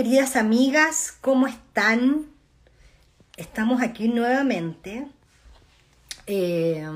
Queridas 0.00 0.34
amigas, 0.36 1.14
¿cómo 1.20 1.46
están? 1.46 2.24
Estamos 3.36 3.82
aquí 3.82 4.08
nuevamente 4.08 5.06
eh, 6.26 6.88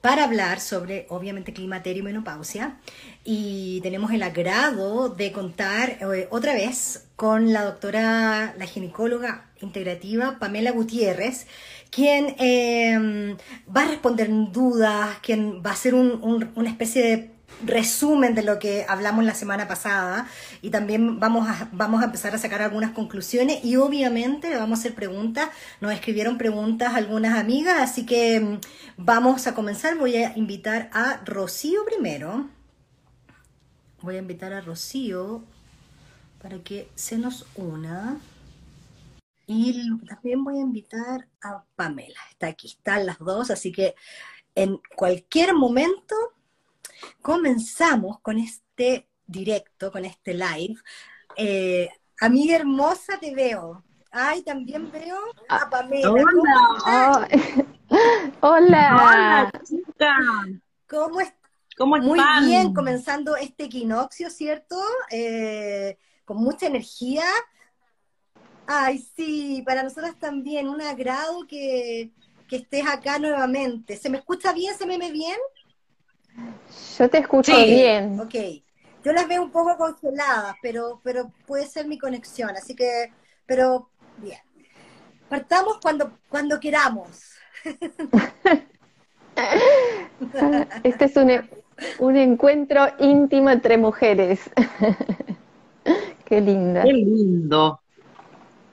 para 0.00 0.22
hablar 0.22 0.60
sobre, 0.60 1.06
obviamente, 1.08 1.52
climaterio 1.52 2.02
y 2.02 2.04
menopausia. 2.04 2.76
Y 3.24 3.80
tenemos 3.80 4.12
el 4.12 4.22
agrado 4.22 5.08
de 5.08 5.32
contar 5.32 5.98
eh, 6.00 6.28
otra 6.30 6.54
vez 6.54 7.08
con 7.16 7.52
la 7.52 7.64
doctora, 7.64 8.54
la 8.56 8.66
ginecóloga 8.66 9.50
integrativa 9.60 10.38
Pamela 10.38 10.70
Gutiérrez, 10.70 11.48
quien 11.90 12.36
eh, 12.38 13.36
va 13.76 13.82
a 13.82 13.88
responder 13.88 14.30
dudas, 14.52 15.18
quien 15.22 15.60
va 15.60 15.70
a 15.70 15.74
hacer 15.74 15.94
una 15.94 16.70
especie 16.70 17.02
de 17.02 17.31
resumen 17.64 18.34
de 18.34 18.42
lo 18.42 18.58
que 18.58 18.84
hablamos 18.88 19.24
la 19.24 19.34
semana 19.34 19.68
pasada 19.68 20.26
y 20.60 20.70
también 20.70 21.20
vamos 21.20 21.48
a, 21.48 21.68
vamos 21.72 22.02
a 22.02 22.06
empezar 22.06 22.34
a 22.34 22.38
sacar 22.38 22.62
algunas 22.62 22.92
conclusiones 22.92 23.64
y 23.64 23.76
obviamente 23.76 24.54
vamos 24.54 24.78
a 24.78 24.80
hacer 24.80 24.94
preguntas. 24.94 25.48
Nos 25.80 25.92
escribieron 25.92 26.38
preguntas 26.38 26.94
algunas 26.94 27.38
amigas, 27.38 27.80
así 27.80 28.06
que 28.06 28.40
mm, 28.40 28.60
vamos 28.96 29.46
a 29.46 29.54
comenzar. 29.54 29.96
Voy 29.96 30.16
a 30.16 30.36
invitar 30.36 30.90
a 30.92 31.20
Rocío 31.24 31.84
primero. 31.84 32.48
Voy 34.00 34.16
a 34.16 34.18
invitar 34.18 34.52
a 34.52 34.60
Rocío 34.60 35.42
para 36.42 36.58
que 36.58 36.88
se 36.94 37.18
nos 37.18 37.46
una. 37.54 38.18
Y 39.46 39.90
también 40.06 40.44
voy 40.44 40.58
a 40.58 40.62
invitar 40.62 41.28
a 41.42 41.64
Pamela. 41.76 42.18
Está 42.30 42.48
aquí, 42.48 42.68
están 42.68 43.06
las 43.06 43.18
dos, 43.18 43.50
así 43.50 43.70
que 43.72 43.94
en 44.54 44.78
cualquier 44.96 45.54
momento 45.54 46.14
comenzamos 47.20 48.20
con 48.20 48.38
este 48.38 49.08
directo, 49.26 49.90
con 49.90 50.04
este 50.04 50.34
live. 50.34 50.76
Eh, 51.36 51.88
amiga 52.20 52.56
hermosa, 52.56 53.18
te 53.18 53.34
veo. 53.34 53.84
Ay, 54.10 54.42
también 54.42 54.90
veo 54.90 55.16
a 55.48 55.56
ah, 55.56 55.70
Pamela. 55.70 56.10
Hola. 56.10 57.28
Hola. 58.40 59.52
chica. 59.64 60.16
¿Cómo 60.86 61.20
estás? 61.20 61.42
¿Cómo 61.76 61.96
Muy 61.98 62.20
bien, 62.44 62.74
comenzando 62.74 63.36
este 63.36 63.64
equinoccio, 63.64 64.28
¿cierto? 64.30 64.76
Eh, 65.10 65.96
con 66.24 66.36
mucha 66.36 66.66
energía. 66.66 67.24
Ay, 68.66 68.98
sí, 69.16 69.62
para 69.64 69.82
nosotros 69.82 70.14
también, 70.18 70.68
un 70.68 70.80
agrado 70.80 71.46
que, 71.48 72.12
que 72.48 72.56
estés 72.56 72.86
acá 72.86 73.18
nuevamente. 73.18 73.96
¿Se 73.96 74.10
me 74.10 74.18
escucha 74.18 74.52
bien? 74.52 74.76
¿Se 74.76 74.86
me 74.86 74.98
ve 74.98 75.10
bien? 75.10 75.38
Yo 76.98 77.08
te 77.08 77.18
escucho 77.18 77.56
bien. 77.64 78.18
Ok. 78.20 78.34
Yo 79.04 79.12
las 79.12 79.26
veo 79.26 79.42
un 79.42 79.50
poco 79.50 79.76
congeladas, 79.76 80.54
pero, 80.62 81.00
pero 81.02 81.32
puede 81.46 81.66
ser 81.66 81.86
mi 81.86 81.98
conexión, 81.98 82.50
así 82.50 82.76
que, 82.76 83.12
pero 83.46 83.88
bien. 84.18 84.38
Partamos 85.28 85.78
cuando, 85.82 86.12
cuando 86.28 86.60
queramos. 86.60 87.32
Este 90.82 91.06
es 91.06 91.16
un, 91.16 91.30
un 91.98 92.16
encuentro 92.16 92.86
íntimo 92.98 93.48
entre 93.50 93.78
mujeres. 93.78 94.40
Qué 96.26 96.40
linda. 96.40 96.82
Qué 96.82 96.92
lindo. 96.92 97.80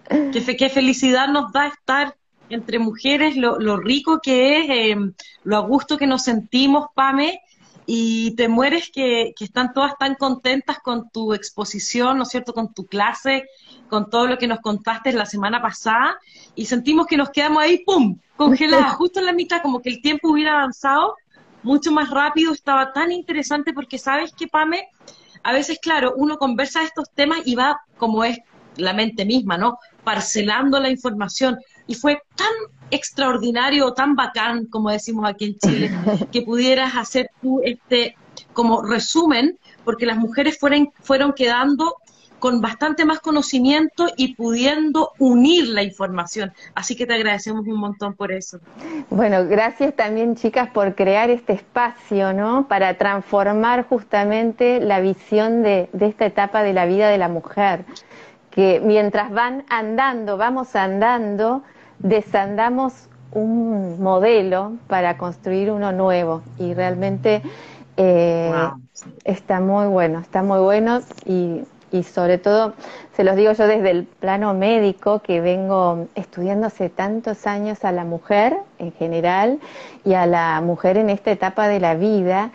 Qué, 0.09 0.57
qué, 0.57 0.69
felicidad 0.69 1.27
nos 1.29 1.51
da 1.53 1.67
estar 1.67 2.15
entre 2.49 2.79
mujeres, 2.79 3.37
lo, 3.37 3.59
lo 3.59 3.77
rico 3.77 4.19
que 4.21 4.57
es, 4.57 4.69
eh, 4.69 4.97
lo 5.43 5.57
a 5.57 5.59
gusto 5.59 5.97
que 5.97 6.07
nos 6.07 6.23
sentimos, 6.23 6.87
Pame, 6.95 7.41
y 7.91 8.35
te 8.35 8.47
mueres 8.47 8.91
que, 8.91 9.33
están 9.39 9.73
todas 9.73 9.97
tan 9.97 10.13
contentas 10.13 10.77
con 10.77 11.09
tu 11.09 11.33
exposición, 11.33 12.17
¿no 12.17 12.23
es 12.23 12.29
cierto?, 12.29 12.53
con 12.53 12.71
tu 12.71 12.85
clase, 12.85 13.45
con 13.89 14.11
todo 14.11 14.27
lo 14.27 14.37
que 14.37 14.45
nos 14.45 14.59
contaste 14.59 15.11
la 15.11 15.25
semana 15.25 15.59
pasada, 15.59 16.19
y 16.53 16.67
sentimos 16.67 17.07
que 17.07 17.17
nos 17.17 17.31
quedamos 17.31 17.63
ahí, 17.63 17.79
¡pum!, 17.83 18.19
congeladas, 18.37 18.93
justo 18.93 19.19
en 19.19 19.25
la 19.25 19.33
mitad, 19.33 19.63
como 19.63 19.81
que 19.81 19.89
el 19.89 20.03
tiempo 20.03 20.29
hubiera 20.29 20.53
avanzado 20.53 21.15
mucho 21.63 21.91
más 21.91 22.11
rápido, 22.11 22.53
estaba 22.53 22.93
tan 22.93 23.11
interesante 23.11 23.73
porque 23.73 23.97
sabes 23.97 24.33
que, 24.33 24.47
Pame, 24.47 24.87
a 25.41 25.51
veces, 25.51 25.79
claro, 25.81 26.13
uno 26.15 26.37
conversa 26.37 26.83
estos 26.83 27.09
temas 27.09 27.39
y 27.45 27.55
va 27.55 27.81
como 27.97 28.23
es 28.23 28.37
la 28.77 28.93
mente 28.93 29.25
misma, 29.25 29.57
¿no? 29.57 29.79
Parcelando 30.03 30.79
la 30.79 30.91
información. 30.91 31.57
Y 31.87 31.95
fue 31.95 32.21
tan 32.35 32.53
extraordinario, 32.91 33.93
tan 33.93 34.15
bacán, 34.15 34.65
como 34.65 34.89
decimos 34.89 35.27
aquí 35.27 35.45
en 35.45 35.57
Chile, 35.57 35.91
que 36.31 36.41
pudieras 36.41 36.95
hacer 36.95 37.31
tú 37.41 37.61
este 37.63 38.15
como 38.53 38.81
resumen, 38.81 39.57
porque 39.83 40.05
las 40.05 40.17
mujeres 40.17 40.57
fueron, 40.59 40.91
fueron 41.01 41.33
quedando 41.33 41.95
con 42.39 42.61
bastante 42.61 43.05
más 43.05 43.19
conocimiento 43.19 44.07
y 44.15 44.35
pudiendo 44.35 45.11
unir 45.19 45.67
la 45.67 45.83
información. 45.83 46.53
Así 46.73 46.95
que 46.95 47.05
te 47.05 47.13
agradecemos 47.13 47.67
un 47.67 47.79
montón 47.79 48.15
por 48.15 48.31
eso. 48.31 48.59
Bueno, 49.09 49.45
gracias 49.45 49.95
también 49.95 50.35
chicas 50.35 50.69
por 50.69 50.95
crear 50.95 51.29
este 51.29 51.53
espacio, 51.53 52.33
¿no? 52.33 52.67
Para 52.67 52.97
transformar 52.97 53.85
justamente 53.87 54.79
la 54.79 55.01
visión 55.01 55.61
de, 55.61 55.89
de 55.93 56.07
esta 56.07 56.25
etapa 56.25 56.63
de 56.63 56.73
la 56.73 56.85
vida 56.85 57.09
de 57.09 57.17
la 57.17 57.27
mujer, 57.27 57.85
que 58.51 58.81
mientras 58.83 59.31
van 59.31 59.65
andando, 59.69 60.37
vamos 60.37 60.75
andando, 60.75 61.63
desandamos 61.99 63.09
un 63.31 64.01
modelo 64.01 64.73
para 64.87 65.17
construir 65.17 65.71
uno 65.71 65.91
nuevo 65.91 66.41
y 66.57 66.73
realmente 66.73 67.41
eh, 67.97 68.51
está 69.23 69.59
muy 69.59 69.87
bueno, 69.87 70.19
está 70.19 70.41
muy 70.41 70.59
bueno 70.59 71.01
y, 71.25 71.61
y, 71.91 72.03
sobre 72.03 72.37
todo 72.37 72.73
se 73.15 73.23
los 73.23 73.35
digo 73.35 73.51
yo 73.51 73.67
desde 73.67 73.91
el 73.91 74.05
plano 74.05 74.53
médico 74.53 75.19
que 75.19 75.41
vengo 75.41 76.07
estudiando 76.15 76.67
hace 76.67 76.89
tantos 76.89 77.45
años 77.45 77.83
a 77.83 77.91
la 77.91 78.05
mujer 78.05 78.57
en 78.79 78.93
general 78.93 79.59
y 80.05 80.13
a 80.13 80.25
la 80.25 80.61
mujer 80.61 80.97
en 80.97 81.09
esta 81.09 81.31
etapa 81.31 81.67
de 81.67 81.79
la 81.79 81.95
vida 81.95 82.51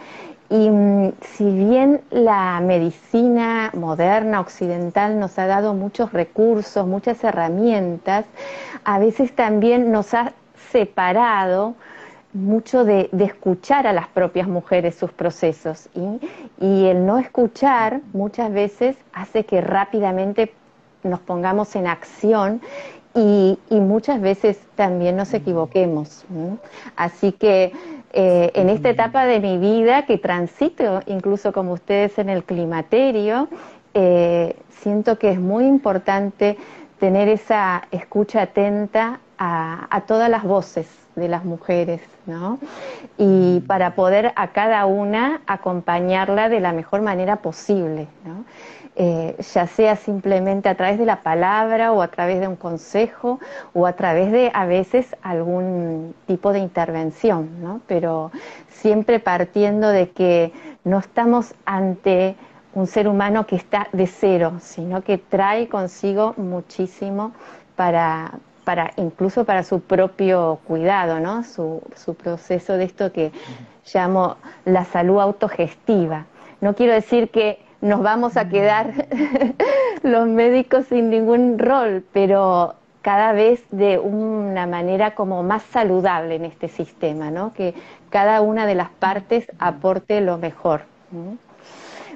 y 0.54 0.70
mm, 0.70 1.15
si 1.20 1.50
bien 1.50 2.03
la 2.10 2.60
medicina 2.60 3.72
moderna 3.75 4.38
occidental 4.38 5.19
nos 5.19 5.37
ha 5.37 5.47
dado 5.47 5.75
muchos 5.75 6.12
recursos, 6.12 6.87
muchas 6.87 7.25
herramientas, 7.25 8.25
a 8.84 9.00
veces 9.00 9.34
también 9.34 9.91
nos 9.91 10.14
ha 10.14 10.32
separado 10.70 11.75
mucho 12.32 12.84
de, 12.84 13.10
escuchar 13.19 13.88
a 13.88 13.93
las 13.93 14.06
propias 14.06 14.47
mujeres 14.47 14.94
sus 14.94 15.10
procesos 15.10 15.88
y, 16.61 16.87
el 16.87 17.05
no 17.05 17.19
escuchar 17.19 18.00
muchas 18.12 18.52
veces 18.52 18.96
hace 19.12 19.44
que 19.44 19.61
rápidamente 19.61 20.52
nos 21.02 21.19
pongamos 21.19 21.75
en 21.75 21.88
acción 21.88 22.61
y, 23.12 23.58
muchas 23.70 24.20
veces 24.20 24.61
también 24.76 25.17
nos 25.17 25.34
equivoquemos. 25.34 26.25
Así 26.96 27.32
que 27.32 27.73
eh, 28.16 28.52
en 28.55 28.70
esta 28.70 28.90
etapa 28.90 29.25
de 29.25 29.40
mi 29.40 29.58
vida 29.58 30.06
que 30.06 30.19
transito 30.19 31.00
incluso 31.06 31.52
como 31.52 31.72
ustedes 31.72 32.16
en 32.20 32.28
el 32.28 32.44
climaterio, 32.44 33.49
eh, 33.93 34.55
siento 34.70 35.19
que 35.19 35.32
es 35.32 35.40
muy 35.40 35.66
importante 35.66 36.56
tener 37.00 37.28
esa 37.28 37.88
escucha 37.90 38.43
atenta 38.43 39.19
a, 39.37 40.02
todas 40.06 40.31
las 40.31 40.44
voces 40.44 40.88
de 41.16 41.26
las 41.26 41.44
mujeres, 41.44 42.00
¿no? 42.25 42.61
Y 43.19 43.61
para 43.66 43.96
poder 43.96 44.32
a 44.37 44.52
cada 44.52 44.87
una 44.87 45.40
acompañarla 45.49 46.49
de 46.49 46.61
la 46.61 46.72
mejor 46.72 47.02
manera 47.02 47.37
posible, 47.37 48.06
¿no? 48.25 48.44
Eh, 48.96 49.35
ya 49.52 49.67
sea 49.67 49.96
simplemente 49.96 50.69
a 50.69 50.76
través 50.76 51.00
de 51.00 51.05
la 51.05 51.25
palabra 51.25 51.91
o 51.91 52.00
a 52.00 52.06
través 52.06 52.38
de 52.38 52.46
un 52.46 52.55
consejo 52.55 53.41
o 53.73 53.87
a 53.87 53.94
través 53.94 54.31
de 54.31 54.52
a 54.55 54.67
veces 54.67 55.17
algún 55.20 56.14
tipo 56.29 56.52
de 56.52 56.61
intervención, 56.61 57.61
¿no? 57.61 57.81
pero 57.88 58.31
siempre 58.69 59.19
partiendo 59.19 59.88
de 59.88 60.11
que 60.11 60.52
no 60.85 61.00
estamos 61.00 61.55
ante 61.64 62.37
un 62.73 62.87
ser 62.87 63.08
humano 63.08 63.49
que 63.49 63.56
está 63.56 63.88
de 63.91 64.06
cero, 64.06 64.58
sino 64.61 65.02
que 65.02 65.19
trae 65.19 65.67
consigo 65.69 66.35
muchísimo 66.37 67.32
para, 67.75 68.38
para 68.62 68.93
incluso 68.94 69.44
para 69.44 69.64
su 69.64 69.81
propio 69.81 70.61
cuidado, 70.69 71.19
¿no? 71.19 71.43
su, 71.43 71.82
su 71.97 72.14
proceso 72.14 72.76
de 72.76 72.85
esto 72.85 73.11
que 73.11 73.32
llamo 73.93 74.37
la 74.64 74.85
salud 74.85 75.19
autogestiva. 75.19 76.26
No 76.61 76.76
quiero 76.76 76.93
decir 76.93 77.31
que 77.31 77.63
nos 77.84 78.02
vamos 78.02 78.38
a 78.38 78.48
quedar 78.48 79.06
los 80.02 80.26
médicos 80.26 80.86
sin 80.86 81.10
ningún 81.10 81.58
rol, 81.58 82.02
pero 82.12 82.75
cada 83.02 83.32
vez 83.32 83.62
de 83.70 83.98
una 83.98 84.66
manera 84.66 85.14
como 85.14 85.42
más 85.42 85.62
saludable 85.64 86.36
en 86.36 86.46
este 86.46 86.69
sistema, 86.69 87.31
¿no? 87.31 87.52
Que 87.52 87.75
cada 88.08 88.40
una 88.40 88.64
de 88.64 88.75
las 88.75 88.88
partes 88.88 89.46
aporte 89.58 90.22
lo 90.22 90.38
mejor. 90.38 90.82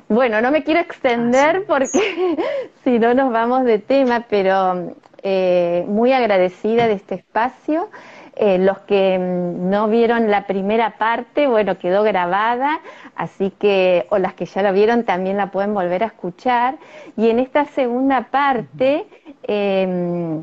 Bueno, 0.08 0.40
no 0.40 0.50
me 0.50 0.64
quiero 0.64 0.80
extender 0.80 1.64
porque 1.66 2.38
si 2.84 2.98
no 2.98 3.12
nos 3.12 3.30
vamos 3.30 3.64
de 3.64 3.78
tema, 3.78 4.24
pero 4.26 4.94
eh, 5.22 5.84
muy 5.86 6.14
agradecida 6.14 6.86
de 6.86 6.94
este 6.94 7.16
espacio. 7.16 7.90
Eh, 8.40 8.58
los 8.58 8.78
que 8.80 9.18
mm, 9.18 9.68
no 9.70 9.88
vieron 9.88 10.30
la 10.30 10.46
primera 10.46 10.96
parte, 10.98 11.48
bueno, 11.48 11.76
quedó 11.78 12.02
grabada, 12.04 12.80
así 13.16 13.50
que, 13.50 14.06
o 14.10 14.18
las 14.18 14.34
que 14.34 14.46
ya 14.46 14.62
la 14.62 14.70
vieron 14.72 15.04
también 15.04 15.36
la 15.36 15.50
pueden 15.50 15.74
volver 15.74 16.04
a 16.04 16.06
escuchar. 16.06 16.78
Y 17.16 17.30
en 17.30 17.40
esta 17.40 17.64
segunda 17.66 18.28
parte, 18.30 19.06
eh, 19.42 20.42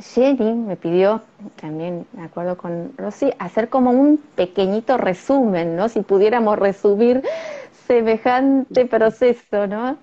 Jenny 0.00 0.54
me 0.54 0.76
pidió, 0.76 1.22
también 1.56 2.06
me 2.12 2.24
acuerdo 2.24 2.56
con 2.56 2.92
Rosy, 2.96 3.32
hacer 3.38 3.68
como 3.68 3.90
un 3.92 4.18
pequeñito 4.34 4.96
resumen, 4.98 5.76
¿no? 5.76 5.88
Si 5.88 6.00
pudiéramos 6.02 6.58
resumir 6.58 7.22
semejante 7.86 8.86
proceso, 8.86 9.66
¿no? 9.68 9.98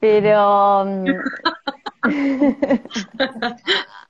Pero 0.00 0.84
mm, 0.86 1.22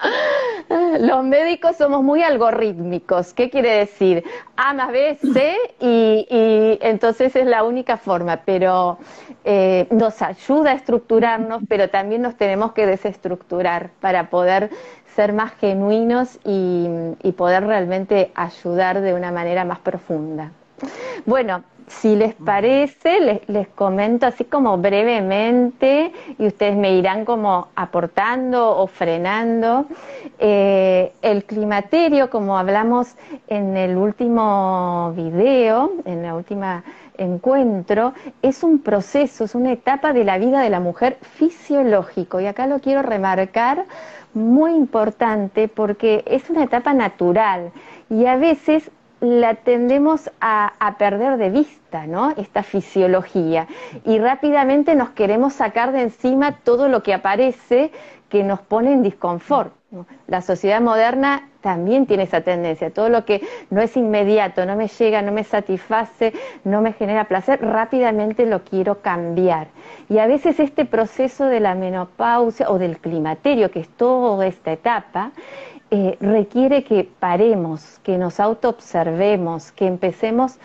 los 1.00 1.24
médicos 1.24 1.76
somos 1.76 2.02
muy 2.02 2.22
algorítmicos. 2.22 3.32
¿Qué 3.34 3.50
quiere 3.50 3.72
decir? 3.72 4.24
A 4.56 4.72
más 4.74 4.92
B, 4.92 5.18
C 5.32 5.56
y, 5.80 6.78
entonces 6.80 7.34
es 7.36 7.46
la 7.46 7.64
única 7.64 7.96
forma, 7.96 8.42
pero 8.44 8.98
eh, 9.44 9.86
nos 9.90 10.22
ayuda 10.22 10.70
a 10.70 10.74
estructurarnos, 10.74 11.62
pero 11.68 11.88
también 11.90 12.22
nos 12.22 12.36
tenemos 12.36 12.72
que 12.72 12.86
desestructurar 12.86 13.90
para 14.00 14.30
poder 14.30 14.70
ser 15.14 15.32
más 15.32 15.52
genuinos 15.54 16.38
y 16.44 17.32
poder 17.36 17.66
realmente 17.66 18.30
ayudar 18.34 19.00
de 19.00 19.14
una 19.14 19.32
manera 19.32 19.64
más 19.64 19.80
profunda. 19.80 20.52
Bueno, 21.26 21.64
si 21.90 22.14
les 22.14 22.34
parece, 22.34 23.42
les, 23.46 23.68
comento 23.68 24.26
así 24.26 24.44
como 24.44 24.78
brevemente 24.78 26.12
y 26.38 26.46
ustedes 26.46 26.76
me 26.76 26.94
irán 26.94 27.24
como 27.24 27.68
aportando 27.74 28.76
o 28.76 28.86
frenando. 28.86 29.86
Eh, 30.38 31.12
el 31.20 31.44
climaterio, 31.44 32.30
como 32.30 32.56
hablamos 32.56 33.16
en 33.48 33.76
el 33.76 33.96
último 33.96 35.12
video, 35.16 35.92
en 36.04 36.24
el 36.24 36.32
último 36.32 36.82
encuentro, 37.18 38.14
es 38.40 38.62
un 38.62 38.78
proceso, 38.78 39.44
es 39.44 39.54
una 39.54 39.72
etapa 39.72 40.12
de 40.12 40.24
la 40.24 40.38
vida 40.38 40.60
de 40.60 40.70
la 40.70 40.80
mujer 40.80 41.18
fisiológico. 41.20 42.40
Y 42.40 42.46
acá 42.46 42.66
lo 42.66 42.78
quiero 42.78 43.02
remarcar 43.02 43.84
muy 44.32 44.74
importante 44.74 45.66
porque 45.66 46.22
es 46.26 46.48
una 46.50 46.62
etapa 46.64 46.94
natural 46.94 47.72
y 48.08 48.26
a 48.26 48.36
veces 48.36 48.90
la 49.20 49.54
tendemos 49.54 50.30
a, 50.40 50.72
perder 50.98 51.36
de 51.36 51.50
vista, 51.50 51.79
¿no? 52.06 52.30
Esta 52.36 52.62
fisiología. 52.62 53.66
Y 54.04 54.18
rápidamente 54.18 54.94
nos 54.94 55.10
queremos 55.10 55.54
sacar 55.54 55.92
de 55.92 56.02
encima 56.02 56.58
todo 56.64 56.88
lo 56.88 57.02
que 57.02 57.14
aparece 57.14 57.90
que 58.28 58.44
nos 58.44 58.60
pone 58.60 58.92
en 58.92 59.02
disconfort. 59.02 59.74
La 60.28 60.40
sociedad 60.40 60.80
moderna 60.80 61.48
también 61.60 62.06
tiene 62.06 62.22
esa 62.22 62.42
tendencia. 62.42 62.90
Todo 62.90 63.08
lo 63.08 63.24
que 63.24 63.42
no 63.70 63.80
es 63.80 63.96
inmediato, 63.96 64.64
no 64.64 64.76
me 64.76 64.86
llega, 64.86 65.20
no 65.20 65.32
me 65.32 65.42
satisface, 65.42 66.32
no 66.62 66.80
me 66.80 66.92
genera 66.92 67.24
placer, 67.24 67.60
rápidamente 67.60 68.46
lo 68.46 68.62
quiero 68.62 69.00
cambiar. 69.02 69.66
Y 70.08 70.18
a 70.18 70.28
veces 70.28 70.60
este 70.60 70.84
proceso 70.84 71.46
de 71.46 71.58
la 71.58 71.74
menopausia 71.74 72.70
o 72.70 72.78
del 72.78 72.98
climaterio, 72.98 73.72
que 73.72 73.80
es 73.80 73.88
toda 73.88 74.46
esta 74.46 74.72
etapa, 74.72 75.32
eh, 75.90 76.16
requiere 76.20 76.84
que 76.84 77.02
paremos, 77.18 77.98
que 78.04 78.16
nos 78.16 78.38
autoobservemos, 78.38 79.72
que 79.72 79.88
empecemos 79.88 80.60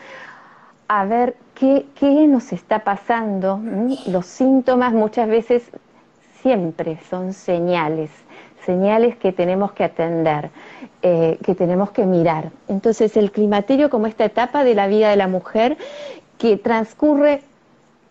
a 0.87 1.05
ver 1.05 1.35
qué, 1.53 1.85
nos 2.27 2.53
está 2.53 2.79
pasando. 2.79 3.59
Los 4.07 4.25
síntomas 4.25 4.93
muchas 4.93 5.27
veces 5.27 5.63
siempre 6.41 6.99
son 7.09 7.33
señales, 7.33 8.11
señales 8.65 9.15
que 9.17 9.31
tenemos 9.31 9.71
que 9.71 9.83
atender, 9.83 10.49
eh, 11.01 11.39
que 11.43 11.55
tenemos 11.55 11.91
que 11.91 12.05
mirar. 12.05 12.51
Entonces 12.67 13.17
el 13.17 13.31
climaterio 13.31 13.89
como 13.89 14.07
esta 14.07 14.25
etapa 14.25 14.63
de 14.63 14.75
la 14.75 14.87
vida 14.87 15.09
de 15.09 15.15
la 15.15 15.27
mujer 15.27 15.77
que 16.37 16.57
transcurre, 16.57 17.41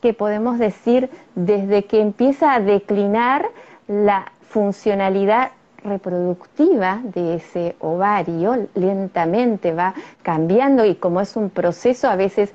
que 0.00 0.14
podemos 0.14 0.58
decir, 0.58 1.10
desde 1.34 1.84
que 1.84 2.00
empieza 2.00 2.54
a 2.54 2.60
declinar 2.60 3.46
la 3.86 4.32
funcionalidad 4.48 5.52
reproductiva 5.84 7.00
de 7.04 7.36
ese 7.36 7.76
ovario 7.78 8.68
lentamente 8.74 9.72
va 9.72 9.94
cambiando 10.22 10.84
y 10.84 10.96
como 10.96 11.20
es 11.20 11.36
un 11.36 11.50
proceso, 11.50 12.08
a 12.08 12.16
veces 12.16 12.52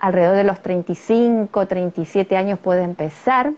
alrededor 0.00 0.36
de 0.36 0.44
los 0.44 0.60
35, 0.60 1.66
37 1.66 2.36
años 2.36 2.58
puede 2.58 2.82
empezar, 2.82 3.52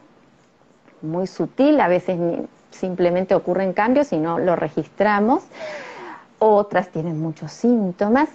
muy 1.03 1.27
sutil, 1.27 1.81
a 1.81 1.89
veces 1.89 2.19
simplemente 2.71 3.35
ocurren 3.35 3.73
cambios 3.73 4.13
y 4.13 4.19
no 4.19 4.39
lo 4.39 4.55
registramos, 4.55 5.45
otras 6.39 6.91
tienen 6.91 7.21
muchos 7.21 7.53
síntomas, 7.53 8.29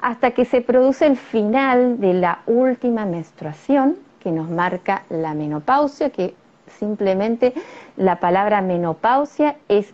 hasta 0.00 0.32
que 0.32 0.44
se 0.44 0.60
produce 0.60 1.06
el 1.06 1.16
final 1.16 1.98
de 2.00 2.14
la 2.14 2.40
última 2.46 3.06
menstruación 3.06 3.96
que 4.20 4.30
nos 4.30 4.48
marca 4.50 5.04
la 5.08 5.34
menopausia, 5.34 6.10
que 6.10 6.34
simplemente 6.78 7.54
la 7.96 8.20
palabra 8.20 8.60
menopausia 8.60 9.56
es 9.68 9.92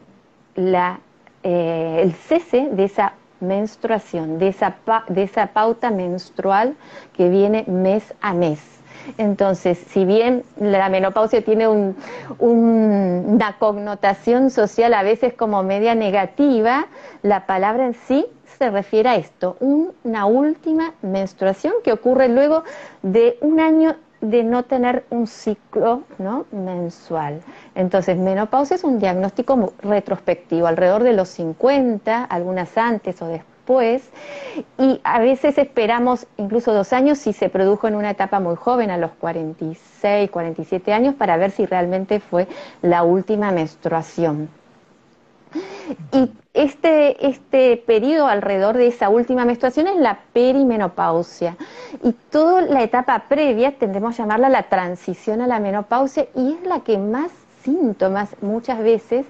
la, 0.54 1.00
eh, 1.42 2.00
el 2.02 2.12
cese 2.14 2.68
de 2.70 2.84
esa 2.84 3.14
menstruación, 3.40 4.38
de 4.38 4.48
esa, 4.48 4.76
de 5.08 5.24
esa 5.24 5.48
pauta 5.48 5.90
menstrual 5.90 6.76
que 7.12 7.28
viene 7.28 7.64
mes 7.66 8.14
a 8.20 8.32
mes. 8.34 8.60
Entonces, 9.18 9.78
si 9.88 10.04
bien 10.04 10.44
la 10.60 10.88
menopausia 10.88 11.44
tiene 11.44 11.66
una 12.38 13.56
connotación 13.58 14.50
social 14.50 14.94
a 14.94 15.02
veces 15.02 15.34
como 15.34 15.62
media 15.64 15.94
negativa, 15.94 16.86
la 17.22 17.46
palabra 17.46 17.86
en 17.86 17.94
sí 17.94 18.26
se 18.58 18.70
refiere 18.70 19.08
a 19.08 19.16
esto, 19.16 19.56
una 19.60 20.26
última 20.26 20.94
menstruación 21.02 21.72
que 21.82 21.92
ocurre 21.92 22.28
luego 22.28 22.62
de 23.02 23.38
un 23.40 23.58
año 23.58 23.96
de 24.22 24.44
no 24.44 24.62
tener 24.62 25.04
un 25.10 25.26
ciclo 25.26 26.04
¿no? 26.18 26.46
mensual. 26.52 27.42
Entonces, 27.74 28.16
menopausia 28.16 28.76
es 28.76 28.84
un 28.84 28.98
diagnóstico 28.98 29.74
retrospectivo, 29.82 30.66
alrededor 30.66 31.02
de 31.02 31.12
los 31.12 31.28
50, 31.28 32.24
algunas 32.24 32.78
antes 32.78 33.20
o 33.20 33.26
después, 33.26 34.08
y 34.78 35.00
a 35.04 35.18
veces 35.18 35.58
esperamos 35.58 36.26
incluso 36.36 36.72
dos 36.72 36.92
años 36.92 37.18
si 37.18 37.32
se 37.32 37.48
produjo 37.48 37.88
en 37.88 37.96
una 37.96 38.10
etapa 38.10 38.40
muy 38.40 38.54
joven, 38.54 38.90
a 38.90 38.96
los 38.96 39.10
46, 39.12 40.30
47 40.30 40.92
años, 40.92 41.14
para 41.16 41.36
ver 41.36 41.50
si 41.50 41.66
realmente 41.66 42.20
fue 42.20 42.46
la 42.80 43.02
última 43.02 43.50
menstruación. 43.50 44.48
Y 46.12 46.30
este, 46.54 47.26
este 47.26 47.76
periodo 47.76 48.26
alrededor 48.26 48.76
de 48.76 48.86
esa 48.86 49.08
última 49.08 49.44
menstruación 49.44 49.86
es 49.86 49.96
la 49.96 50.20
perimenopausia. 50.32 51.56
Y 52.02 52.12
toda 52.30 52.62
la 52.62 52.82
etapa 52.82 53.24
previa 53.28 53.72
tendemos 53.72 54.14
a 54.14 54.22
llamarla 54.22 54.48
la 54.48 54.64
transición 54.64 55.40
a 55.40 55.46
la 55.46 55.60
menopausia 55.60 56.26
y 56.34 56.54
es 56.54 56.66
la 56.66 56.80
que 56.80 56.98
más 56.98 57.30
síntomas 57.62 58.34
muchas 58.40 58.80
veces 58.80 59.26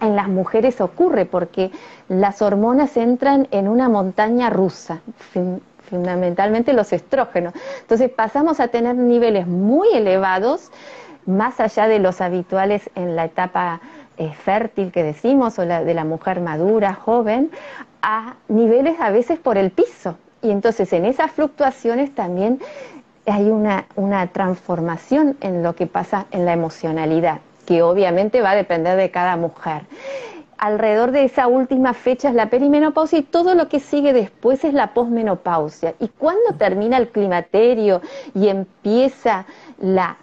en 0.00 0.16
las 0.16 0.28
mujeres 0.28 0.80
ocurre 0.80 1.26
porque 1.26 1.70
las 2.08 2.42
hormonas 2.42 2.96
entran 2.96 3.48
en 3.50 3.68
una 3.68 3.88
montaña 3.88 4.50
rusa, 4.50 5.00
fundamentalmente 5.88 6.72
los 6.72 6.92
estrógenos. 6.92 7.54
Entonces 7.80 8.10
pasamos 8.10 8.60
a 8.60 8.68
tener 8.68 8.96
niveles 8.96 9.46
muy 9.46 9.88
elevados, 9.94 10.70
más 11.24 11.60
allá 11.60 11.86
de 11.86 12.00
los 12.00 12.20
habituales 12.20 12.90
en 12.96 13.14
la 13.14 13.26
etapa 13.26 13.80
fértil 14.44 14.92
que 14.92 15.02
decimos, 15.02 15.58
o 15.58 15.64
la 15.64 15.84
de 15.84 15.94
la 15.94 16.04
mujer 16.04 16.40
madura, 16.40 16.94
joven, 16.94 17.50
a 18.02 18.34
niveles 18.48 19.00
a 19.00 19.10
veces 19.10 19.38
por 19.38 19.58
el 19.58 19.70
piso. 19.70 20.16
Y 20.42 20.50
entonces 20.50 20.92
en 20.92 21.04
esas 21.04 21.30
fluctuaciones 21.30 22.14
también 22.14 22.60
hay 23.26 23.50
una, 23.50 23.86
una 23.94 24.26
transformación 24.28 25.36
en 25.40 25.62
lo 25.62 25.74
que 25.74 25.86
pasa 25.86 26.26
en 26.32 26.44
la 26.44 26.52
emocionalidad, 26.52 27.38
que 27.66 27.82
obviamente 27.82 28.42
va 28.42 28.50
a 28.50 28.56
depender 28.56 28.96
de 28.96 29.10
cada 29.10 29.36
mujer 29.36 29.82
alrededor 30.62 31.10
de 31.10 31.24
esa 31.24 31.48
última 31.48 31.92
fecha 31.92 32.28
es 32.28 32.36
la 32.36 32.48
perimenopausia 32.48 33.18
y 33.18 33.22
todo 33.22 33.56
lo 33.56 33.68
que 33.68 33.80
sigue 33.80 34.12
después 34.12 34.62
es 34.62 34.72
la 34.72 34.94
posmenopausia. 34.94 35.94
Y 35.98 36.06
cuando 36.06 36.54
termina 36.56 36.98
el 36.98 37.08
climaterio 37.08 38.00
y 38.32 38.46
empieza 38.46 39.44
la, 39.80 40.18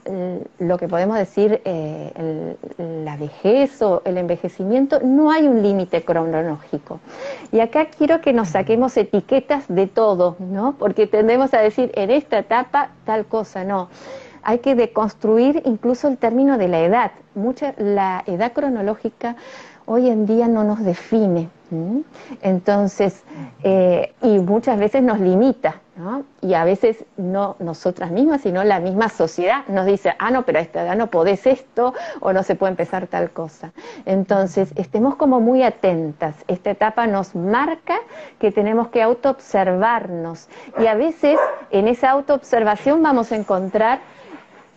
lo 0.58 0.77
que 0.77 0.88
podemos 0.88 1.17
decir 1.17 1.62
eh, 1.65 2.55
la 2.77 3.17
vejez 3.17 3.81
o 3.81 4.01
el 4.05 4.17
envejecimiento, 4.17 5.01
no 5.03 5.29
hay 5.29 5.46
un 5.46 5.62
límite 5.62 6.05
cronológico. 6.05 7.01
Y 7.51 7.60
acá 7.60 7.88
quiero 7.88 8.22
que 8.22 8.31
nos 8.31 8.48
saquemos 8.48 8.96
etiquetas 8.96 9.65
de 9.67 9.88
todo, 9.88 10.38
¿no? 10.39 10.75
Porque 10.79 11.05
tendemos 11.05 11.53
a 11.53 11.60
decir 11.60 11.91
en 11.96 12.12
esta 12.12 12.39
etapa 12.39 12.91
tal 13.03 13.25
cosa, 13.25 13.65
no 13.65 13.89
hay 14.43 14.60
que 14.60 14.75
deconstruir 14.75 15.62
incluso 15.65 16.08
el 16.08 16.17
término 16.17 16.58
de 16.58 16.67
la 16.67 16.79
edad. 16.79 17.12
Mucha, 17.36 17.74
la 17.77 18.24
edad 18.25 18.53
cronológica 18.53 19.36
hoy 19.89 20.08
en 20.08 20.27
día 20.27 20.48
no 20.48 20.63
nos 20.63 20.84
define. 20.84 21.50
Entonces, 22.41 23.24
eh, 23.63 24.13
y 24.22 24.38
muchas 24.39 24.77
veces 24.79 25.01
nos 25.01 25.19
limita. 25.19 25.81
Y 26.41 26.53
a 26.53 26.63
veces 26.63 27.03
no 27.17 27.58
nosotras 27.60 28.12
mismas, 28.12 28.41
sino 28.41 28.63
la 28.63 28.79
misma 28.79 29.10
sociedad 29.10 29.65
nos 29.67 29.86
dice, 29.86 30.13
ah, 30.17 30.31
no, 30.31 30.46
pero 30.46 30.60
a 30.60 30.62
esta 30.62 30.84
edad 30.84 30.96
no 30.96 31.08
podés 31.08 31.46
esto 31.46 31.93
o 32.22 32.31
no 32.31 32.43
se 32.43 32.55
puede 32.55 32.72
empezar 32.72 33.08
tal 33.08 33.31
cosa. 33.31 33.74
Entonces, 34.05 34.72
estemos 34.75 35.15
como 35.15 35.41
muy 35.41 35.63
atentas. 35.63 36.36
Esta 36.48 36.69
etapa 36.69 37.08
nos 37.08 37.36
marca 37.36 37.98
que 38.38 38.51
tenemos 38.51 38.89
que 38.89 39.01
autoobservarnos 39.01 40.48
y 40.79 40.86
a 40.86 40.93
veces 40.93 41.38
en 41.72 41.88
esa 41.88 42.12
autoobservación 42.12 43.01
vamos 43.03 43.31
a 43.31 43.36
encontrar 43.36 44.00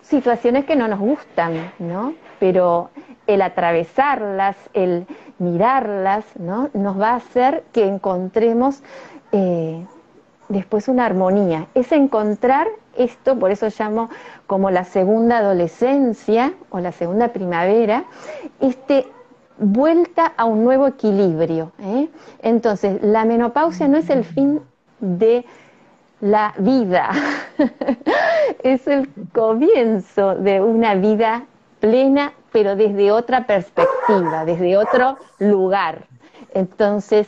situaciones 0.00 0.64
que 0.64 0.74
no 0.74 0.88
nos 0.88 0.98
gustan, 0.98 1.72
¿no? 1.78 2.14
Pero 2.40 2.90
el 3.34 3.42
atravesarlas, 3.42 4.56
el 4.74 5.06
mirarlas, 5.38 6.24
¿no? 6.38 6.70
Nos 6.74 7.00
va 7.00 7.10
a 7.10 7.16
hacer 7.16 7.64
que 7.72 7.86
encontremos 7.86 8.82
eh, 9.32 9.84
después 10.48 10.88
una 10.88 11.06
armonía. 11.06 11.66
Es 11.74 11.92
encontrar 11.92 12.68
esto, 12.96 13.38
por 13.38 13.50
eso 13.50 13.68
llamo 13.76 14.10
como 14.46 14.70
la 14.70 14.84
segunda 14.84 15.38
adolescencia 15.38 16.52
o 16.70 16.78
la 16.78 16.92
segunda 16.92 17.28
primavera, 17.28 18.04
este 18.60 19.06
vuelta 19.58 20.32
a 20.36 20.44
un 20.44 20.64
nuevo 20.64 20.86
equilibrio. 20.86 21.72
¿eh? 21.80 22.08
Entonces, 22.42 23.02
la 23.02 23.24
menopausia 23.24 23.88
no 23.88 23.98
es 23.98 24.10
el 24.10 24.24
fin 24.24 24.60
de 25.00 25.44
la 26.20 26.54
vida, 26.58 27.10
es 28.62 28.86
el 28.86 29.08
comienzo 29.32 30.36
de 30.36 30.60
una 30.60 30.94
vida 30.94 31.46
plena, 31.80 32.32
pero 32.52 32.76
desde 32.76 33.10
otra 33.10 33.46
perspectiva, 33.46 34.44
desde 34.44 34.76
otro 34.76 35.16
lugar. 35.38 36.06
Entonces, 36.54 37.26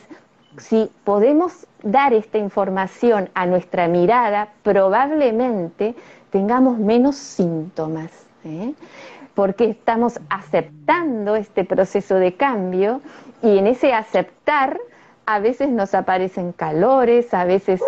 si 0.57 0.89
podemos 1.03 1.67
dar 1.83 2.13
esta 2.13 2.37
información 2.37 3.29
a 3.33 3.45
nuestra 3.45 3.87
mirada, 3.87 4.49
probablemente 4.63 5.95
tengamos 6.29 6.77
menos 6.77 7.15
síntomas, 7.15 8.11
¿eh? 8.43 8.73
porque 9.33 9.71
estamos 9.71 10.19
aceptando 10.29 11.35
este 11.35 11.65
proceso 11.65 12.15
de 12.15 12.35
cambio 12.35 13.01
y 13.41 13.57
en 13.57 13.67
ese 13.67 13.93
aceptar 13.93 14.79
a 15.25 15.39
veces 15.39 15.69
nos 15.69 15.93
aparecen 15.93 16.51
calores, 16.51 17.33
a 17.33 17.45
veces 17.45 17.81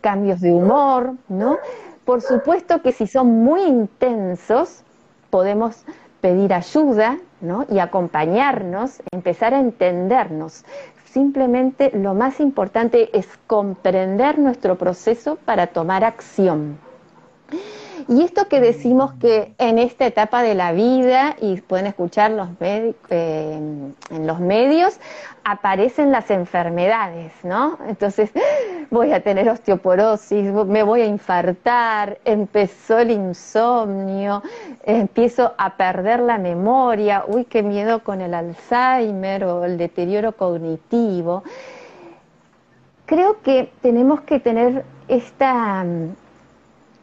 cambios 0.00 0.40
de 0.40 0.52
humor, 0.52 1.14
¿no? 1.28 1.58
Por 2.04 2.20
supuesto 2.20 2.82
que 2.82 2.92
si 2.92 3.06
son 3.06 3.42
muy 3.44 3.62
intensos, 3.62 4.82
podemos 5.30 5.84
pedir 6.22 6.54
ayuda, 6.54 7.18
¿no? 7.42 7.66
Y 7.68 7.80
acompañarnos, 7.80 9.02
empezar 9.10 9.52
a 9.52 9.60
entendernos. 9.60 10.64
Simplemente 11.04 11.90
lo 11.92 12.14
más 12.14 12.40
importante 12.40 13.10
es 13.12 13.28
comprender 13.46 14.38
nuestro 14.38 14.78
proceso 14.78 15.36
para 15.44 15.66
tomar 15.66 16.04
acción. 16.04 16.78
Y 18.08 18.22
esto 18.22 18.48
que 18.48 18.60
decimos 18.60 19.12
que 19.14 19.54
en 19.58 19.78
esta 19.78 20.06
etapa 20.06 20.42
de 20.42 20.54
la 20.54 20.72
vida, 20.72 21.36
y 21.40 21.60
pueden 21.60 21.86
escuchar 21.86 22.30
los 22.30 22.48
eh, 22.60 23.60
en 24.10 24.26
los 24.26 24.40
medios, 24.40 24.98
aparecen 25.44 26.12
las 26.12 26.30
enfermedades, 26.30 27.32
¿no? 27.42 27.78
Entonces, 27.88 28.30
voy 28.90 29.12
a 29.12 29.20
tener 29.20 29.48
osteoporosis, 29.48 30.52
me 30.52 30.82
voy 30.82 31.02
a 31.02 31.06
infartar, 31.06 32.18
empezó 32.24 32.98
el 32.98 33.10
insomnio, 33.10 34.42
empiezo 34.84 35.54
a 35.58 35.76
perder 35.76 36.20
la 36.20 36.38
memoria, 36.38 37.24
uy, 37.26 37.44
qué 37.44 37.62
miedo 37.62 38.02
con 38.02 38.20
el 38.20 38.34
Alzheimer 38.34 39.44
o 39.44 39.64
el 39.64 39.78
deterioro 39.78 40.32
cognitivo. 40.32 41.42
Creo 43.06 43.42
que 43.42 43.70
tenemos 43.82 44.20
que 44.22 44.40
tener 44.40 44.84
esta 45.08 45.84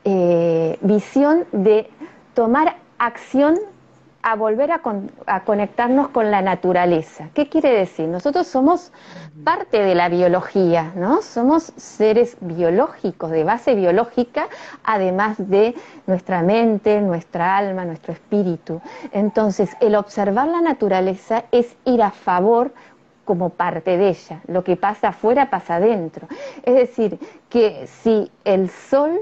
eh, 0.03 0.77
visión 0.81 1.45
de 1.51 1.89
tomar 2.33 2.77
acción 2.97 3.59
a 4.21 4.35
volver 4.35 4.71
a, 4.71 4.81
conectarnos 5.45 6.09
con 6.09 6.29
la 6.29 6.41
naturaleza. 6.41 7.29
¿Qué 7.33 7.47
quiere 7.47 7.71
decir? 7.71 8.07
Nosotros 8.07 8.47
somos 8.47 8.91
parte 9.45 9.81
de 9.81 9.95
la 9.95 10.09
biología, 10.09 10.91
¿no? 10.95 11.21
Somos 11.21 11.71
seres 11.77 12.35
biológicos, 12.41 13.31
de 13.31 13.45
base 13.45 13.75
biológica, 13.75 14.47
además 14.83 15.37
de 15.37 15.73
nuestra 16.05 16.41
mente, 16.41 16.99
nuestra 17.01 17.55
alma, 17.57 17.85
nuestro 17.85 18.11
espíritu. 18.11 18.81
Entonces, 19.13 19.71
el 19.79 19.95
observar 19.95 20.49
la 20.49 20.61
naturaleza 20.61 21.45
es 21.51 21.75
ir 21.85 22.01
a 22.01 22.11
favor 22.11 22.73
como 23.23 23.49
parte 23.49 23.97
de 23.97 24.09
ella. 24.09 24.41
Lo 24.47 24.63
que 24.63 24.75
pasa 24.75 25.09
afuera 25.09 25.49
pasa 25.49 25.75
adentro. 25.75 26.27
Es 26.63 26.75
decir, 26.75 27.19
que 27.47 27.87
si 27.87 28.29
el 28.43 28.69
sol 28.69 29.19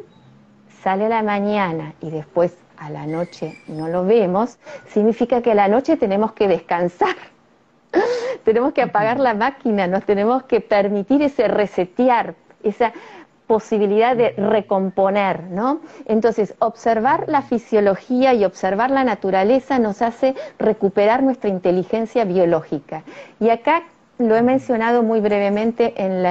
sale 0.88 1.08
a 1.08 1.10
la 1.10 1.22
mañana 1.22 1.96
y 2.00 2.12
después 2.12 2.56
a 2.78 2.90
la 2.90 3.06
noche 3.06 3.58
no 3.68 3.90
lo 3.90 4.06
vemos, 4.06 4.58
significa 4.88 5.42
que 5.42 5.52
a 5.52 5.54
la 5.54 5.68
noche 5.68 5.98
tenemos 5.98 6.32
que 6.32 6.48
descansar. 6.48 7.18
tenemos 8.46 8.72
que 8.72 8.84
apagar 8.84 9.20
la 9.20 9.34
máquina, 9.34 9.86
nos 9.88 10.06
tenemos 10.06 10.44
que 10.44 10.62
permitir 10.62 11.22
ese 11.22 11.50
resetear, 11.50 12.36
esa 12.64 12.94
posibilidad 13.48 14.16
de 14.16 14.30
recomponer, 14.38 15.44
¿no? 15.50 15.82
Entonces, 16.06 16.56
observar 16.60 17.26
la 17.28 17.42
fisiología 17.42 18.34
y 18.34 18.46
observar 18.46 18.90
la 18.90 19.04
naturaleza 19.04 19.80
nos 19.80 20.02
hace 20.02 20.36
recuperar 20.58 21.22
nuestra 21.22 21.50
inteligencia 21.50 22.24
biológica. 22.24 23.04
Y 23.42 23.50
acá 23.50 23.84
lo 24.20 24.36
he 24.36 24.42
mencionado 24.42 25.04
muy 25.04 25.20
brevemente 25.20 25.94
en, 25.98 26.26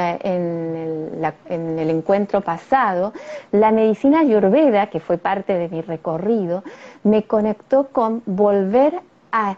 el, 1.51 1.91
encuentro 1.91 2.41
pasado, 2.41 3.13
la 3.53 3.71
medicina 3.71 4.21
ayurveda, 4.21 4.89
que 4.89 5.01
fue 5.01 5.19
parte 5.19 5.55
de 5.55 5.69
mi 5.69 5.83
recorrido, 5.83 6.65
me 7.05 7.25
conectó 7.25 7.89
con 7.89 8.23
volver 8.27 9.01
a 9.31 9.57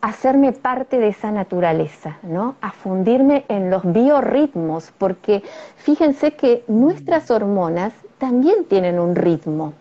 hacerme 0.00 0.52
parte 0.52 0.98
de 0.98 1.08
esa 1.08 1.30
naturaleza, 1.30 2.18
¿no? 2.22 2.56
A 2.60 2.72
fundirme 2.72 3.44
en 3.48 3.70
los 3.70 3.82
biorritmos, 3.90 4.92
porque 4.98 5.42
fíjense 5.76 6.32
que 6.32 6.64
nuestras 6.68 7.30
hormonas 7.30 7.92
también 8.18 8.64
tienen 8.64 8.98
un 8.98 9.14
ritmo. 9.14 9.72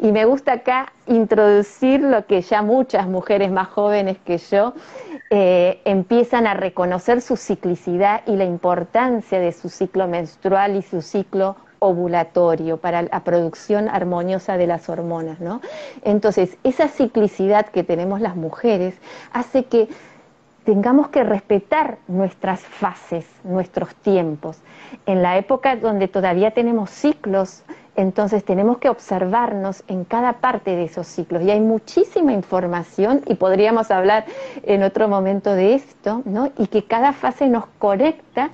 Y 0.00 0.12
me 0.12 0.24
gusta 0.24 0.52
acá 0.52 0.92
introducir 1.06 2.00
lo 2.00 2.26
que 2.26 2.42
ya 2.42 2.62
muchas 2.62 3.06
mujeres 3.06 3.50
más 3.50 3.68
jóvenes 3.68 4.18
que 4.24 4.38
yo 4.38 4.74
eh, 5.30 5.80
empiezan 5.84 6.46
a 6.46 6.54
reconocer 6.54 7.20
su 7.20 7.36
ciclicidad 7.36 8.22
y 8.26 8.36
la 8.36 8.44
importancia 8.44 9.40
de 9.40 9.52
su 9.52 9.68
ciclo 9.68 10.06
menstrual 10.06 10.76
y 10.76 10.82
su 10.82 11.02
ciclo 11.02 11.56
ovulatorio 11.78 12.78
para 12.78 13.02
la 13.02 13.24
producción 13.24 13.88
armoniosa 13.88 14.56
de 14.56 14.66
las 14.66 14.88
hormonas, 14.88 15.40
¿no? 15.40 15.60
Entonces, 16.02 16.56
esa 16.64 16.88
ciclicidad 16.88 17.66
que 17.66 17.84
tenemos 17.84 18.20
las 18.20 18.36
mujeres 18.36 18.94
hace 19.32 19.64
que 19.64 19.88
tengamos 20.64 21.08
que 21.08 21.22
respetar 21.24 21.98
nuestras 22.08 22.60
fases, 22.60 23.26
nuestros 23.44 23.94
tiempos. 23.96 24.58
En 25.04 25.22
la 25.22 25.36
época 25.36 25.76
donde 25.76 26.08
todavía 26.08 26.52
tenemos 26.52 26.90
ciclos, 26.90 27.64
entonces 27.96 28.44
tenemos 28.44 28.78
que 28.78 28.88
observarnos 28.88 29.84
en 29.86 30.04
cada 30.04 30.34
parte 30.34 30.74
de 30.76 30.84
esos 30.84 31.06
ciclos. 31.06 31.42
Y 31.42 31.50
hay 31.50 31.60
muchísima 31.60 32.32
información, 32.32 33.22
y 33.26 33.34
podríamos 33.34 33.90
hablar 33.90 34.24
en 34.62 34.82
otro 34.82 35.08
momento 35.08 35.54
de 35.54 35.74
esto, 35.74 36.22
¿no? 36.24 36.50
Y 36.58 36.66
que 36.66 36.84
cada 36.84 37.12
fase 37.12 37.48
nos 37.48 37.66
conecta 37.78 38.50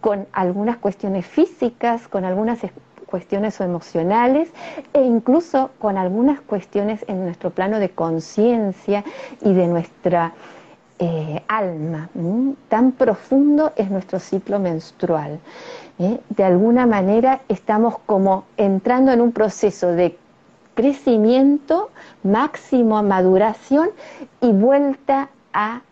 con 0.00 0.26
algunas 0.32 0.78
cuestiones 0.78 1.26
físicas, 1.26 2.08
con 2.08 2.24
algunas 2.24 2.60
cuestiones 3.06 3.60
emocionales 3.60 4.48
e 4.92 5.02
incluso 5.02 5.70
con 5.78 5.98
algunas 5.98 6.40
cuestiones 6.40 7.04
en 7.08 7.24
nuestro 7.24 7.50
plano 7.50 7.78
de 7.78 7.90
conciencia 7.90 9.04
y 9.42 9.52
de 9.52 9.66
nuestra 9.66 10.32
eh, 10.98 11.42
alma. 11.48 12.08
Tan 12.68 12.92
profundo 12.92 13.72
es 13.76 13.90
nuestro 13.90 14.20
ciclo 14.20 14.58
menstrual. 14.58 15.40
¿Eh? 16.00 16.18
De 16.30 16.44
alguna 16.44 16.86
manera 16.86 17.42
estamos 17.48 17.98
como 18.06 18.44
entrando 18.56 19.12
en 19.12 19.20
un 19.20 19.32
proceso 19.32 19.88
de 19.88 20.18
crecimiento 20.74 21.90
máximo 22.22 23.02
maduración 23.02 23.90
y 24.40 24.50
vuelta 24.50 25.28
a 25.52 25.82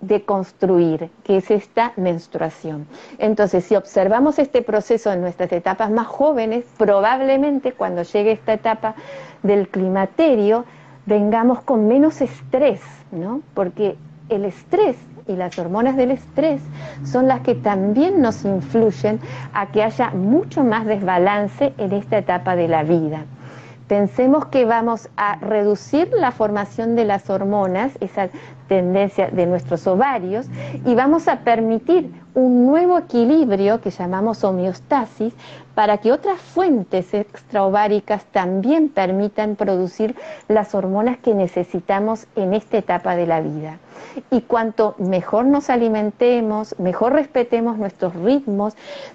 deconstruir, 0.00 1.10
que 1.22 1.38
es 1.38 1.50
esta 1.50 1.92
menstruación. 1.96 2.86
Entonces, 3.18 3.64
si 3.64 3.76
observamos 3.76 4.38
este 4.38 4.60
proceso 4.60 5.12
en 5.12 5.20
nuestras 5.22 5.50
etapas 5.52 5.90
más 5.90 6.08
jóvenes, 6.08 6.64
probablemente 6.76 7.72
cuando 7.72 8.02
llegue 8.02 8.32
esta 8.32 8.52
etapa 8.52 8.96
del 9.42 9.68
climaterio, 9.68 10.64
vengamos 11.06 11.62
con 11.62 11.86
menos 11.86 12.20
estrés, 12.20 12.80
¿no? 13.12 13.42
Porque 13.54 13.96
el 14.28 14.44
estrés 14.44 14.96
y 15.26 15.36
las 15.36 15.58
hormonas 15.58 15.96
del 15.96 16.10
estrés 16.12 16.60
son 17.04 17.28
las 17.28 17.40
que 17.40 17.54
también 17.54 18.20
nos 18.20 18.44
influyen 18.44 19.20
a 19.52 19.70
que 19.70 19.82
haya 19.82 20.10
mucho 20.10 20.64
más 20.64 20.86
desbalance 20.86 21.72
en 21.78 21.92
esta 21.92 22.18
etapa 22.18 22.56
de 22.56 22.68
la 22.68 22.82
vida. 22.82 23.24
Pensemos 23.92 24.46
que 24.46 24.64
vamos 24.64 25.10
a 25.18 25.36
reducir 25.36 26.08
la 26.14 26.32
formación 26.32 26.96
de 26.96 27.04
las 27.04 27.28
hormonas, 27.28 27.92
esa 28.00 28.30
tendencia 28.66 29.28
de 29.28 29.44
nuestros 29.44 29.86
ovarios, 29.86 30.46
y 30.86 30.94
vamos 30.94 31.28
a 31.28 31.40
permitir 31.40 32.10
un 32.32 32.64
nuevo 32.64 32.96
equilibrio 32.96 33.82
que 33.82 33.90
llamamos 33.90 34.44
homeostasis 34.44 35.34
para 35.74 35.98
que 35.98 36.10
otras 36.10 36.40
fuentes 36.40 37.12
extraováricas 37.12 38.24
también 38.24 38.88
permitan 38.88 39.56
producir 39.56 40.16
las 40.48 40.74
hormonas 40.74 41.18
que 41.18 41.34
necesitamos 41.34 42.26
en 42.34 42.54
esta 42.54 42.78
etapa 42.78 43.14
de 43.14 43.26
la 43.26 43.42
vida. 43.42 43.76
Y 44.30 44.40
cuanto 44.40 44.94
mejor 44.96 45.44
nos 45.44 45.68
alimentemos, 45.68 46.74
mejor 46.78 47.12
respetemos 47.12 47.76
nuestros 47.76 48.14
ritmos, 48.14 48.74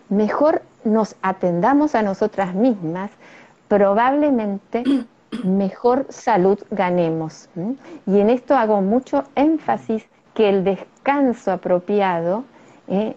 mejor 0.10 0.62
nos 0.84 1.16
atendamos 1.24 1.96
a 1.96 2.04
nosotras 2.04 2.54
mismas, 2.54 3.10
probablemente 3.68 4.84
mejor 5.44 6.08
salud 6.10 6.60
ganemos. 6.72 7.50
Y 8.06 8.20
en 8.20 8.30
esto 8.30 8.56
hago 8.56 8.82
mucho 8.82 9.24
énfasis 9.36 10.06
que 10.34 10.50
el 10.50 10.64
descanso 10.64 11.52
apropiado 11.52 12.44
¿eh? 12.88 13.16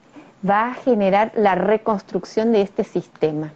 va 0.48 0.68
a 0.68 0.74
generar 0.74 1.32
la 1.36 1.54
reconstrucción 1.54 2.52
de 2.52 2.62
este 2.62 2.84
sistema. 2.84 3.52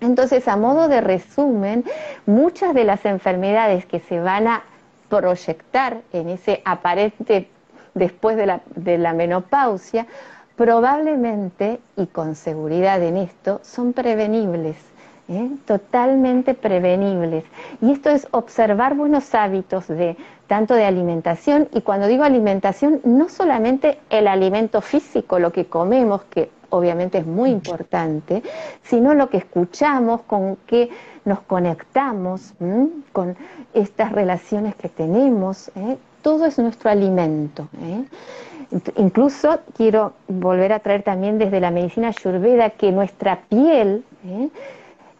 Entonces, 0.00 0.48
a 0.48 0.56
modo 0.56 0.88
de 0.88 1.00
resumen, 1.00 1.84
muchas 2.26 2.74
de 2.74 2.84
las 2.84 3.04
enfermedades 3.04 3.86
que 3.86 4.00
se 4.00 4.20
van 4.20 4.48
a 4.48 4.62
proyectar 5.08 6.00
en 6.12 6.28
ese 6.28 6.62
aparente 6.64 7.50
después 7.94 8.36
de 8.36 8.46
la, 8.46 8.60
de 8.76 8.98
la 8.98 9.12
menopausia, 9.12 10.06
probablemente 10.56 11.80
y 11.96 12.06
con 12.06 12.34
seguridad 12.36 13.02
en 13.02 13.16
esto, 13.16 13.60
son 13.62 13.92
prevenibles. 13.92 14.76
¿Eh? 15.30 15.50
totalmente 15.64 16.54
prevenibles. 16.54 17.44
Y 17.80 17.92
esto 17.92 18.10
es 18.10 18.26
observar 18.32 18.94
buenos 18.94 19.34
hábitos 19.34 19.88
de 19.88 20.16
tanto 20.46 20.74
de 20.74 20.84
alimentación, 20.84 21.68
y 21.72 21.82
cuando 21.82 22.08
digo 22.08 22.24
alimentación, 22.24 23.00
no 23.04 23.28
solamente 23.28 24.00
el 24.10 24.26
alimento 24.26 24.80
físico, 24.80 25.38
lo 25.38 25.52
que 25.52 25.66
comemos, 25.66 26.24
que 26.24 26.50
obviamente 26.70 27.18
es 27.18 27.26
muy 27.26 27.50
importante, 27.50 28.42
sino 28.82 29.14
lo 29.14 29.30
que 29.30 29.36
escuchamos, 29.36 30.22
con 30.22 30.56
qué 30.66 30.90
nos 31.24 31.40
conectamos, 31.42 32.54
con 33.12 33.36
estas 33.74 34.10
relaciones 34.10 34.74
que 34.74 34.88
tenemos, 34.88 35.70
¿eh? 35.76 35.96
todo 36.22 36.46
es 36.46 36.58
nuestro 36.58 36.90
alimento. 36.90 37.68
¿eh? 37.80 38.04
Incluso 38.96 39.60
quiero 39.76 40.14
volver 40.26 40.72
a 40.72 40.80
traer 40.80 41.02
también 41.02 41.38
desde 41.38 41.60
la 41.60 41.70
medicina 41.70 42.08
ayurveda 42.08 42.70
que 42.70 42.90
nuestra 42.92 43.40
piel 43.48 44.04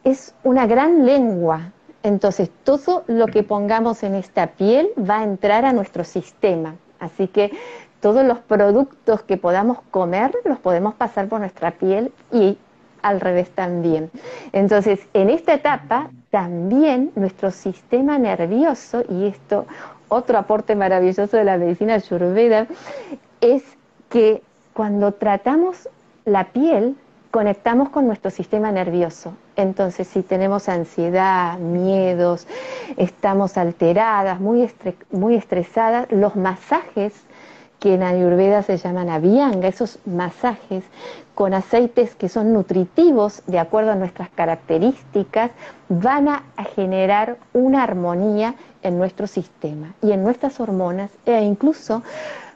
es 0.04 0.34
una 0.44 0.66
gran 0.66 1.06
lengua. 1.06 1.72
Entonces, 2.02 2.50
todo 2.64 3.04
lo 3.06 3.26
que 3.26 3.42
pongamos 3.42 4.02
en 4.02 4.14
esta 4.14 4.48
piel 4.48 4.90
va 4.98 5.18
a 5.18 5.24
entrar 5.24 5.64
a 5.64 5.72
nuestro 5.72 6.04
sistema. 6.04 6.76
Así 6.98 7.28
que 7.28 7.52
todos 8.00 8.24
los 8.24 8.38
productos 8.38 9.22
que 9.22 9.36
podamos 9.36 9.78
comer 9.90 10.32
los 10.44 10.58
podemos 10.58 10.94
pasar 10.94 11.28
por 11.28 11.40
nuestra 11.40 11.72
piel 11.72 12.12
y 12.32 12.56
al 13.02 13.20
revés 13.20 13.50
también. 13.50 14.10
Entonces, 14.52 15.00
en 15.12 15.30
esta 15.30 15.54
etapa 15.54 16.10
también 16.30 17.12
nuestro 17.14 17.50
sistema 17.50 18.18
nervioso, 18.18 19.02
y 19.08 19.26
esto 19.26 19.66
otro 20.08 20.38
aporte 20.38 20.74
maravilloso 20.74 21.36
de 21.36 21.44
la 21.44 21.56
medicina 21.56 21.94
ayurveda, 21.94 22.66
es 23.40 23.62
que 24.08 24.42
cuando 24.74 25.12
tratamos 25.12 25.88
la 26.24 26.52
piel, 26.52 26.96
conectamos 27.30 27.90
con 27.90 28.06
nuestro 28.06 28.30
sistema 28.30 28.72
nervioso. 28.72 29.34
Entonces, 29.56 30.08
si 30.08 30.22
tenemos 30.22 30.68
ansiedad, 30.68 31.58
miedos, 31.58 32.46
estamos 32.96 33.56
alteradas, 33.56 34.40
muy, 34.40 34.68
muy 35.10 35.36
estresadas, 35.36 36.10
los 36.10 36.36
masajes 36.36 37.14
que 37.78 37.94
en 37.94 38.02
Ayurveda 38.02 38.62
se 38.62 38.76
llaman 38.76 39.08
avianga, 39.08 39.68
esos 39.68 39.98
masajes 40.04 40.84
con 41.34 41.54
aceites 41.54 42.14
que 42.14 42.28
son 42.28 42.52
nutritivos 42.52 43.42
de 43.46 43.58
acuerdo 43.58 43.92
a 43.92 43.94
nuestras 43.94 44.28
características, 44.30 45.50
van 45.88 46.28
a 46.28 46.42
generar 46.76 47.38
una 47.54 47.82
armonía 47.82 48.54
en 48.82 48.98
nuestro 48.98 49.26
sistema 49.26 49.94
y 50.02 50.12
en 50.12 50.22
nuestras 50.22 50.60
hormonas 50.60 51.10
e 51.24 51.40
incluso 51.42 52.02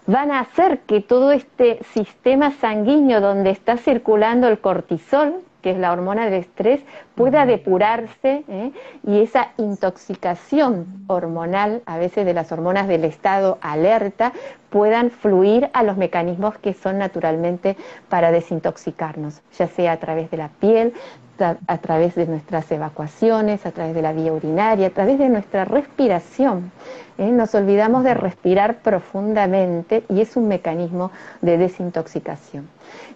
van 0.06 0.30
a 0.30 0.40
hacer 0.40 0.80
que 0.80 1.00
todo 1.00 1.32
este 1.32 1.80
sistema 1.92 2.50
sanguíneo 2.52 3.20
donde 3.20 3.50
está 3.50 3.76
circulando 3.76 4.48
el 4.48 4.58
cortisol, 4.58 5.42
que 5.62 5.70
es 5.70 5.78
la 5.78 5.92
hormona 5.92 6.26
del 6.26 6.34
estrés, 6.34 6.82
pueda 7.14 7.46
depurarse 7.46 8.44
¿eh? 8.48 8.70
y 9.02 9.22
esa 9.22 9.52
intoxicación 9.56 11.04
hormonal, 11.06 11.80
a 11.86 11.96
veces 11.96 12.26
de 12.26 12.34
las 12.34 12.52
hormonas 12.52 12.86
del 12.86 13.04
estado 13.04 13.56
alerta, 13.62 14.34
puedan 14.68 15.10
fluir 15.10 15.70
a 15.72 15.82
los 15.82 15.96
mecanismos 15.96 16.58
que 16.58 16.74
son 16.74 16.98
naturalmente 16.98 17.78
para 18.10 18.30
desintoxicarnos, 18.30 19.40
ya 19.56 19.66
sea 19.68 19.92
a 19.92 19.96
través 19.96 20.30
de 20.30 20.36
la 20.36 20.48
piel, 20.48 20.92
a 21.40 21.78
través 21.78 22.14
de 22.14 22.26
nuestras 22.26 22.70
evacuaciones, 22.70 23.66
a 23.66 23.72
través 23.72 23.94
de 23.94 24.02
la 24.02 24.12
vía 24.12 24.32
urinaria, 24.32 24.88
a 24.88 24.90
través 24.90 25.18
de 25.18 25.28
nuestra 25.28 25.64
respiración. 25.64 26.70
¿eh? 27.18 27.30
Nos 27.30 27.54
olvidamos 27.54 28.04
de 28.04 28.14
respirar 28.14 28.76
profundamente 28.76 30.04
y 30.08 30.20
es 30.20 30.36
un 30.36 30.48
mecanismo 30.48 31.10
de 31.40 31.58
desintoxicación. 31.58 32.68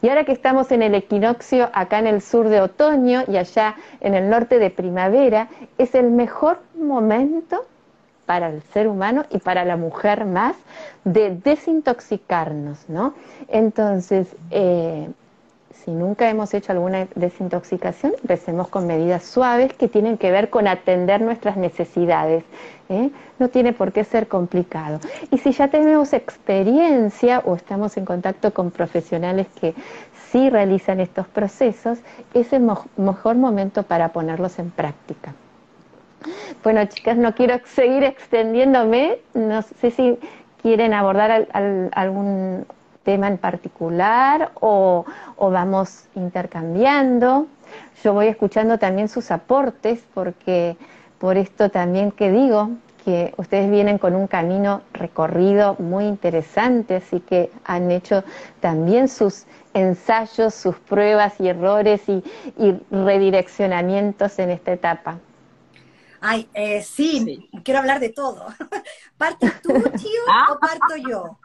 Y 0.03 0.09
ahora 0.09 0.25
que 0.25 0.33
estamos 0.33 0.71
en 0.73 0.83
el 0.83 0.95
equinoccio 0.95 1.71
acá 1.73 1.99
en 1.99 2.07
el 2.07 2.23
sur 2.23 2.49
de 2.49 2.61
otoño 2.61 3.23
y 3.29 3.37
allá 3.37 3.77
en 4.01 4.15
el 4.15 4.29
norte 4.29 4.59
de 4.59 4.71
primavera, 4.71 5.49
es 5.77 5.95
el 5.95 6.11
mejor 6.11 6.61
momento 6.77 7.65
para 8.27 8.51
el 8.51 8.63
ser 8.75 8.89
humano 8.89 9.25
y 9.31 9.39
para 9.39 9.65
la 9.65 9.77
mujer 9.77 10.27
más 10.27 10.55
de 11.05 11.35
desintoxicarnos, 11.43 12.89
¿no? 12.89 13.15
Entonces, 13.49 14.29
eh, 14.51 15.09
si 15.89 15.95
nunca 15.95 16.29
hemos 16.29 16.53
hecho 16.53 16.73
alguna 16.73 17.09
desintoxicación, 17.15 18.13
empecemos 18.21 18.69
con 18.69 18.87
medidas 18.87 19.25
suaves 19.25 19.73
que 19.73 19.89
tienen 19.89 20.19
que 20.19 20.31
ver 20.31 20.51
con 20.51 20.69
atender 20.69 21.23
nuestras 21.23 21.57
necesidades. 21.57 22.45
¿eh? 22.91 23.09
No 23.39 23.49
tiene 23.49 23.73
por 23.73 23.93
qué 23.93 24.05
ser 24.05 24.29
complicado. 24.29 25.01
Y 25.31 25.39
si 25.39 25.53
ya 25.53 25.69
tenemos 25.69 26.13
experiencia 26.13 27.39
o 27.39 27.57
estamos 27.57 27.97
en 27.97 28.05
contacto 28.05 28.53
con 28.53 28.71
profesionales 28.71 29.47
que 29.59 29.75
sí 30.31 30.51
realizan 30.51 31.01
estos 31.01 31.27
procesos, 31.27 32.01
es 32.35 32.53
el 32.53 32.71
mejor 32.99 33.37
momento 33.37 33.83
para 33.83 34.11
ponerlos 34.11 34.59
en 34.59 34.71
práctica. 34.71 35.33
Bueno, 36.63 36.85
chicas, 36.85 37.17
no 37.17 37.35
quiero 37.35 37.61
seguir 37.65 38.05
extendiéndome. 38.05 39.21
No 39.33 39.63
sé 39.63 39.91
si 39.91 40.19
quieren 40.61 40.93
abordar 40.93 41.49
algún 41.93 42.67
tema 43.09 43.29
en 43.29 43.39
particular 43.39 44.53
o, 44.61 45.07
vamos 45.39 46.05
intercambiando. 46.15 47.47
Yo 48.05 48.13
voy 48.13 48.27
escuchando 48.27 48.79
también 48.79 49.09
sus 49.09 49.31
aportes 49.31 50.05
porque 50.13 50.77
por 51.19 51.39
esto 51.39 51.71
también 51.71 52.13
que 52.13 52.31
digo 52.31 52.73
que 53.07 53.33
ustedes 53.39 53.71
vienen 53.71 53.97
con 53.97 54.15
un 54.15 54.27
camino 54.27 54.83
recorrido 54.93 55.75
muy 55.79 56.05
interesante, 56.05 56.97
así 56.97 57.21
que 57.21 57.51
han 57.65 57.91
hecho 57.91 58.25
también 58.61 59.09
sus 59.09 59.47
ensayos, 59.73 60.53
sus 60.53 60.77
pruebas 60.77 61.41
y 61.41 61.49
errores 61.49 62.03
y, 62.11 62.23
redireccionamientos 62.91 64.39
en 64.39 64.51
esta 64.51 64.73
etapa. 64.73 65.19
Ay, 66.21 66.47
eh, 66.53 66.83
sí, 66.83 67.49
quiero 67.65 67.81
hablar 67.81 68.01
de 68.01 68.11
todo. 68.11 68.49
¿Partes 69.17 69.63
tú, 69.63 69.73
tío, 69.73 70.23
o 70.27 70.31
ah. 70.31 70.59
parto 70.61 70.97
yo? 71.09 71.39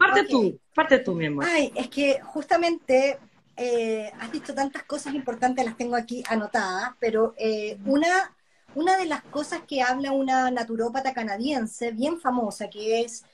Parte 0.00 0.24
tú, 0.24 0.58
parte 0.74 0.98
tú, 0.98 1.14
mi 1.14 1.26
amor. 1.26 1.44
Ay, 1.46 1.70
es 1.76 1.90
que 1.90 2.20
justamente 2.22 3.18
eh, 3.54 4.10
has 4.18 4.32
dicho 4.32 4.54
tantas 4.54 4.84
cosas 4.84 5.14
importantes, 5.14 5.62
las 5.62 5.76
tengo 5.76 5.94
aquí 5.94 6.24
anotadas, 6.26 6.92
pero 6.98 7.34
eh, 7.36 7.78
una, 7.84 8.34
una 8.74 8.96
de 8.96 9.04
las 9.04 9.22
cosas 9.24 9.60
que 9.68 9.82
habla 9.82 10.12
una 10.12 10.50
naturópata 10.50 11.12
canadiense 11.12 11.90
bien 11.90 12.18
famosa, 12.18 12.70
que 12.70 13.02
es 13.02 13.26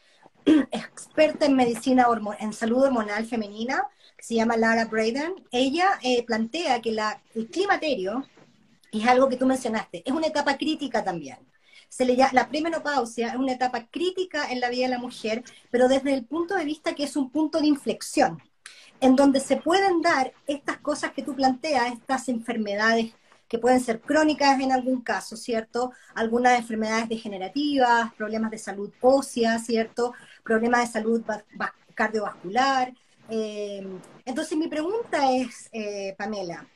experta 0.72 1.46
en 1.46 1.54
medicina, 1.54 2.08
en 2.40 2.52
salud 2.52 2.82
hormonal 2.82 3.26
femenina, 3.26 3.86
que 4.16 4.24
se 4.24 4.34
llama 4.34 4.56
Lara 4.56 4.86
Braden, 4.86 5.36
ella 5.52 6.00
eh, 6.02 6.24
plantea 6.24 6.82
que 6.82 6.90
la, 6.90 7.22
el 7.36 7.46
climaterio, 7.48 8.26
es 8.90 9.06
algo 9.06 9.28
que 9.28 9.36
tú 9.36 9.46
mencionaste, 9.46 10.02
es 10.04 10.12
una 10.12 10.26
etapa 10.26 10.56
crítica 10.56 11.04
también 11.04 11.38
se 11.96 12.04
le 12.04 12.14
llama, 12.14 12.32
la 12.34 12.48
premenopausia 12.50 13.28
es 13.28 13.36
una 13.36 13.52
etapa 13.52 13.86
crítica 13.86 14.50
en 14.50 14.60
la 14.60 14.68
vida 14.68 14.84
de 14.84 14.90
la 14.90 14.98
mujer, 14.98 15.42
pero 15.70 15.88
desde 15.88 16.12
el 16.12 16.26
punto 16.26 16.54
de 16.54 16.66
vista 16.66 16.94
que 16.94 17.04
es 17.04 17.16
un 17.16 17.30
punto 17.30 17.58
de 17.58 17.68
inflexión, 17.68 18.42
en 19.00 19.16
donde 19.16 19.40
se 19.40 19.56
pueden 19.56 20.02
dar 20.02 20.34
estas 20.46 20.76
cosas 20.76 21.12
que 21.12 21.22
tú 21.22 21.34
planteas, 21.34 21.90
estas 21.90 22.28
enfermedades 22.28 23.14
que 23.48 23.58
pueden 23.58 23.80
ser 23.80 24.02
crónicas 24.02 24.60
en 24.60 24.72
algún 24.72 25.00
caso, 25.00 25.38
¿cierto? 25.38 25.90
Algunas 26.14 26.58
enfermedades 26.58 27.08
degenerativas, 27.08 28.12
problemas 28.12 28.50
de 28.50 28.58
salud 28.58 28.92
ósea, 29.00 29.58
¿cierto? 29.58 30.12
Problemas 30.44 30.82
de 30.82 31.00
salud 31.00 31.24
cardiovascular. 31.94 32.92
Eh, 33.30 33.86
entonces 34.26 34.58
mi 34.58 34.68
pregunta 34.68 35.32
es, 35.32 35.70
eh, 35.72 36.14
Pamela, 36.18 36.68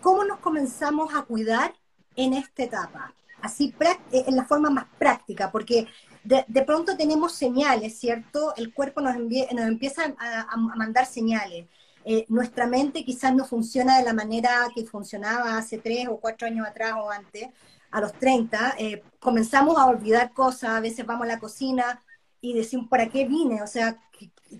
¿cómo 0.00 0.24
nos 0.24 0.38
comenzamos 0.38 1.14
a 1.14 1.24
cuidar 1.24 1.74
en 2.16 2.32
esta 2.32 2.62
etapa? 2.62 3.14
Así, 3.42 3.74
eh, 3.80 4.24
en 4.26 4.36
la 4.36 4.44
forma 4.44 4.70
más 4.70 4.86
práctica, 4.98 5.50
porque 5.50 5.86
de, 6.24 6.62
pronto 6.64 6.96
tenemos 6.96 7.32
señales, 7.32 7.98
¿cierto? 7.98 8.54
El 8.56 8.72
cuerpo 8.74 9.00
nos, 9.00 9.16
nos 9.16 9.66
empieza 9.66 10.14
a, 10.18 10.56
mandar 10.56 11.06
señales. 11.06 11.66
Eh, 12.04 12.24
nuestra 12.28 12.66
mente 12.66 13.04
quizás 13.04 13.34
no 13.34 13.44
funciona 13.44 13.98
de 13.98 14.04
la 14.04 14.14
manera 14.14 14.68
que 14.74 14.84
funcionaba 14.84 15.58
hace 15.58 15.78
tres 15.78 16.08
o 16.08 16.18
cuatro 16.18 16.46
años 16.46 16.66
atrás 16.66 16.94
o 16.98 17.10
antes, 17.10 17.48
a 17.90 18.00
los 18.00 18.12
30, 18.14 18.76
eh, 18.78 19.02
comenzamos 19.18 19.76
a 19.76 19.86
olvidar 19.86 20.32
cosas, 20.32 20.70
a 20.70 20.80
veces 20.80 21.04
vamos 21.04 21.24
a 21.24 21.28
la 21.28 21.40
cocina 21.40 22.00
y 22.40 22.54
decimos, 22.54 22.88
¿para 22.88 23.08
qué 23.08 23.26
vine? 23.26 23.62
O 23.62 23.66
sea, 23.66 23.98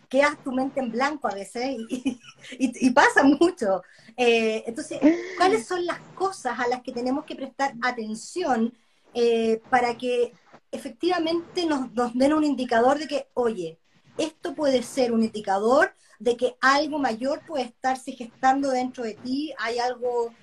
quedas 0.08 0.42
tu 0.42 0.52
mente 0.52 0.80
en 0.80 0.90
blanco 0.90 1.28
a 1.28 1.34
veces 1.34 1.76
y, 2.58 2.90
pasa 2.90 3.22
mucho. 3.22 3.82
Eh, 4.22 4.64
entonces, 4.66 5.00
¿cuáles 5.38 5.66
son 5.66 5.87
las 5.87 5.98
cosas 6.14 6.61
a 6.61 6.68
las 6.68 6.83
que 6.83 6.92
tenemos 6.92 7.24
que 7.24 7.35
prestar 7.35 7.72
atención 7.80 8.74
eh, 9.14 9.62
para 9.70 9.96
que 9.96 10.35
efectivamente 10.70 11.64
nos, 11.64 11.90
nos 11.92 12.12
den 12.12 12.35
un 12.35 12.44
indicador 12.44 12.98
de 12.98 13.09
que, 13.09 13.28
oye, 13.33 13.78
esto 14.18 14.54
puede 14.54 14.83
ser 14.83 15.12
un 15.12 15.22
indicador 15.22 15.94
de 16.18 16.37
que 16.37 16.54
algo 16.61 16.98
mayor 16.98 17.40
puede 17.46 17.64
estarse 17.64 18.12
gestando 18.12 18.68
dentro 18.68 19.04
de 19.04 19.14
ti, 19.14 19.54
hay 19.59 19.78
algo 19.78 20.35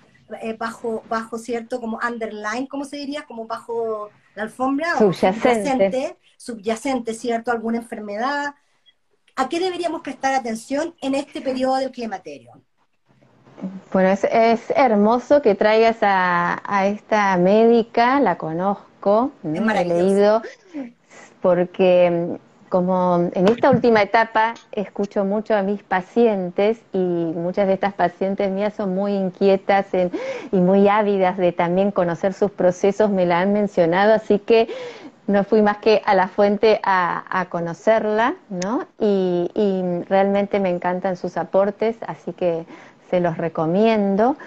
eh, 0.42 0.54
bajo, 0.54 1.04
bajo, 1.08 1.38
¿cierto? 1.38 1.80
Como 1.80 2.00
underline, 2.00 2.66
¿cómo 2.66 2.84
se 2.84 2.98
diría? 2.98 3.26
Como 3.28 3.46
bajo 3.46 4.10
la 4.34 4.42
alfombra. 4.42 4.98
Subyacente. 4.98 6.18
Subyacente, 6.36 7.14
¿cierto? 7.14 7.52
Alguna 7.52 7.78
enfermedad. 7.78 8.56
¿A 9.36 9.48
qué 9.48 9.60
deberíamos 9.60 10.02
prestar 10.02 10.34
atención 10.34 10.96
en 11.00 11.14
este 11.14 11.42
periodo 11.42 11.76
del 11.76 11.92
climaterio? 11.92 12.64
Bueno, 13.92 14.10
es, 14.10 14.24
es 14.26 14.72
hermoso 14.76 15.42
que 15.42 15.56
traigas 15.56 15.98
a, 16.02 16.62
a, 16.66 16.88
esta 16.88 17.38
médica, 17.38 18.20
la 18.20 18.38
conozco, 18.38 19.32
¿no? 19.44 19.72
he 19.72 19.86
leído, 19.86 20.42
porque 21.42 22.38
como 22.70 23.30
en 23.34 23.48
esta 23.48 23.72
última 23.72 24.02
etapa 24.02 24.54
escucho 24.72 25.24
mucho 25.24 25.56
a 25.56 25.64
mis 25.64 25.82
pacientes 25.84 26.80
y 26.92 26.98
muchas 26.98 27.68
de 27.68 27.74
estas 27.74 27.94
pacientes 27.94 28.52
mías 28.52 28.74
son 28.74 28.94
muy 28.94 29.14
inquietas 29.14 29.88
y 30.52 30.58
muy 30.58 30.88
ávidas 30.90 31.38
de 31.38 31.52
también 31.54 31.92
conocer 31.92 32.34
sus 32.34 32.52
procesos, 32.52 33.10
me 33.10 33.26
la 33.26 33.40
han 33.40 33.54
mencionado, 33.54 34.14
así 34.14 34.40
que 34.40 34.68
no 35.28 35.44
fui 35.44 35.62
más 35.62 35.78
que 35.78 36.02
a 36.06 36.16
la 36.16 36.30
fuente 36.30 36.80
a, 36.84 37.48
conocerla, 37.50 38.36
¿no? 38.50 38.86
Y, 39.00 39.50
realmente 40.08 40.60
me 40.60 40.70
encantan 40.70 41.18
sus 41.18 41.38
aportes, 41.38 41.98
así 42.08 42.32
que 42.34 42.66
se 43.10 43.20
los 43.20 43.38
recomiendo. 43.38 44.38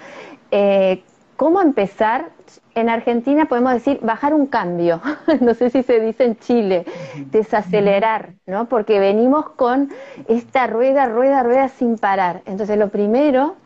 Eh, 0.51 1.03
¿Cómo 1.37 1.63
empezar? 1.63 2.31
En 2.75 2.89
Argentina 2.89 3.47
podemos 3.47 3.73
decir 3.73 3.99
bajar 4.03 4.35
un 4.35 4.47
cambio, 4.47 5.01
no 5.41 5.55
sé 5.55 5.71
si 5.71 5.83
se 5.83 5.99
dice 5.99 6.25
en 6.25 6.39
Chile, 6.39 6.85
desacelerar, 7.31 8.35
¿no? 8.47 8.67
Porque 8.67 9.01
venimos 9.01 9.51
con 9.51 9.91
esta 10.29 10.67
rueda, 10.67 11.07
rueda, 11.07 11.43
rueda 11.43 11.69
sin 11.69 11.97
parar. 11.97 12.43
Entonces 12.45 12.77
lo 12.77 12.89
primero 12.89 13.57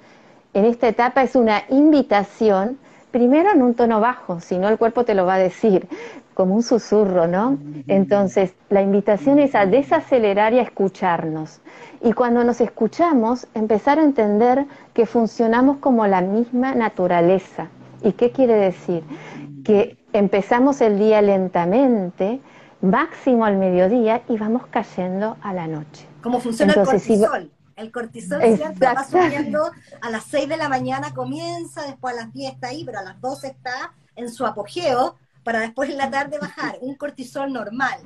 en 0.52 0.66
esta 0.66 0.86
etapa 0.86 1.22
es 1.22 1.34
una 1.34 1.64
invitación, 1.68 2.78
primero 3.10 3.50
en 3.50 3.62
un 3.62 3.74
tono 3.74 4.00
bajo, 4.00 4.40
si 4.40 4.56
no 4.56 4.68
el 4.68 4.78
cuerpo 4.78 5.04
te 5.04 5.14
lo 5.14 5.26
va 5.26 5.34
a 5.34 5.38
decir, 5.38 5.88
como 6.34 6.54
un 6.54 6.62
susurro, 6.62 7.26
¿no? 7.26 7.58
Entonces 7.86 8.54
la 8.68 8.82
invitación 8.82 9.38
es 9.38 9.54
a 9.54 9.66
desacelerar 9.66 10.52
y 10.52 10.58
a 10.58 10.62
escucharnos. 10.62 11.60
Y 12.02 12.12
cuando 12.12 12.44
nos 12.44 12.60
escuchamos, 12.60 13.46
empezar 13.54 13.98
a 13.98 14.02
entender 14.02 14.66
que 14.92 15.06
funcionamos 15.06 15.78
como 15.78 16.06
la 16.06 16.20
misma 16.20 16.74
naturaleza. 16.74 17.68
¿Y 18.02 18.12
qué 18.12 18.30
quiere 18.30 18.54
decir? 18.54 19.02
Que 19.64 19.96
empezamos 20.12 20.80
el 20.80 20.98
día 20.98 21.22
lentamente, 21.22 22.40
máximo 22.82 23.46
al 23.46 23.56
mediodía 23.56 24.22
y 24.28 24.36
vamos 24.36 24.66
cayendo 24.66 25.36
a 25.40 25.54
la 25.54 25.66
noche. 25.66 26.06
¿Cómo 26.22 26.40
funciona 26.40 26.74
el 26.74 26.84
cortisol? 26.84 27.50
El 27.76 27.90
cortisol 27.90 28.40
va 28.40 29.04
subiendo 29.04 29.70
a 30.00 30.10
las 30.10 30.24
6 30.24 30.48
de 30.48 30.56
la 30.56 30.68
mañana, 30.68 31.12
comienza, 31.12 31.82
después 31.86 32.14
a 32.14 32.24
las 32.24 32.32
10 32.32 32.54
está 32.54 32.68
ahí, 32.68 32.84
pero 32.84 33.00
a 33.00 33.02
las 33.02 33.20
12 33.20 33.48
está 33.48 33.94
en 34.14 34.30
su 34.30 34.46
apogeo 34.46 35.16
para 35.44 35.60
después 35.60 35.90
en 35.90 35.98
la 35.98 36.10
tarde 36.10 36.38
bajar. 36.40 36.78
Un 36.80 36.94
cortisol 36.94 37.52
normal. 37.52 37.98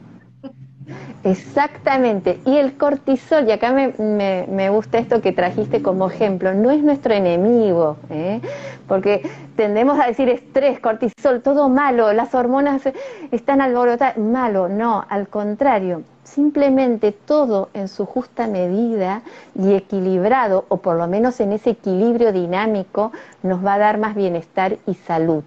Exactamente. 1.25 2.41
Y 2.47 2.57
el 2.57 2.77
cortisol, 2.77 3.49
y 3.49 3.53
acá 3.53 3.73
me, 3.73 4.71
gusta 4.71 4.99
esto 4.99 5.21
que 5.21 5.33
trajiste 5.33 5.83
como 5.83 6.09
ejemplo, 6.09 6.55
no 6.55 6.71
es 6.71 6.83
nuestro 6.83 7.13
enemigo, 7.13 7.97
¿eh? 8.11 8.41
porque 8.87 9.29
tendemos 9.57 9.99
a 10.01 10.07
decir 10.07 10.29
estrés, 10.29 10.81
cortisol, 10.81 11.43
todo 11.43 11.69
malo, 11.69 12.13
las 12.13 12.35
hormonas 12.35 12.83
están 13.31 13.61
alborotadas, 13.61 14.17
malo, 14.17 14.69
no, 14.69 15.05
al 15.09 15.29
contrario, 15.29 16.03
simplemente 16.25 17.13
todo 17.13 17.69
en 17.75 17.89
su 17.89 18.07
justa 18.07 18.47
medida 18.47 19.23
y 19.55 19.75
equilibrado, 19.75 20.65
o 20.69 20.79
por 20.79 20.97
lo 20.97 21.07
menos 21.09 21.41
en 21.41 21.53
ese 21.53 21.71
equilibrio 21.71 22.33
dinámico, 22.33 23.13
nos 23.43 23.65
va 23.65 23.75
a 23.75 23.79
dar 23.79 23.99
más 23.99 24.15
bienestar 24.15 24.79
y 24.87 24.95
salud. 24.95 25.45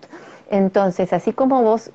Entonces, 0.51 1.13
así 1.13 1.31
como 1.31 1.63
vos 1.63 1.91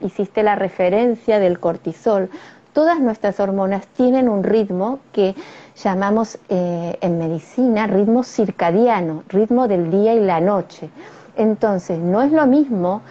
hiciste 0.00 0.42
la 0.42 0.56
referencia 0.56 1.38
del 1.38 1.60
cortisol, 1.60 2.28
todas 2.72 2.98
nuestras 2.98 3.38
hormonas 3.38 3.86
tienen 3.86 4.28
un 4.28 4.42
ritmo 4.42 4.98
que 5.12 5.36
llamamos 5.76 6.40
eh, 6.48 6.98
en 7.00 7.18
medicina 7.18 7.86
ritmo 7.86 8.24
circadiano, 8.24 9.22
ritmo 9.28 9.68
del 9.68 9.92
día 9.92 10.12
y 10.14 10.20
la 10.20 10.40
noche. 10.40 10.90
Entonces, 11.36 12.00
no 12.00 12.20
es 12.20 12.32
lo 12.32 12.48
mismo 12.48 13.02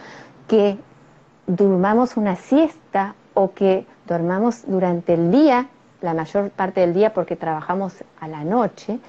que 0.50 0.78
durmamos 1.48 2.18
una 2.18 2.36
siesta 2.36 3.16
o 3.36 3.54
que 3.54 3.86
dormamos 4.06 4.64
durante 4.68 5.14
el 5.14 5.32
día, 5.32 5.68
la 6.02 6.14
mayor 6.14 6.50
parte 6.50 6.82
del 6.82 6.94
día 6.94 7.14
porque 7.14 7.38
trabajamos 7.38 7.94
a 8.20 8.28
la 8.28 8.44
noche, 8.44 9.00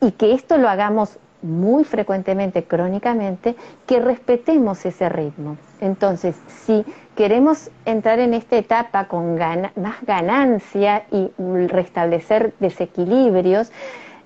y 0.00 0.12
que 0.12 0.32
esto 0.32 0.56
lo 0.56 0.70
hagamos 0.70 1.18
muy 1.42 1.84
frecuentemente, 1.84 2.64
crónicamente, 2.64 3.56
que 3.86 4.00
respetemos 4.00 4.84
ese 4.84 5.08
ritmo. 5.08 5.56
Entonces, 5.80 6.36
si 6.64 6.84
queremos 7.16 7.70
entrar 7.84 8.18
en 8.18 8.34
esta 8.34 8.56
etapa 8.56 9.06
con 9.08 9.36
más 9.36 10.02
ganancia 10.06 11.04
y 11.10 11.30
restablecer 11.68 12.52
desequilibrios, 12.60 13.72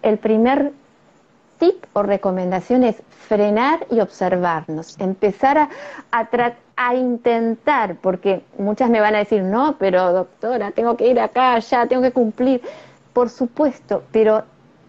el 0.02 0.18
primer 0.18 0.72
tip 1.58 1.84
o 1.92 2.02
recomendación 2.02 2.84
es 2.84 2.96
frenar 3.26 3.86
y 3.90 4.00
observarnos, 4.00 4.98
empezar 4.98 5.58
a, 5.58 5.68
a, 6.76 6.94
intentar, 6.94 7.96
porque 7.96 8.42
muchas 8.58 8.90
me 8.90 9.00
van 9.00 9.14
a 9.14 9.18
decir, 9.18 9.42
no, 9.42 9.76
pero 9.78 10.12
doctora, 10.12 10.72
tengo 10.72 10.96
que 10.96 11.08
ir 11.08 11.20
acá, 11.20 11.54
allá, 11.54 11.86
tengo 11.86 12.02
que 12.02 12.12
cumplir. 12.12 12.60
Por 13.12 13.30
supuesto, 13.30 14.02
pero 14.12 14.44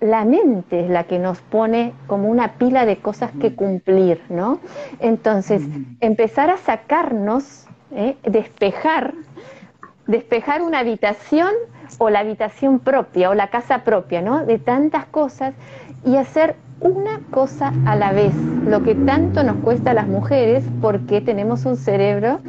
la 0.05 0.23
mente 0.23 0.81
es 0.81 0.89
la 0.89 1.05
que 1.05 1.19
nos 1.19 1.39
pone 1.41 1.93
como 2.07 2.29
una 2.29 2.53
pila 2.53 2.85
de 2.85 2.97
cosas 2.97 3.31
que 3.39 3.55
cumplir, 3.55 4.21
¿no? 4.29 4.59
Entonces, 4.99 5.63
empezar 5.99 6.49
a 6.49 6.57
sacarnos, 6.57 7.65
¿eh? 7.91 8.15
despejar, 8.23 9.13
despejar 10.05 10.61
una 10.61 10.79
habitación 10.79 11.49
o 11.97 12.09
la 12.09 12.19
habitación 12.19 12.79
propia 12.79 13.29
o 13.29 13.33
la 13.33 13.49
casa 13.49 13.83
propia, 13.83 14.21
¿no? 14.21 14.45
De 14.45 14.59
tantas 14.59 15.05
cosas 15.07 15.53
y 16.05 16.17
hacer 16.17 16.55
una 16.81 17.21
cosa 17.31 17.73
a 17.85 17.95
la 17.95 18.11
vez, 18.11 18.35
lo 18.35 18.83
que 18.83 18.95
tanto 18.95 19.43
nos 19.43 19.57
cuesta 19.57 19.91
a 19.91 19.93
las 19.93 20.07
mujeres 20.07 20.63
porque 20.81 21.21
tenemos 21.21 21.65
un 21.65 21.77
cerebro 21.77 22.41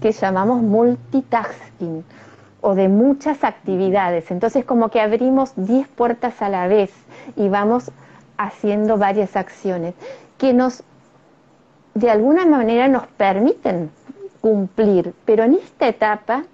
que 0.00 0.12
llamamos 0.12 0.62
multitasking 0.62 2.04
o 2.60 2.74
de 2.74 2.88
muchas 2.88 3.42
actividades. 3.42 4.30
Entonces 4.30 4.64
como 4.64 4.90
que 4.90 5.00
abrimos 5.00 5.52
10 5.56 5.88
puertas 5.88 6.42
a 6.42 6.48
la 6.48 6.68
vez 6.68 6.92
y 7.36 7.48
vamos 7.48 7.90
haciendo 8.36 8.96
varias 8.96 9.36
acciones 9.36 9.94
que 10.38 10.52
nos, 10.52 10.82
de 11.94 12.10
alguna 12.10 12.46
manera, 12.46 12.88
nos 12.88 13.06
permiten 13.06 13.90
cumplir. 14.40 15.14
Pero 15.24 15.44
en 15.44 15.54
esta 15.54 15.88
etapa, 15.88 16.44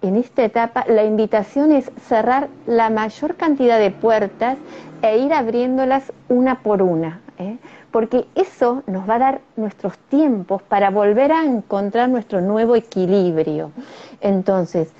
en 0.00 0.16
esta 0.16 0.44
etapa, 0.44 0.84
la 0.88 1.04
invitación 1.04 1.72
es 1.72 1.90
cerrar 2.08 2.48
la 2.66 2.90
mayor 2.90 3.36
cantidad 3.36 3.78
de 3.78 3.90
puertas 3.90 4.56
e 5.02 5.18
ir 5.18 5.32
abriéndolas 5.32 6.12
una 6.28 6.60
por 6.62 6.82
una. 6.82 7.20
¿eh? 7.38 7.58
Porque 7.90 8.26
eso 8.34 8.82
nos 8.86 9.08
va 9.08 9.16
a 9.16 9.18
dar 9.18 9.40
nuestros 9.56 9.98
tiempos 9.98 10.62
para 10.62 10.90
volver 10.90 11.32
a 11.32 11.44
encontrar 11.44 12.08
nuestro 12.08 12.40
nuevo 12.40 12.74
equilibrio. 12.74 13.70
Entonces, 14.20 14.92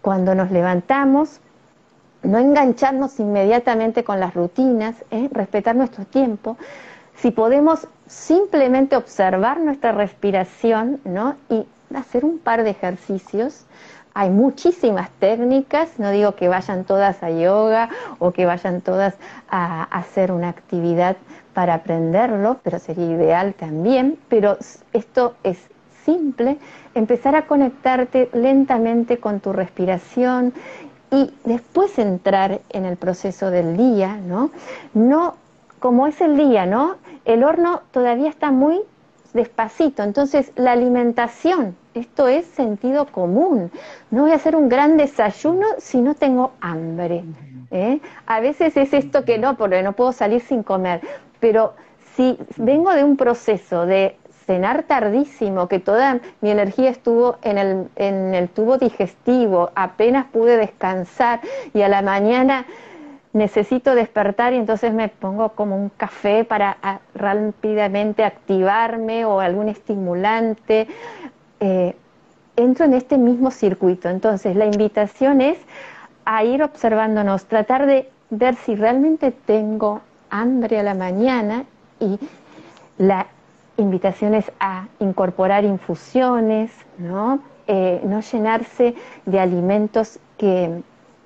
cuando 0.00 0.34
nos 0.34 0.50
levantamos, 0.50 1.40
no 2.24 2.38
engancharnos 2.38 3.20
inmediatamente 3.20 4.02
con 4.02 4.18
las 4.18 4.34
rutinas, 4.34 4.96
¿eh? 5.10 5.28
respetar 5.30 5.76
nuestro 5.76 6.04
tiempo. 6.04 6.56
Si 7.16 7.30
podemos 7.30 7.86
simplemente 8.06 8.96
observar 8.96 9.60
nuestra 9.60 9.92
respiración 9.92 11.00
¿no? 11.04 11.36
y 11.48 11.66
hacer 11.94 12.24
un 12.24 12.38
par 12.38 12.64
de 12.64 12.70
ejercicios, 12.70 13.66
hay 14.14 14.30
muchísimas 14.30 15.10
técnicas, 15.18 15.98
no 15.98 16.10
digo 16.10 16.36
que 16.36 16.48
vayan 16.48 16.84
todas 16.84 17.22
a 17.22 17.30
yoga 17.30 17.88
o 18.18 18.30
que 18.32 18.46
vayan 18.46 18.80
todas 18.80 19.14
a 19.50 19.84
hacer 19.84 20.30
una 20.30 20.48
actividad 20.48 21.16
para 21.52 21.74
aprenderlo, 21.74 22.58
pero 22.62 22.78
sería 22.78 23.06
ideal 23.06 23.54
también, 23.54 24.18
pero 24.28 24.56
esto 24.92 25.34
es 25.42 25.58
simple, 26.04 26.58
empezar 26.94 27.34
a 27.34 27.46
conectarte 27.46 28.28
lentamente 28.32 29.18
con 29.18 29.40
tu 29.40 29.52
respiración 29.52 30.52
y 31.14 31.32
después 31.44 31.96
entrar 32.00 32.60
en 32.70 32.84
el 32.84 32.96
proceso 32.96 33.50
del 33.50 33.76
día, 33.76 34.16
¿no? 34.16 34.50
No 34.94 35.36
como 35.78 36.08
es 36.08 36.20
el 36.20 36.36
día, 36.36 36.66
¿no? 36.66 36.96
El 37.24 37.44
horno 37.44 37.82
todavía 37.92 38.28
está 38.28 38.50
muy 38.50 38.80
despacito, 39.32 40.02
entonces 40.02 40.50
la 40.56 40.72
alimentación, 40.72 41.76
esto 41.94 42.26
es 42.26 42.46
sentido 42.46 43.06
común. 43.06 43.70
No 44.10 44.22
voy 44.22 44.32
a 44.32 44.36
hacer 44.36 44.56
un 44.56 44.68
gran 44.68 44.96
desayuno 44.96 45.66
si 45.78 46.00
no 46.00 46.14
tengo 46.14 46.52
hambre. 46.60 47.24
¿eh? 47.70 48.00
A 48.26 48.40
veces 48.40 48.76
es 48.76 48.92
esto 48.92 49.24
que 49.24 49.38
no, 49.38 49.56
porque 49.56 49.82
no 49.82 49.92
puedo 49.92 50.10
salir 50.12 50.40
sin 50.40 50.64
comer, 50.64 51.00
pero 51.38 51.74
si 52.16 52.38
vengo 52.56 52.92
de 52.92 53.04
un 53.04 53.16
proceso 53.16 53.86
de 53.86 54.16
cenar 54.46 54.84
tardísimo, 54.84 55.68
que 55.68 55.78
toda 55.78 56.20
mi 56.40 56.50
energía 56.50 56.90
estuvo 56.90 57.36
en 57.42 57.58
el, 57.58 57.88
en 57.96 58.34
el 58.34 58.48
tubo 58.48 58.78
digestivo, 58.78 59.70
apenas 59.74 60.26
pude 60.26 60.56
descansar 60.56 61.40
y 61.72 61.82
a 61.82 61.88
la 61.88 62.02
mañana 62.02 62.66
necesito 63.32 63.94
despertar 63.94 64.52
y 64.52 64.56
entonces 64.56 64.92
me 64.92 65.08
pongo 65.08 65.50
como 65.50 65.76
un 65.76 65.88
café 65.90 66.44
para 66.44 66.78
rápidamente 67.14 68.24
activarme 68.24 69.24
o 69.24 69.40
algún 69.40 69.68
estimulante. 69.68 70.86
Eh, 71.60 71.96
entro 72.56 72.84
en 72.84 72.94
este 72.94 73.18
mismo 73.18 73.50
circuito. 73.50 74.08
Entonces 74.08 74.56
la 74.56 74.66
invitación 74.66 75.40
es 75.40 75.58
a 76.24 76.44
ir 76.44 76.62
observándonos, 76.62 77.44
tratar 77.46 77.86
de 77.86 78.08
ver 78.30 78.54
si 78.54 78.74
realmente 78.74 79.30
tengo 79.30 80.00
hambre 80.30 80.78
a 80.78 80.82
la 80.82 80.94
mañana 80.94 81.64
y 82.00 82.18
la 82.98 83.26
invitación 83.76 84.34
es 84.34 84.50
a 84.60 84.86
incorporar 85.00 85.64
infusiones, 85.64 86.70
¿no? 86.98 87.40
Eh, 87.66 88.00
no 88.04 88.20
llenarse 88.20 88.94
de 89.24 89.40
alimentos 89.40 90.18
que, 90.36 90.82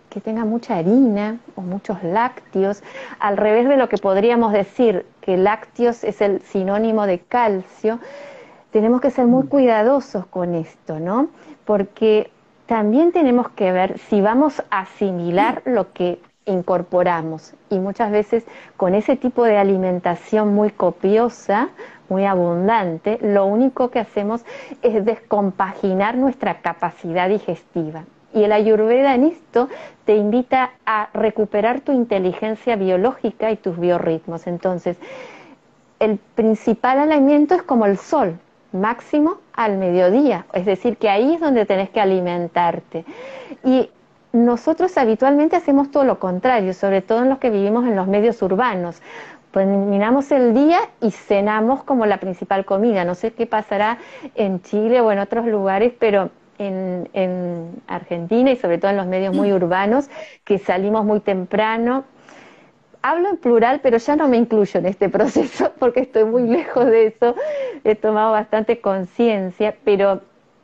que 0.09 0.21
tengan 0.21 0.49
mucha 0.49 0.77
harina 0.77 1.39
o 1.57 1.63
muchos 1.63 2.03
lácteos, 2.03 2.83
al 3.19 3.37
revés 3.37 3.69
de 3.69 3.77
lo 3.77 3.89
que 3.89 3.99
podríamos 3.99 4.53
decir 4.53 5.05
que 5.21 5.37
lácteos 5.37 6.05
es 6.05 6.21
el 6.21 6.41
sinónimo 6.43 7.07
de 7.07 7.19
calcio, 7.19 7.99
tenemos 8.71 9.01
que 9.01 9.11
ser 9.11 9.27
muy 9.27 9.45
mm. 9.45 9.49
cuidadosos 9.49 10.27
con 10.27 10.55
esto, 10.55 11.01
¿no? 11.01 11.29
Porque 11.65 12.31
también 12.67 13.13
tenemos 13.13 13.49
que 13.51 13.73
ver 13.73 13.99
si 13.99 14.21
vamos 14.21 14.63
a 14.71 14.81
asimilar 14.81 15.63
lo 15.65 15.93
que 15.93 16.21
incorporamos 16.45 17.55
y 17.71 17.79
muchas 17.79 18.11
veces 18.11 18.45
con 18.77 18.95
ese 18.95 19.17
tipo 19.17 19.45
de 19.45 19.59
alimentación 19.59 20.55
muy 20.55 20.71
copiosa, 20.71 21.69
muy 22.09 22.25
abundante, 22.25 23.19
lo 23.23 23.47
único 23.47 23.91
que 23.91 23.99
hacemos 23.99 24.45
es 24.83 25.05
descompaginar 25.05 26.17
nuestra 26.17 26.61
capacidad 26.61 27.29
digestiva. 27.29 28.05
Y 28.35 28.45
el 28.45 28.53
ayurveda 28.53 29.15
en 29.15 29.25
esto 29.25 29.69
te 30.05 30.17
invita 30.17 30.73
a 30.85 31.09
recuperar 31.15 31.81
tu 31.81 31.93
inteligencia 31.93 32.77
biológica 32.77 33.51
y 33.51 33.57
tus 33.57 33.79
biorritmos. 33.79 34.47
Entonces, 34.47 34.99
el 35.99 36.19
principal 36.35 36.99
alimento 36.99 37.55
es 37.55 37.63
como 37.63 37.87
el 37.87 37.97
sol, 37.97 38.39
máximo 38.73 39.39
al 39.55 39.79
mediodía, 39.79 40.47
es 40.53 40.67
decir, 40.67 40.99
que 40.99 41.09
ahí 41.09 41.35
es 41.35 41.41
donde 41.41 41.65
tenés 41.65 41.91
que 41.91 42.01
alimentarte. 42.01 43.05
Y 43.65 43.91
nosotros 44.33 44.97
habitualmente 44.99 45.57
hacemos 45.57 45.91
todo 45.91 46.05
lo 46.05 46.19
contrario, 46.19 46.75
sobre 46.75 47.01
todo 47.01 47.23
en 47.23 47.31
los 47.31 47.39
que 47.39 47.51
vivimos 47.51 47.87
en 47.87 47.97
los 47.97 48.07
medios 48.07 48.41
urbanos. 48.43 49.01
Terminamos 49.53 50.31
el 50.31 50.55
día 50.55 50.81
y 51.01 51.11
cenamos 51.11 51.83
como 51.85 52.07
la 52.07 52.19
principal 52.19 52.65
comida. 52.65 53.05
No 53.05 53.15
sé 53.15 53.33
qué 53.33 53.47
pasará 53.47 53.99
en 54.35 54.61
Chile 54.63 55.01
o 55.01 55.11
en 55.11 55.19
otros 55.19 55.47
lugares, 55.47 55.93
pero 55.99 56.31
en, 56.59 57.09
en 57.13 57.83
Argentina 57.87 58.51
y 58.51 58.57
sobre 58.57 58.79
todo 58.79 58.91
en 58.91 58.97
los 58.97 59.07
medios 59.07 59.35
muy 59.35 59.53
urbanos, 59.53 60.11
que 60.45 60.59
salimos 60.59 61.05
muy 61.05 61.21
temprano, 61.21 62.05
hablo 63.03 63.31
en 63.31 63.37
plural, 63.37 63.81
pero 63.83 63.99
ya 63.99 64.17
no 64.17 64.29
me 64.29 64.37
incluyo 64.37 64.81
en 64.81 64.87
este 64.87 65.09
proceso 65.09 65.73
porque 65.79 66.01
estoy 66.01 66.25
muy 66.25 66.43
lejos 66.43 66.87
de 66.87 67.07
eso, 67.07 67.35
he 67.85 67.95
tomado 67.95 68.33
bastante 68.33 68.81
conciencia, 68.81 69.77
pero 69.85 70.21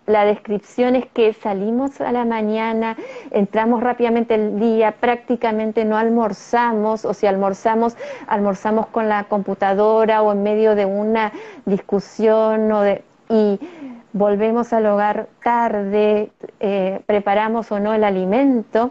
la 0.06 0.24
descripción 0.24 0.96
es 0.96 1.06
que 1.06 1.32
salimos 1.32 2.00
a 2.00 2.12
la 2.12 2.24
mañana, 2.24 2.96
entramos 3.30 3.82
rápidamente 3.82 4.34
el 4.34 4.60
día, 4.60 4.92
prácticamente 4.92 5.84
no 5.84 5.96
almorzamos, 5.96 7.04
o 7.04 7.14
si 7.14 7.26
almorzamos, 7.26 7.96
almorzamos 8.26 8.86
con 8.88 9.08
la 9.08 9.24
computadora 9.24 10.22
o 10.22 10.32
en 10.32 10.42
medio 10.42 10.74
de 10.74 10.84
una 10.84 11.32
discusión 11.64 12.70
o 12.70 12.82
de, 12.82 13.02
y 13.30 13.58
volvemos 14.12 14.72
al 14.72 14.86
hogar 14.86 15.28
tarde, 15.42 16.30
eh, 16.60 17.00
preparamos 17.06 17.72
o 17.72 17.80
no 17.80 17.94
el 17.94 18.04
alimento 18.04 18.90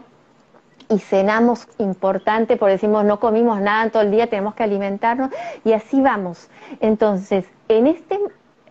y 0.90 0.98
cenamos 0.98 1.66
importante, 1.78 2.56
porque 2.56 2.72
decimos 2.72 3.04
no 3.04 3.20
comimos 3.20 3.60
nada 3.60 3.88
todo 3.90 4.02
el 4.02 4.10
día, 4.10 4.28
tenemos 4.28 4.54
que 4.54 4.64
alimentarnos 4.64 5.30
y 5.64 5.72
así 5.72 6.00
vamos. 6.00 6.50
Entonces, 6.80 7.46
en 7.68 7.86
este 7.86 8.18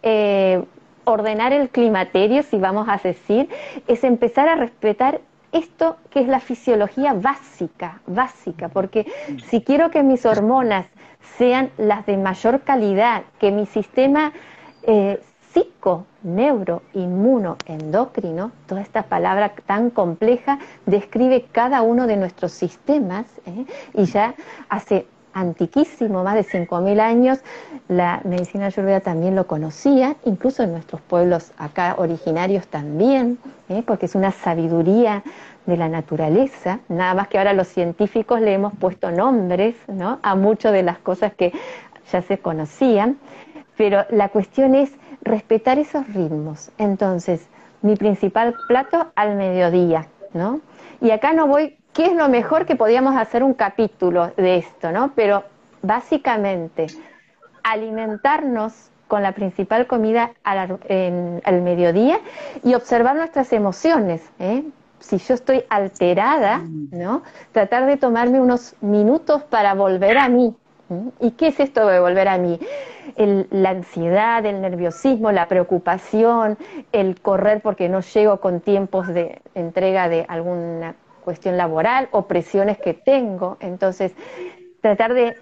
eh, 0.03 0.63
ordenar 1.05 1.53
el 1.53 1.69
climaterio, 1.69 2.43
si 2.43 2.57
vamos 2.57 2.87
a 2.89 2.97
decir, 2.97 3.49
es 3.87 4.03
empezar 4.03 4.47
a 4.47 4.55
respetar 4.55 5.21
esto 5.51 5.97
que 6.09 6.21
es 6.21 6.27
la 6.27 6.39
fisiología 6.39 7.13
básica, 7.13 8.01
básica, 8.07 8.69
porque 8.69 9.05
si 9.49 9.61
quiero 9.61 9.91
que 9.91 10.03
mis 10.03 10.25
hormonas 10.25 10.87
sean 11.37 11.69
las 11.77 12.05
de 12.05 12.17
mayor 12.17 12.61
calidad, 12.61 13.23
que 13.39 13.51
mi 13.51 13.65
sistema 13.65 14.33
eh, 14.83 15.21
psico, 15.53 16.05
neuro, 16.23 16.81
inmuno, 16.93 17.57
endocrino, 17.65 18.51
toda 18.65 18.81
esta 18.81 19.03
palabra 19.03 19.53
tan 19.65 19.91
compleja 19.91 20.57
describe 20.85 21.45
cada 21.51 21.81
uno 21.83 22.07
de 22.07 22.17
nuestros 22.17 22.51
sistemas 22.51 23.25
¿eh? 23.45 23.65
y 23.93 24.05
ya 24.05 24.33
hace 24.69 25.05
antiquísimo, 25.33 26.23
más 26.23 26.35
de 26.35 26.43
5.000 26.43 26.99
años, 26.99 27.39
la 27.87 28.21
medicina 28.23 28.67
ayurveda 28.67 28.99
también 28.99 29.35
lo 29.35 29.47
conocía, 29.47 30.15
incluso 30.25 30.63
en 30.63 30.71
nuestros 30.71 31.01
pueblos 31.01 31.51
acá 31.57 31.95
originarios 31.97 32.67
también, 32.67 33.37
¿eh? 33.69 33.83
porque 33.85 34.05
es 34.05 34.15
una 34.15 34.31
sabiduría 34.31 35.23
de 35.65 35.77
la 35.77 35.89
naturaleza, 35.89 36.79
nada 36.89 37.13
más 37.13 37.27
que 37.27 37.37
ahora 37.37 37.53
los 37.53 37.67
científicos 37.67 38.41
le 38.41 38.53
hemos 38.53 38.73
puesto 38.73 39.11
nombres 39.11 39.75
¿no? 39.87 40.19
a 40.21 40.35
muchas 40.35 40.73
de 40.73 40.83
las 40.83 40.97
cosas 40.99 41.33
que 41.33 41.53
ya 42.11 42.21
se 42.21 42.37
conocían, 42.37 43.17
pero 43.77 44.05
la 44.09 44.29
cuestión 44.29 44.75
es 44.75 44.91
respetar 45.21 45.79
esos 45.79 46.07
ritmos. 46.13 46.71
Entonces, 46.77 47.47
mi 47.81 47.95
principal 47.95 48.55
plato 48.67 49.11
al 49.15 49.35
mediodía, 49.35 50.07
¿no? 50.33 50.61
Y 51.01 51.11
acá 51.11 51.33
no 51.33 51.47
voy, 51.47 51.77
¿qué 51.93 52.07
es 52.07 52.15
lo 52.15 52.29
mejor 52.29 52.65
que 52.65 52.75
podíamos 52.75 53.15
hacer 53.15 53.43
un 53.43 53.53
capítulo 53.53 54.31
de 54.35 54.57
esto, 54.57 54.91
¿no? 54.91 55.11
Pero 55.15 55.43
básicamente, 55.81 56.87
alimentarnos 57.63 58.89
con 59.07 59.21
la 59.21 59.33
principal 59.33 59.85
comida 59.85 60.31
al, 60.43 60.79
al 61.43 61.61
mediodía 61.61 62.19
y 62.63 62.73
observar 62.73 63.15
nuestras 63.15 63.53
emociones, 63.53 64.21
¿eh? 64.39 64.63
si 65.03 65.17
yo 65.17 65.33
estoy 65.33 65.65
alterada, 65.69 66.61
¿no? 66.91 67.23
Tratar 67.51 67.85
de 67.85 67.97
tomarme 67.97 68.39
unos 68.39 68.75
minutos 68.81 69.43
para 69.43 69.73
volver 69.73 70.17
a 70.17 70.29
mí. 70.29 70.55
¿Y 71.19 71.31
qué 71.31 71.47
es 71.47 71.59
esto 71.59 71.85
de 71.87 71.99
volver 71.99 72.27
a 72.27 72.37
mí? 72.37 72.59
la 73.17 73.71
ansiedad, 73.71 74.45
el 74.45 74.61
nerviosismo, 74.61 75.31
la 75.31 75.47
preocupación, 75.47 76.57
el 76.93 77.19
correr 77.19 77.61
porque 77.61 77.89
no 77.89 77.99
llego 77.99 78.39
con 78.39 78.61
tiempos 78.61 79.07
de 79.07 79.41
entrega 79.55 80.07
de 80.07 80.25
alguna 80.27 80.95
cuestión 81.23 81.57
laboral 81.57 82.09
o 82.11 82.27
presiones 82.27 82.77
que 82.77 82.93
tengo. 82.93 83.57
Entonces, 83.59 84.13
tratar 84.81 85.13
de 85.13 85.35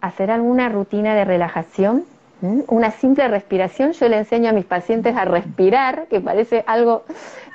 hacer 0.00 0.30
alguna 0.30 0.68
rutina 0.68 1.14
de 1.14 1.24
relajación, 1.24 2.04
una 2.40 2.90
simple 2.90 3.26
respiración. 3.28 3.92
Yo 3.92 4.08
le 4.08 4.18
enseño 4.18 4.50
a 4.50 4.52
mis 4.52 4.64
pacientes 4.64 5.16
a 5.16 5.24
respirar, 5.24 6.06
que 6.08 6.20
parece 6.20 6.64
algo 6.66 7.04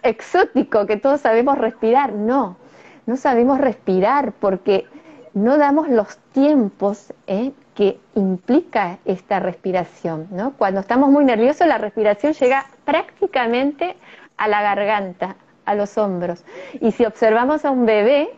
exótico, 0.01 0.85
que 0.85 0.97
todos 0.97 1.21
sabemos 1.21 1.57
respirar. 1.57 2.13
No, 2.13 2.57
no 3.05 3.17
sabemos 3.17 3.59
respirar 3.59 4.33
porque 4.33 4.85
no 5.33 5.57
damos 5.57 5.89
los 5.89 6.17
tiempos 6.31 7.13
¿eh? 7.27 7.51
que 7.75 7.99
implica 8.15 8.99
esta 9.05 9.39
respiración. 9.39 10.27
¿no? 10.31 10.53
Cuando 10.57 10.81
estamos 10.81 11.09
muy 11.09 11.25
nerviosos, 11.25 11.67
la 11.67 11.77
respiración 11.77 12.33
llega 12.33 12.65
prácticamente 12.85 13.95
a 14.37 14.47
la 14.47 14.61
garganta, 14.61 15.35
a 15.65 15.75
los 15.75 15.97
hombros. 15.97 16.43
Y 16.79 16.91
si 16.91 17.05
observamos 17.05 17.65
a 17.65 17.71
un 17.71 17.85
bebé, 17.85 18.29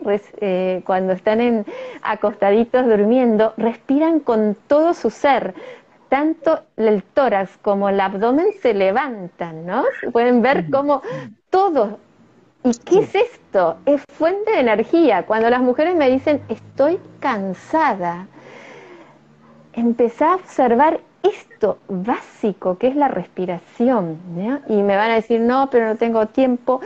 eh, 0.41 0.81
cuando 0.85 1.13
están 1.13 1.41
en, 1.41 1.65
acostaditos 2.01 2.85
durmiendo, 2.85 3.53
respiran 3.57 4.19
con 4.19 4.55
todo 4.67 4.93
su 4.93 5.09
ser. 5.09 5.53
Tanto 6.09 6.61
el 6.77 7.03
tórax 7.03 7.57
como 7.57 7.89
el 7.89 7.99
abdomen 7.99 8.47
se 8.61 8.73
levantan, 8.73 9.65
¿no? 9.65 9.83
Pueden 10.11 10.41
ver 10.41 10.69
cómo 10.69 11.01
todo 11.49 11.97
¿Y 12.65 12.73
qué 12.83 13.01
es 13.01 13.13
esto? 13.13 13.77
Es 13.85 14.03
fuente 14.17 14.51
de 14.51 14.59
energía. 14.59 15.27
Cuando 15.27 15.51
las 15.51 15.61
mujeres 15.61 15.95
me 15.95 16.09
dicen, 16.09 16.41
estoy 16.49 16.99
cansada, 17.19 18.25
empezá 19.73 20.31
a 20.31 20.35
observar 20.37 20.99
esto 21.21 21.77
básico 21.87 22.79
que 22.79 22.87
es 22.87 22.95
la 22.95 23.07
respiración. 23.07 24.17
Y 24.67 24.81
me 24.81 24.95
van 24.95 25.11
a 25.11 25.15
decir, 25.15 25.41
no, 25.41 25.69
pero 25.69 25.85
no 25.85 25.95
tengo 25.97 26.25
tiempo. 26.25 26.81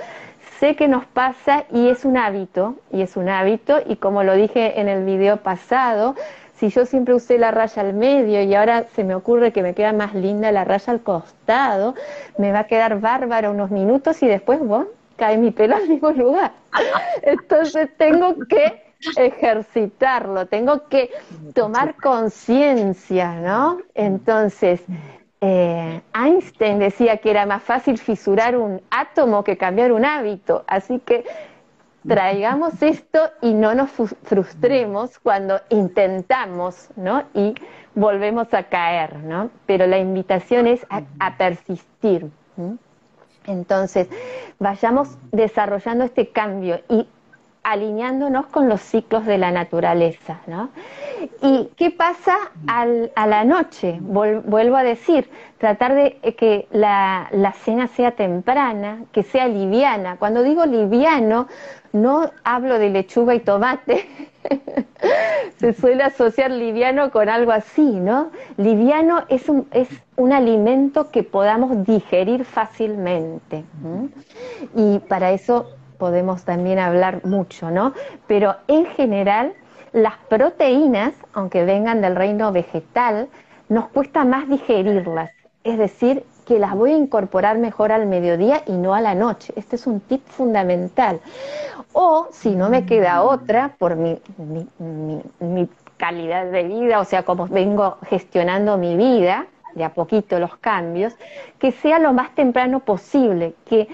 Sé 0.59 0.75
que 0.75 0.89
nos 0.89 1.05
pasa 1.05 1.63
y 1.71 1.87
es 1.87 2.03
un 2.03 2.17
hábito, 2.17 2.75
y 2.91 3.01
es 3.01 3.15
un 3.15 3.29
hábito, 3.29 3.77
y 3.85 3.95
como 3.95 4.23
lo 4.23 4.33
dije 4.33 4.81
en 4.81 4.89
el 4.89 5.05
video 5.05 5.37
pasado, 5.37 6.15
si 6.55 6.67
yo 6.67 6.85
siempre 6.85 7.13
usé 7.13 7.37
la 7.37 7.51
raya 7.51 7.81
al 7.81 7.93
medio 7.93 8.43
y 8.43 8.53
ahora 8.53 8.85
se 8.93 9.05
me 9.05 9.15
ocurre 9.15 9.53
que 9.53 9.63
me 9.63 9.73
queda 9.73 9.93
más 9.93 10.13
linda 10.13 10.51
la 10.51 10.65
raya 10.65 10.91
al 10.91 11.01
costado, 11.01 11.95
me 12.37 12.51
va 12.51 12.59
a 12.59 12.63
quedar 12.65 12.99
bárbara 12.99 13.49
unos 13.49 13.71
minutos 13.71 14.21
y 14.21 14.27
después, 14.27 14.59
bueno, 14.59 14.87
cae 15.15 15.37
mi 15.37 15.51
pelo 15.51 15.77
al 15.77 15.87
mismo 15.87 16.11
lugar. 16.11 16.51
Entonces 17.21 17.89
tengo 17.97 18.35
que 18.49 18.83
ejercitarlo, 19.15 20.47
tengo 20.47 20.89
que 20.89 21.09
tomar 21.55 21.95
conciencia, 21.95 23.35
¿no? 23.35 23.77
Entonces, 23.95 24.81
eh, 25.41 26.01
Einstein 26.13 26.79
decía 26.79 27.17
que 27.17 27.31
era 27.31 27.45
más 27.45 27.63
fácil 27.63 27.97
fisurar 27.97 28.57
un 28.57 28.81
átomo 28.89 29.43
que 29.43 29.57
cambiar 29.57 29.91
un 29.91 30.05
hábito, 30.05 30.65
así 30.67 30.99
que 30.99 31.23
traigamos 32.07 32.73
esto 32.81 33.19
y 33.41 33.53
no 33.53 33.73
nos 33.73 33.89
frustremos 34.23 35.19
cuando 35.19 35.61
intentamos, 35.69 36.89
¿no? 36.95 37.23
Y 37.33 37.55
volvemos 37.95 38.53
a 38.53 38.63
caer, 38.63 39.17
¿no? 39.19 39.49
Pero 39.65 39.87
la 39.87 39.97
invitación 39.97 40.67
es 40.67 40.85
a, 40.89 41.37
persistir. 41.37 42.29
Entonces, 43.45 44.09
vayamos 44.59 45.17
desarrollando 45.31 46.03
este 46.03 46.29
cambio 46.29 46.81
y 46.89 47.07
alineándonos 47.71 48.47
con 48.47 48.69
los 48.69 48.81
ciclos 48.81 49.25
de 49.25 49.37
la 49.37 49.51
naturaleza, 49.51 50.39
¿no? 50.47 50.69
¿Y 51.41 51.69
qué 51.75 51.91
pasa 51.91 52.35
a 52.67 53.27
la 53.27 53.43
noche? 53.43 53.97
vuelvo 54.01 54.75
a 54.75 54.83
decir, 54.83 55.29
tratar 55.57 55.93
de 55.93 56.17
que 56.37 56.67
la, 56.71 57.29
cena 57.63 57.87
sea 57.87 58.11
temprana, 58.11 59.03
que 59.11 59.23
sea 59.23 59.47
liviana. 59.47 60.15
Cuando 60.17 60.41
digo 60.41 60.65
liviano, 60.65 61.47
no 61.91 62.31
hablo 62.43 62.79
de 62.79 62.89
lechuga 62.89 63.35
y 63.35 63.41
tomate. 63.41 64.07
Se 65.57 65.73
suele 65.73 66.03
asociar 66.03 66.51
liviano 66.51 67.11
con 67.11 67.27
algo 67.27 67.51
así, 67.51 67.81
¿no? 67.81 68.31
Liviano 68.57 69.25
es 69.27 69.49
un 69.49 70.33
alimento 70.33 71.11
que 71.11 71.23
podamos 71.23 71.85
digerir 71.85 72.45
fácilmente. 72.45 73.65
Y 74.75 74.99
para 74.99 75.31
eso 75.31 75.67
podemos 75.99 76.43
también 76.43 76.79
hablar 76.79 77.23
mucho, 77.25 77.69
¿no? 77.69 77.93
Pero 78.25 78.55
en 78.67 78.87
general, 78.87 79.53
las 79.91 80.15
proteínas, 80.29 81.13
aunque 81.33 81.63
vengan 81.65 82.01
del 82.01 82.15
reino 82.15 82.51
vegetal, 82.51 83.27
nos 83.67 83.89
cuesta 83.89 84.25
más 84.25 84.49
digerirlas. 84.49 85.29
Es 85.63 85.77
decir, 85.77 86.23
que 86.47 86.57
las 86.57 86.73
voy 86.73 86.93
a 86.93 86.97
incorporar 86.97 87.59
mejor 87.59 87.91
al 87.91 88.07
mediodía 88.07 88.63
y 88.65 88.71
no 88.71 88.95
a 88.95 89.01
la 89.01 89.13
noche. 89.13 89.53
Este 89.55 89.75
es 89.75 89.85
un 89.85 89.99
tip 89.99 90.25
fundamental. 90.25 91.19
O 91.93 92.27
si 92.31 92.55
no 92.55 92.69
me 92.69 92.85
queda 92.87 93.21
otra, 93.21 93.75
por 93.77 93.95
mi, 93.95 94.19
mi 95.39 95.69
calidad 95.97 96.45
de 96.49 96.63
vida, 96.63 96.99
o 96.99 97.05
sea, 97.05 97.23
como 97.23 97.47
vengo 97.47 97.97
gestionando 98.09 98.77
mi 98.77 98.95
vida, 98.95 99.45
de 99.79 99.85
a 99.85 99.93
poquito 99.93 100.37
los 100.39 100.57
cambios, 100.57 101.15
que 101.57 101.71
sea 101.71 101.97
lo 101.97 102.13
más 102.13 102.35
temprano 102.35 102.81
posible, 102.81 103.55
que, 103.65 103.87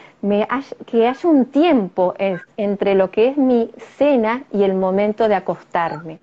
haya, 0.50 0.76
que 0.86 1.08
haya 1.08 1.30
un 1.30 1.46
tiempo 1.46 2.14
entre 2.58 2.96
lo 2.96 3.12
que 3.12 3.30
es 3.30 3.38
mi 3.38 3.72
cena 3.98 4.44
y 4.52 4.64
el 4.64 4.74
momento 4.74 5.30
de 5.30 5.36
acostarme. 5.36 6.20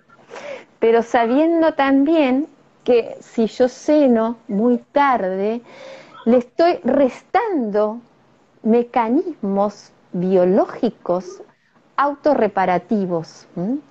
Pero 0.79 1.03
sabiendo 1.03 1.75
también 1.75 2.49
que 2.85 3.17
si 3.21 3.47
yo 3.47 3.69
ceno 3.69 4.37
muy 4.49 4.79
tarde, 4.79 5.63
le 6.25 6.39
estoy 6.39 6.81
restando 6.83 8.01
mecanismos 8.63 9.93
biológicos 10.13 11.43
autorreparativos. 11.97 13.47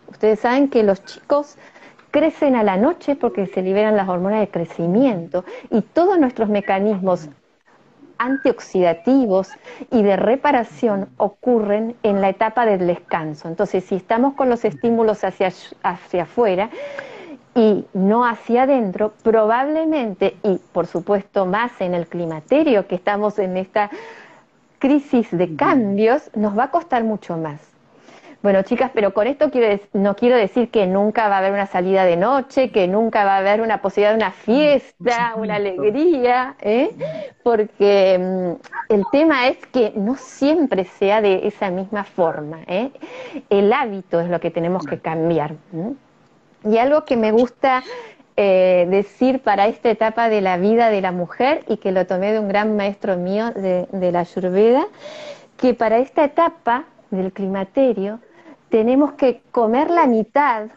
Ustedes 0.10 0.42
saben 0.42 0.70
que 0.70 0.84
los 0.84 1.04
chicos 1.06 1.56
crecen 2.12 2.56
a 2.56 2.64
la 2.64 2.78
noche 2.78 3.16
porque 3.16 3.48
se 3.48 3.62
liberan 3.62 3.96
las 3.96 4.10
hormonas 4.10 4.42
de 4.42 4.50
crecimiento 4.50 5.46
y 5.70 5.82
todos 5.82 6.20
nuestros 6.20 6.50
mecanismos 6.50 7.30
antioxidativos 8.18 9.50
y 9.90 10.04
de 10.04 10.16
reparación 10.16 11.10
ocurren 11.18 11.96
en 12.04 12.22
la 12.22 12.30
etapa 12.30 12.68
del 12.68 12.86
descanso. 12.86 13.48
Entonces, 13.48 13.84
si 13.84 13.96
estamos 13.96 14.36
con 14.36 14.48
los 14.48 14.64
estímulos 14.64 15.24
hacia, 15.24 15.52
hacia 15.82 16.24
afuera 16.24 16.70
y 17.56 17.86
no 17.94 18.24
hacia 18.24 18.64
adentro, 18.64 19.14
probablemente, 19.24 20.38
y 20.44 20.60
por 20.72 20.86
supuesto 20.86 21.48
más 21.48 21.82
en 21.82 21.96
el 21.96 22.06
climaterio, 22.08 22.86
que 22.88 22.96
estamos 22.96 23.40
en 23.40 23.58
esta 23.58 23.90
crisis 24.78 25.28
de 25.32 25.56
cambios, 25.56 26.30
nos 26.36 26.58
va 26.58 26.66
a 26.66 26.72
costar 26.72 27.04
mucho 27.04 27.38
más. 27.38 27.71
Bueno, 28.42 28.64
chicas, 28.64 28.90
pero 28.92 29.14
con 29.14 29.28
esto 29.28 29.52
quiero 29.52 29.80
no 29.94 30.16
quiero 30.16 30.36
decir 30.36 30.72
que 30.72 30.88
nunca 30.88 31.30
va 31.30 31.36
a 31.36 31.38
haber 31.40 31.52
una 31.52 31.68
salida 31.68 32.06
de 32.06 32.18
noche, 32.18 32.72
que 32.72 32.88
nunca 32.88 33.24
va 33.24 33.36
a 33.36 33.38
haber 33.38 33.62
una 33.62 33.84
posibilidad 33.84 34.14
de 34.14 34.18
una 34.18 34.32
fiesta, 34.32 35.36
una 35.36 35.56
alegría, 35.58 36.56
¿eh? 36.60 36.90
porque 37.44 38.18
mm, 38.20 38.94
el 38.94 39.04
tema 39.12 39.48
es 39.48 39.58
que 39.68 39.94
no 39.96 40.16
siempre 40.16 40.86
sea 40.86 41.22
de 41.22 41.46
esa 41.48 41.70
misma 41.70 42.04
forma. 42.04 42.62
¿eh? 42.66 42.90
El 43.52 43.72
hábito 43.72 44.20
es 44.20 44.28
lo 44.28 44.40
que 44.40 44.50
tenemos 44.50 44.88
que 44.88 44.98
cambiar. 44.98 45.54
Y 46.66 46.78
algo 46.80 47.06
que 47.06 47.18
me 47.18 47.32
gusta 47.32 47.84
eh, 48.38 48.88
decir 48.90 49.42
para 49.42 49.68
esta 49.68 49.92
etapa 49.92 50.30
de 50.30 50.42
la 50.42 50.58
vida 50.58 50.90
de 50.90 51.02
la 51.02 51.12
mujer, 51.12 51.64
y 51.68 51.78
que 51.78 51.92
lo 51.92 52.08
tomé 52.08 52.32
de 52.32 52.40
un 52.40 52.48
gran 52.48 52.76
maestro 52.76 53.18
mío 53.18 53.52
de, 53.52 53.88
de 53.92 54.12
la 54.12 54.22
Ayurveda, 54.22 54.88
que 55.58 55.76
para 55.76 56.00
esta 56.00 56.24
etapa 56.24 56.86
del 57.12 57.32
climaterio, 57.34 58.20
tenemos 58.72 59.12
que 59.14 59.42
comer 59.52 59.92
la 59.92 60.08
mitad, 60.08 60.68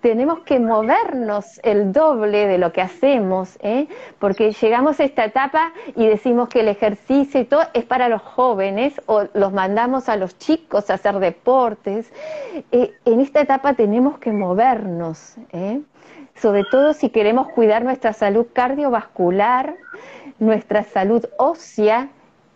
tenemos 0.00 0.38
que 0.40 0.60
movernos 0.60 1.60
el 1.64 1.92
doble 1.92 2.46
de 2.46 2.58
lo 2.58 2.72
que 2.72 2.80
hacemos, 2.80 3.58
¿eh? 3.60 3.88
porque 4.20 4.52
llegamos 4.52 5.00
a 5.00 5.04
esta 5.04 5.24
etapa 5.24 5.72
y 5.96 6.06
decimos 6.06 6.48
que 6.48 6.60
el 6.60 6.68
ejercicio 6.68 7.40
y 7.40 7.44
todo 7.44 7.62
es 7.74 7.84
para 7.84 8.08
los 8.08 8.22
jóvenes 8.22 8.94
o 9.06 9.24
los 9.34 9.52
mandamos 9.52 10.08
a 10.08 10.16
los 10.16 10.38
chicos 10.38 10.90
a 10.90 10.94
hacer 10.94 11.18
deportes. 11.18 12.10
Eh, 12.70 12.94
en 13.04 13.20
esta 13.20 13.40
etapa 13.40 13.74
tenemos 13.74 14.18
que 14.18 14.30
movernos, 14.30 15.34
¿eh? 15.52 15.80
sobre 16.36 16.62
todo 16.70 16.92
si 16.92 17.10
queremos 17.10 17.48
cuidar 17.48 17.82
nuestra 17.82 18.12
salud 18.12 18.46
cardiovascular, 18.52 19.74
nuestra 20.38 20.84
salud 20.84 21.26
ósea, 21.36 22.08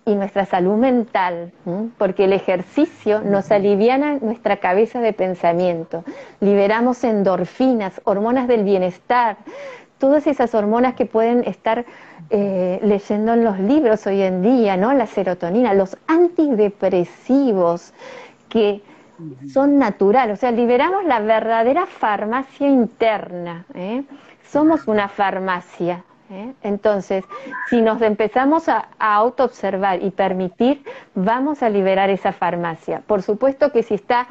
y 0.06 0.14
nuestra 0.14 0.44
salud 0.44 0.76
mental, 0.76 1.52
porque 1.98 2.24
el 2.24 2.32
ejercicio 2.32 3.22
nos 3.22 3.50
aliviana 3.50 4.18
nuestra 4.20 4.58
cabeza 4.58 5.00
de 5.00 5.12
pensamiento, 5.12 6.04
liberamos 6.40 7.04
endorfinas, 7.04 8.00
hormonas 8.04 8.46
del 8.46 8.64
bienestar, 8.64 9.38
todas 9.98 10.26
esas 10.26 10.54
hormonas 10.54 10.94
que 10.94 11.06
pueden 11.06 11.44
estar 11.44 11.86
eh, 12.30 12.78
leyendo 12.82 13.32
en 13.32 13.44
los 13.44 13.58
libros 13.58 14.06
hoy 14.06 14.22
en 14.22 14.42
día, 14.42 14.76
¿no? 14.76 14.92
La 14.92 15.06
serotonina, 15.06 15.72
los 15.72 15.96
antidepresivos 16.06 17.94
que 18.48 18.82
son 19.52 19.78
naturales, 19.78 20.38
o 20.38 20.40
sea, 20.40 20.50
liberamos 20.50 21.05
la 21.05 21.20
verdadera 21.20 21.86
farmacia 21.86 22.68
interna, 22.68 23.64
¿eh? 23.74 24.02
somos 24.46 24.86
una 24.86 25.09
farmacia, 25.09 26.05
¿eh? 26.31 26.53
Entonces, 26.62 27.25
si 27.68 27.81
nos 27.81 28.01
empezamos 28.03 28.68
a, 28.68 28.89
autoobservar 28.99 30.03
y 30.03 30.11
permitir, 30.11 30.83
vamos 31.14 31.62
a 31.62 31.68
liberar 31.68 32.11
esa 32.11 32.33
farmacia. 32.33 33.03
Por 33.07 33.22
supuesto 33.22 33.70
que 33.70 33.83
si 33.83 33.95
está 33.95 34.27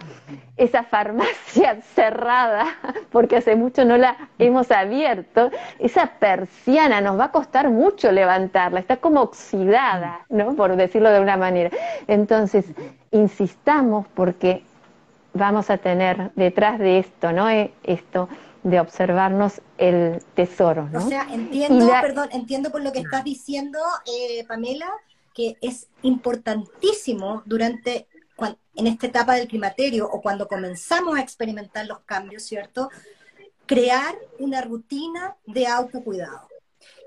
esa 0.58 0.84
farmacia 0.84 1.82
cerrada, 1.96 2.66
porque 3.12 3.38
hace 3.38 3.56
mucho 3.56 3.86
no 3.86 3.98
la 3.98 4.30
hemos 4.39 4.72
abierto, 4.72 5.52
esa 5.80 6.08
persiana 6.20 7.02
nos 7.02 7.20
va 7.20 7.26
a 7.26 7.32
costar 7.32 7.70
mucho 7.70 8.12
levantarla, 8.12 8.80
está 8.80 8.98
como 8.98 9.22
oxidada, 9.22 10.26
¿no? 10.30 10.56
Por 10.56 10.76
decirlo 10.76 11.10
de 11.10 11.20
una 11.20 11.38
manera. 11.38 11.70
Entonces, 12.08 12.66
insistamos 13.12 14.08
porque 14.14 14.64
vamos 15.34 15.70
a 15.70 15.78
tener 15.78 16.32
detrás 16.36 16.80
de 16.80 17.00
esto, 17.00 17.32
¿no? 17.32 17.50
Eh, 17.50 17.72
esto 17.84 18.30
de 18.64 18.80
observarnos 18.80 19.61
el 19.78 20.24
tesoro, 20.36 20.89
¿no? 20.89 21.05
O 21.05 21.09
sea, 21.09 21.28
entiendo, 21.32 21.88
perdón, 22.01 22.30
entiendo 22.32 22.72
por 22.72 22.82
lo 22.82 22.91
que 22.91 22.99
estás 22.99 23.24
diciendo, 23.24 23.80
eh, 24.05 24.45
Pamela, 24.47 24.89
que 25.34 25.57
es 25.61 25.88
importantísimo 26.01 27.43
durante 27.45 28.07
en 28.76 28.88
esta 28.88 29.07
etapa 29.07 29.36
del 29.36 29.47
climaterio 29.47 30.09
o 30.09 30.22
cuando 30.22 30.47
comenzamos 30.47 31.18
a 31.18 31.22
experimentar 31.22 31.86
los 31.86 31.99
cambios, 32.01 32.43
¿cierto? 32.43 32.89
Crear 33.66 34.16
una 34.39 34.61
rutina 34.61 35.38
de 35.45 35.68
autocuidado. 35.68 36.47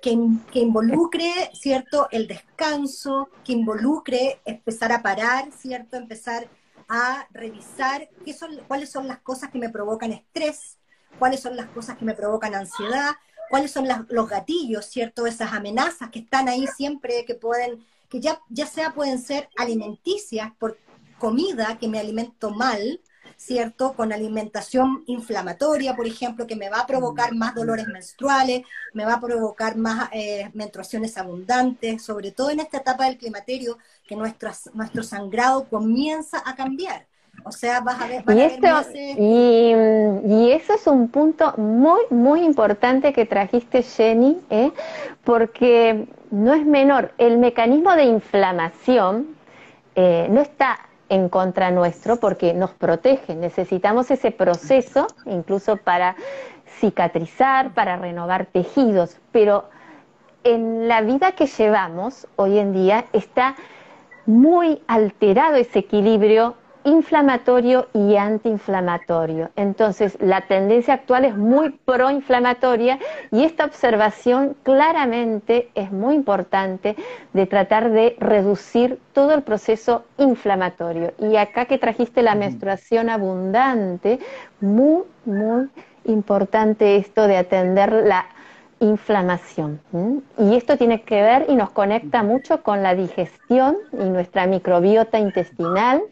Que, 0.01 0.17
que, 0.53 0.61
involucre, 0.61 1.51
¿cierto?, 1.53 2.09
el 2.11 2.29
descanso, 2.29 3.29
que 3.45 3.53
involucre 3.53 4.41
empezar 4.45 4.93
a 4.93 5.03
parar, 5.03 5.51
¿cierto?, 5.53 5.97
empezar 5.97 6.49
a 6.89 7.27
revisar 7.31 8.09
qué 8.25 8.33
son, 8.33 8.59
cuáles 8.69 8.91
son 8.91 9.09
las 9.09 9.19
cosas 9.19 9.51
que 9.51 9.59
me 9.59 9.69
provocan 9.69 10.13
estrés, 10.13 10.79
cuáles 11.19 11.41
son 11.41 11.57
las 11.57 11.67
cosas 11.67 11.97
que 11.97 12.05
me 12.05 12.15
provocan 12.15 12.55
ansiedad, 12.55 13.13
cuáles 13.51 13.71
son 13.71 13.87
los 14.09 14.29
gatillos, 14.29 14.87
¿cierto? 14.87 15.27
Esas 15.27 15.53
amenazas 15.53 16.11
que 16.11 16.21
están 16.21 16.49
ahí 16.49 16.67
siempre, 16.77 17.25
que 17.25 17.35
pueden, 17.35 17.85
que 18.09 18.21
ya, 18.21 18.41
ya 18.49 18.67
sea 18.67 18.93
pueden 18.93 19.19
ser 19.19 19.49
alimenticias 19.57 20.53
por 20.59 20.79
comida 21.19 21.79
que 21.79 21.89
me 21.89 21.99
alimento 21.99 22.51
mal, 22.51 23.01
¿cierto? 23.37 23.95
Con 23.95 24.13
alimentación 24.13 25.05
inflamatoria, 25.07 25.95
por 25.95 26.07
ejemplo, 26.07 26.47
que 26.47 26.57
me 26.57 26.71
va 26.71 26.81
a 26.81 26.87
provocar 26.87 27.35
más 27.35 27.55
dolores 27.55 27.87
menstruales, 27.87 28.63
me 28.95 29.05
va 29.05 29.15
a 29.15 29.21
provocar 29.21 29.77
más 29.77 30.09
eh, 30.13 30.51
menstruaciones 30.55 31.17
abundantes, 31.19 32.03
sobre 32.03 32.33
todo 32.33 32.51
en 32.51 32.61
esta 32.61 32.79
etapa 32.79 33.05
del 33.05 33.19
climaterio, 33.19 33.79
que 34.07 34.17
nuestro, 34.17 34.51
nuestro 34.75 35.03
sangrado 35.03 35.69
comienza 35.69 36.43
a 36.45 36.55
cambiar. 36.55 37.07
O 37.45 37.53
sea, 37.53 37.81
vas 37.81 38.01
a 38.01 38.07
ver... 38.07 38.25
Y, 38.29 38.41
esto, 38.41 38.67
y, 38.95 39.75
y, 40.27 40.53
eso 40.53 40.75
es 40.75 40.87
un 40.87 41.09
punto 41.09 41.55
muy, 41.57 42.01
muy 42.11 42.43
importante 42.43 43.13
que 43.13 43.25
trajiste, 43.25 43.83
Jenny, 43.83 44.41
¿eh? 44.51 44.73
porque 45.25 46.09
no 46.31 46.55
es 46.55 46.67
menor. 46.67 47.13
El 47.19 47.39
mecanismo 47.39 47.95
de 47.95 48.05
inflamación 48.05 49.37
eh, 49.95 50.27
no 50.31 50.41
está 50.41 50.79
en 51.09 51.29
contra 51.29 51.71
nuestro 51.71 52.17
porque 52.17 52.53
nos 52.53 52.71
protege. 52.73 53.35
Necesitamos 53.35 54.11
ese 54.11 54.31
proceso 54.31 55.07
incluso 55.25 55.77
para 55.77 56.17
cicatrizar, 56.81 57.73
para 57.75 57.97
renovar 57.97 58.47
tejidos, 58.47 59.19
pero 59.33 59.69
en 60.45 60.89
la 60.89 61.01
vida 61.01 61.33
que 61.33 61.47
llevamos 61.47 62.27
hoy 62.37 62.59
en 62.59 62.73
día 62.73 63.07
está 63.13 63.57
muy 64.27 64.83
alterado 64.87 65.57
ese 65.57 65.81
equilibrio 65.81 66.55
inflamatorio 66.87 67.89
y 67.93 68.15
antiinflamatorio. 68.17 69.51
Entonces, 69.57 70.17
la 70.21 70.43
tendencia 70.43 70.95
actual 70.95 71.25
es 71.25 71.37
muy 71.37 71.71
proinflamatoria 71.71 73.01
y 73.33 73.43
esta 73.43 73.65
observación 73.65 74.57
claramente 74.63 75.69
es 75.75 75.91
muy 75.91 76.15
importante 76.15 76.95
de 77.33 77.47
tratar 77.47 77.91
de 77.91 78.17
reducir 78.21 79.01
todo 79.13 79.35
el 79.35 79.43
proceso 79.43 80.05
inflamatorio. 80.17 81.13
Y 81.19 81.37
acá 81.37 81.65
que 81.65 81.79
trajiste 81.79 82.23
la 82.23 82.37
menstruación 82.37 83.11
abundante, 83.11 84.21
muy, 84.61 85.03
muy 85.25 85.69
importante 86.05 86.97
esto 86.97 87.27
de 87.27 87.37
atender 87.37 87.93
la 87.93 88.27
inflamación. 88.81 89.81
Y 90.39 90.55
esto 90.55 90.77
tiene 90.77 91.03
que 91.03 91.23
ver 91.23 91.47
y 91.49 91.55
nos 91.55 91.71
conecta 91.71 92.23
mucho 92.23 92.63
con 92.63 92.83
la 92.83 92.95
digestión 92.95 93.77
y 93.93 94.05
nuestra 94.05 94.47
microbiota 94.47 95.19
intestinal, 95.19 96.03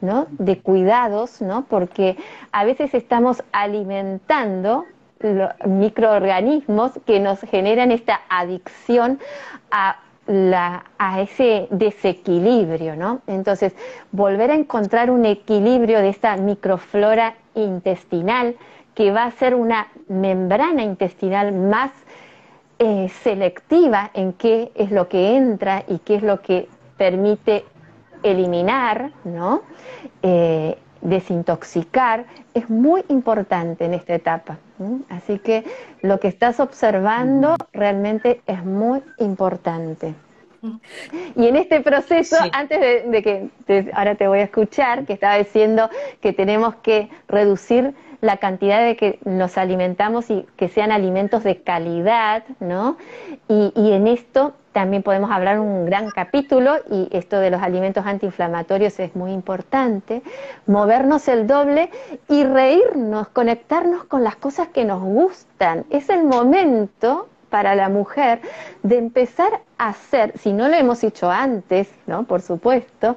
¿no? 0.00 0.26
De 0.30 0.58
cuidados, 0.60 1.42
¿no? 1.42 1.66
Porque 1.66 2.16
a 2.52 2.64
veces 2.64 2.94
estamos 2.94 3.42
alimentando 3.52 4.84
microorganismos 5.64 6.92
que 7.06 7.20
nos 7.20 7.40
generan 7.40 7.90
esta 7.90 8.20
adicción 8.28 9.18
a 9.70 9.96
la, 10.26 10.84
a 10.98 11.20
ese 11.20 11.68
desequilibrio, 11.70 12.96
¿no? 12.96 13.20
Entonces, 13.26 13.74
volver 14.12 14.50
a 14.50 14.54
encontrar 14.54 15.10
un 15.10 15.24
equilibrio 15.26 16.00
de 16.00 16.08
esta 16.08 16.36
microflora 16.36 17.34
intestinal 17.54 18.56
que 18.94 19.10
va 19.10 19.24
a 19.24 19.30
ser 19.32 19.54
una 19.54 19.88
membrana 20.08 20.82
intestinal 20.82 21.52
más 21.52 21.90
eh, 22.78 23.08
selectiva 23.22 24.10
en 24.14 24.32
qué 24.32 24.72
es 24.74 24.90
lo 24.90 25.08
que 25.08 25.36
entra 25.36 25.84
y 25.88 25.98
qué 25.98 26.16
es 26.16 26.22
lo 26.22 26.40
que 26.42 26.68
permite 26.96 27.64
eliminar, 28.22 29.10
¿no? 29.24 29.62
Eh, 30.22 30.76
desintoxicar, 31.00 32.24
es 32.54 32.70
muy 32.70 33.04
importante 33.08 33.84
en 33.84 33.94
esta 33.94 34.14
etapa. 34.14 34.58
Así 35.08 35.38
que 35.38 35.64
lo 36.02 36.18
que 36.18 36.28
estás 36.28 36.58
observando 36.60 37.54
realmente 37.72 38.40
es 38.46 38.64
muy 38.64 39.02
importante. 39.18 40.14
Y 41.36 41.46
en 41.46 41.56
este 41.56 41.80
proceso, 41.80 42.36
antes 42.52 43.10
de, 43.10 43.22
que 43.22 43.50
ahora 43.92 44.14
te 44.14 44.28
voy 44.28 44.40
a 44.40 44.44
escuchar, 44.44 45.04
que 45.04 45.12
estaba 45.12 45.36
diciendo 45.36 45.90
que 46.20 46.32
tenemos 46.32 46.74
que 46.76 47.08
reducir 47.28 47.94
la 48.20 48.38
cantidad 48.38 48.82
de 48.84 48.96
que 48.96 49.18
nos 49.24 49.58
alimentamos 49.58 50.30
y 50.30 50.46
que 50.56 50.68
sean 50.68 50.92
alimentos 50.92 51.44
de 51.44 51.60
calidad, 51.62 52.44
¿no? 52.58 52.96
Y, 53.48 53.72
y 53.76 53.92
en 53.92 54.06
esto 54.06 54.54
también 54.72 55.02
podemos 55.02 55.30
hablar 55.30 55.60
un 55.60 55.84
gran 55.84 56.10
capítulo 56.10 56.76
y 56.90 57.08
esto 57.12 57.38
de 57.38 57.50
los 57.50 57.62
alimentos 57.62 58.06
antiinflamatorios 58.06 58.98
es 58.98 59.14
muy 59.14 59.32
importante, 59.32 60.22
movernos 60.66 61.28
el 61.28 61.46
doble 61.46 61.90
y 62.28 62.44
reírnos, 62.44 63.28
conectarnos 63.28 64.04
con 64.04 64.24
las 64.24 64.36
cosas 64.36 64.68
que 64.68 64.84
nos 64.84 65.02
gustan. 65.02 65.84
Es 65.90 66.08
el 66.08 66.24
momento 66.24 67.28
para 67.54 67.76
la 67.76 67.88
mujer 67.88 68.40
de 68.82 68.98
empezar 68.98 69.60
a 69.78 69.90
hacer, 69.90 70.36
si 70.36 70.52
no 70.52 70.66
lo 70.66 70.74
hemos 70.74 71.04
hecho 71.04 71.30
antes, 71.30 71.88
¿no? 72.04 72.24
Por 72.24 72.40
supuesto, 72.40 73.14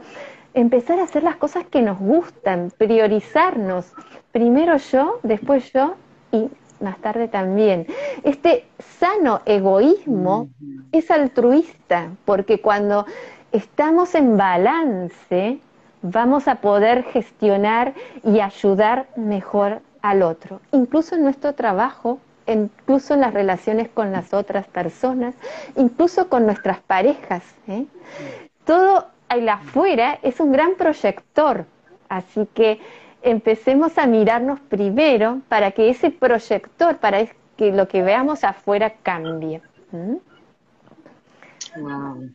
empezar 0.53 0.99
a 0.99 1.05
hacer 1.05 1.23
las 1.23 1.37
cosas 1.37 1.65
que 1.65 1.81
nos 1.81 1.97
gustan, 1.97 2.71
priorizarnos. 2.77 3.91
Primero 4.31 4.77
yo, 4.77 5.19
después 5.23 5.73
yo 5.73 5.95
y 6.31 6.49
más 6.81 6.99
tarde 6.99 7.27
también. 7.27 7.87
Este 8.21 8.67
sano 8.99 9.41
egoísmo 9.45 10.49
es 10.91 11.09
altruista, 11.09 12.11
porque 12.23 12.61
cuando 12.61 13.07
estamos 13.51 14.13
en 14.13 14.37
balance, 14.37 15.57
vamos 16.03 16.47
a 16.47 16.61
poder 16.61 17.05
gestionar 17.05 17.95
y 18.23 18.39
ayudar 18.39 19.07
mejor 19.15 19.81
al 20.03 20.21
otro, 20.21 20.61
incluso 20.71 21.15
en 21.15 21.23
nuestro 21.23 21.53
trabajo, 21.53 22.19
incluso 22.47 23.13
en 23.13 23.21
las 23.21 23.33
relaciones 23.33 23.89
con 23.89 24.11
las 24.11 24.33
otras 24.33 24.67
personas, 24.67 25.35
incluso 25.75 26.29
con 26.29 26.45
nuestras 26.45 26.79
parejas. 26.79 27.43
¿eh? 27.67 27.85
Todo 28.65 29.07
el 29.29 29.49
afuera 29.49 30.19
es 30.21 30.39
un 30.39 30.51
gran 30.51 30.75
proyector, 30.75 31.65
así 32.09 32.47
que 32.53 32.79
empecemos 33.21 33.97
a 33.97 34.07
mirarnos 34.07 34.59
primero 34.59 35.41
para 35.49 35.71
que 35.71 35.89
ese 35.89 36.11
proyector, 36.11 36.97
para 36.97 37.25
que 37.57 37.71
lo 37.71 37.87
que 37.87 38.01
veamos 38.01 38.43
afuera 38.43 38.93
cambie. 39.03 39.61
Wow. 41.75 42.29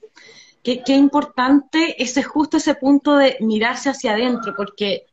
Qué, 0.62 0.82
importante 0.88 2.00
ese 2.00 2.22
justo 2.22 2.58
ese 2.58 2.74
punto 2.76 3.16
de 3.16 3.36
mirarse 3.40 3.90
hacia 3.90 4.12
adentro, 4.12 4.54
porque 4.56 5.06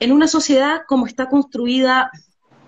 en 0.00 0.10
una 0.12 0.26
sociedad 0.26 0.82
como 0.88 1.06
está 1.06 1.28
construida 1.28 2.10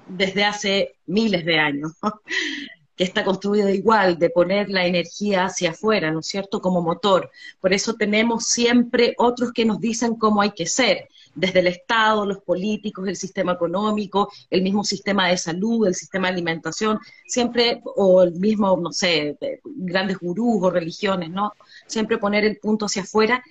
desde 0.09 0.45
hace 0.45 0.95
miles 1.07 1.45
de 1.45 1.59
años, 1.59 1.93
que 2.97 3.05
está 3.05 3.25
construida 3.25 3.71
igual, 3.71 4.19
de 4.19 4.31
poner 4.31 4.69
la 4.69 4.87
energía 4.87 5.47
hacia 5.47 5.71
afuera, 5.71 6.11
¿no 6.11 6.21
es 6.21 6.27
cierto?, 6.27 6.61
como 6.61 6.83
motor. 6.83 7.31
Por 7.61 7.73
eso 7.73 7.95
tenemos 7.95 8.47
siempre 8.47 9.15
otros 9.19 9.53
que 9.53 9.65
nos 9.65 9.81
dicen 9.81 10.17
cómo 10.17 10.43
hay 10.43 10.51
que 10.51 10.67
ser, 10.67 11.09
desde 11.35 11.61
el 11.61 11.69
Estado, 11.69 12.27
los 12.27 12.43
políticos, 12.43 13.09
el 13.09 13.17
sistema 13.17 13.53
económico, 13.53 14.31
el 14.51 14.63
mismo 14.63 14.85
sistema 14.85 15.29
de 15.29 15.39
salud, 15.39 15.87
el 15.87 15.95
sistema 15.95 16.29
de 16.29 16.35
alimentación, 16.35 16.99
siempre, 17.27 17.81
o 17.85 18.23
el 18.23 18.33
mismo, 18.33 18.77
no 18.77 18.93
sé, 18.93 19.39
grandes 19.65 20.19
gurús 20.19 20.63
o 20.63 20.71
religiones, 20.71 21.31
¿no? 21.31 21.53
Siempre 21.87 22.19
poner 22.19 22.45
el 22.45 22.59
punto 22.59 22.87
hacia 22.87 23.03
afuera. 23.03 23.43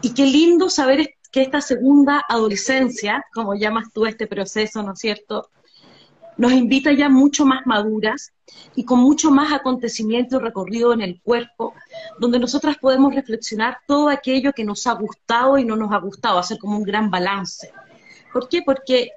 Y 0.00 0.14
qué 0.14 0.24
lindo 0.24 0.70
saber 0.70 1.14
que 1.30 1.42
esta 1.42 1.60
segunda 1.60 2.22
adolescencia, 2.28 3.24
como 3.34 3.54
llamas 3.54 3.92
tú 3.92 4.06
este 4.06 4.26
proceso, 4.26 4.82
¿no 4.82 4.92
es 4.92 4.98
cierto?, 4.98 5.50
nos 6.36 6.52
invita 6.52 6.92
ya 6.92 7.08
mucho 7.08 7.44
más 7.46 7.66
maduras 7.66 8.32
y 8.74 8.84
con 8.84 9.00
mucho 9.00 9.30
más 9.30 9.52
acontecimiento 9.52 10.38
recorrido 10.38 10.92
en 10.92 11.00
el 11.00 11.20
cuerpo, 11.20 11.74
donde 12.18 12.38
nosotras 12.38 12.76
podemos 12.78 13.14
reflexionar 13.14 13.78
todo 13.86 14.08
aquello 14.08 14.52
que 14.52 14.64
nos 14.64 14.86
ha 14.86 14.94
gustado 14.94 15.58
y 15.58 15.64
no 15.64 15.76
nos 15.76 15.92
ha 15.92 15.98
gustado, 15.98 16.38
hacer 16.38 16.58
como 16.58 16.76
un 16.76 16.82
gran 16.82 17.10
balance. 17.10 17.70
¿Por 18.32 18.48
qué? 18.48 18.62
Porque 18.62 19.12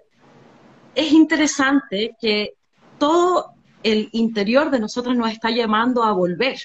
es 0.95 1.11
interesante 1.11 2.15
que 2.19 2.53
todo 2.97 3.51
el 3.83 4.09
interior 4.11 4.69
de 4.71 4.79
nosotras 4.79 5.15
nos 5.15 5.31
está 5.31 5.49
llamando 5.49 6.03
a 6.03 6.11
volver, 6.11 6.59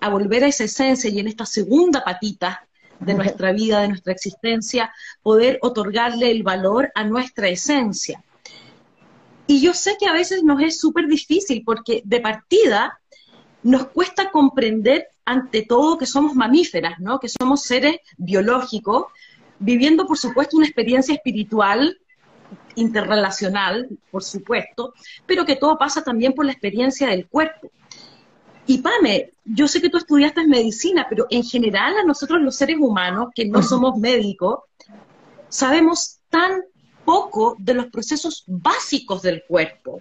a 0.00 0.08
volver 0.08 0.44
a 0.44 0.48
esa 0.48 0.64
esencia 0.64 1.10
y 1.10 1.18
en 1.18 1.28
esta 1.28 1.46
segunda 1.46 2.04
patita 2.04 2.66
de 2.98 3.14
nuestra 3.14 3.52
vida, 3.52 3.80
de 3.80 3.88
nuestra 3.88 4.12
existencia, 4.12 4.92
poder 5.22 5.58
otorgarle 5.62 6.30
el 6.30 6.42
valor 6.42 6.92
a 6.94 7.04
nuestra 7.04 7.48
esencia 7.48 8.22
y 9.46 9.60
yo 9.60 9.74
sé 9.74 9.96
que 9.98 10.06
a 10.06 10.12
veces 10.12 10.42
nos 10.42 10.60
es 10.62 10.80
súper 10.80 11.06
difícil 11.06 11.62
porque 11.64 12.02
de 12.04 12.20
partida 12.20 13.00
nos 13.62 13.86
cuesta 13.88 14.30
comprender 14.30 15.08
ante 15.24 15.62
todo 15.62 15.98
que 15.98 16.06
somos 16.06 16.34
mamíferas, 16.34 16.98
¿no? 16.98 17.20
Que 17.20 17.28
somos 17.28 17.62
seres 17.62 17.96
biológicos, 18.16 19.06
viviendo 19.58 20.06
por 20.06 20.18
supuesto 20.18 20.56
una 20.56 20.66
experiencia 20.66 21.14
espiritual 21.14 21.98
interrelacional, 22.74 23.88
por 24.10 24.24
supuesto, 24.24 24.94
pero 25.26 25.44
que 25.44 25.56
todo 25.56 25.78
pasa 25.78 26.02
también 26.02 26.32
por 26.32 26.44
la 26.44 26.52
experiencia 26.52 27.08
del 27.08 27.28
cuerpo. 27.28 27.70
Y 28.66 28.78
Pame, 28.78 29.32
yo 29.44 29.68
sé 29.68 29.80
que 29.80 29.90
tú 29.90 29.98
estudiaste 29.98 30.46
medicina, 30.46 31.06
pero 31.08 31.26
en 31.30 31.44
general 31.44 31.98
a 31.98 32.04
nosotros 32.04 32.40
los 32.40 32.56
seres 32.56 32.76
humanos, 32.80 33.28
que 33.34 33.44
no 33.46 33.62
somos 33.62 33.98
médicos, 33.98 34.60
sabemos 35.48 36.20
tan 36.30 36.62
poco 37.04 37.56
de 37.58 37.74
los 37.74 37.86
procesos 37.86 38.44
básicos 38.46 39.22
del 39.22 39.44
cuerpo. 39.44 40.00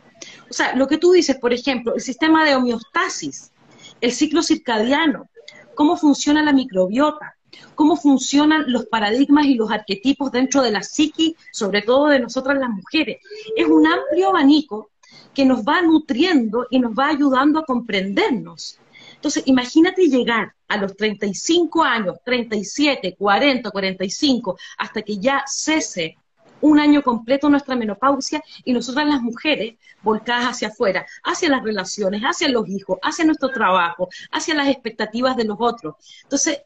O 0.49 0.53
sea, 0.53 0.75
lo 0.75 0.87
que 0.87 0.97
tú 0.97 1.11
dices, 1.11 1.37
por 1.37 1.53
ejemplo, 1.53 1.95
el 1.95 2.01
sistema 2.01 2.45
de 2.45 2.55
homeostasis, 2.55 3.51
el 3.99 4.11
ciclo 4.11 4.43
circadiano, 4.43 5.29
cómo 5.75 5.97
funciona 5.97 6.43
la 6.43 6.53
microbiota, 6.53 7.35
cómo 7.75 7.95
funcionan 7.95 8.65
los 8.67 8.85
paradigmas 8.85 9.45
y 9.45 9.55
los 9.55 9.71
arquetipos 9.71 10.31
dentro 10.31 10.61
de 10.61 10.71
la 10.71 10.83
psiqui, 10.83 11.35
sobre 11.51 11.81
todo 11.81 12.07
de 12.07 12.19
nosotras 12.19 12.59
las 12.59 12.69
mujeres. 12.69 13.17
Es 13.55 13.67
un 13.67 13.87
amplio 13.87 14.29
abanico 14.29 14.91
que 15.33 15.45
nos 15.45 15.63
va 15.63 15.81
nutriendo 15.81 16.67
y 16.69 16.79
nos 16.79 16.93
va 16.93 17.09
ayudando 17.09 17.59
a 17.59 17.65
comprendernos. 17.65 18.79
Entonces, 19.15 19.43
imagínate 19.45 20.07
llegar 20.07 20.53
a 20.67 20.77
los 20.77 20.95
35 20.95 21.83
años, 21.83 22.17
37, 22.25 23.15
40, 23.17 23.69
45, 23.69 24.57
hasta 24.77 25.01
que 25.03 25.17
ya 25.17 25.43
cese 25.45 26.17
un 26.61 26.79
año 26.79 27.01
completo 27.01 27.49
nuestra 27.49 27.75
menopausia 27.75 28.41
y 28.63 28.73
nosotras 28.73 29.07
las 29.07 29.21
mujeres 29.21 29.75
volcadas 30.01 30.45
hacia 30.45 30.69
afuera, 30.69 31.05
hacia 31.23 31.49
las 31.49 31.63
relaciones, 31.63 32.21
hacia 32.21 32.49
los 32.49 32.67
hijos, 32.69 32.97
hacia 33.01 33.25
nuestro 33.25 33.49
trabajo, 33.49 34.09
hacia 34.31 34.55
las 34.55 34.67
expectativas 34.67 35.35
de 35.35 35.45
los 35.45 35.57
otros. 35.59 35.95
Entonces, 36.23 36.61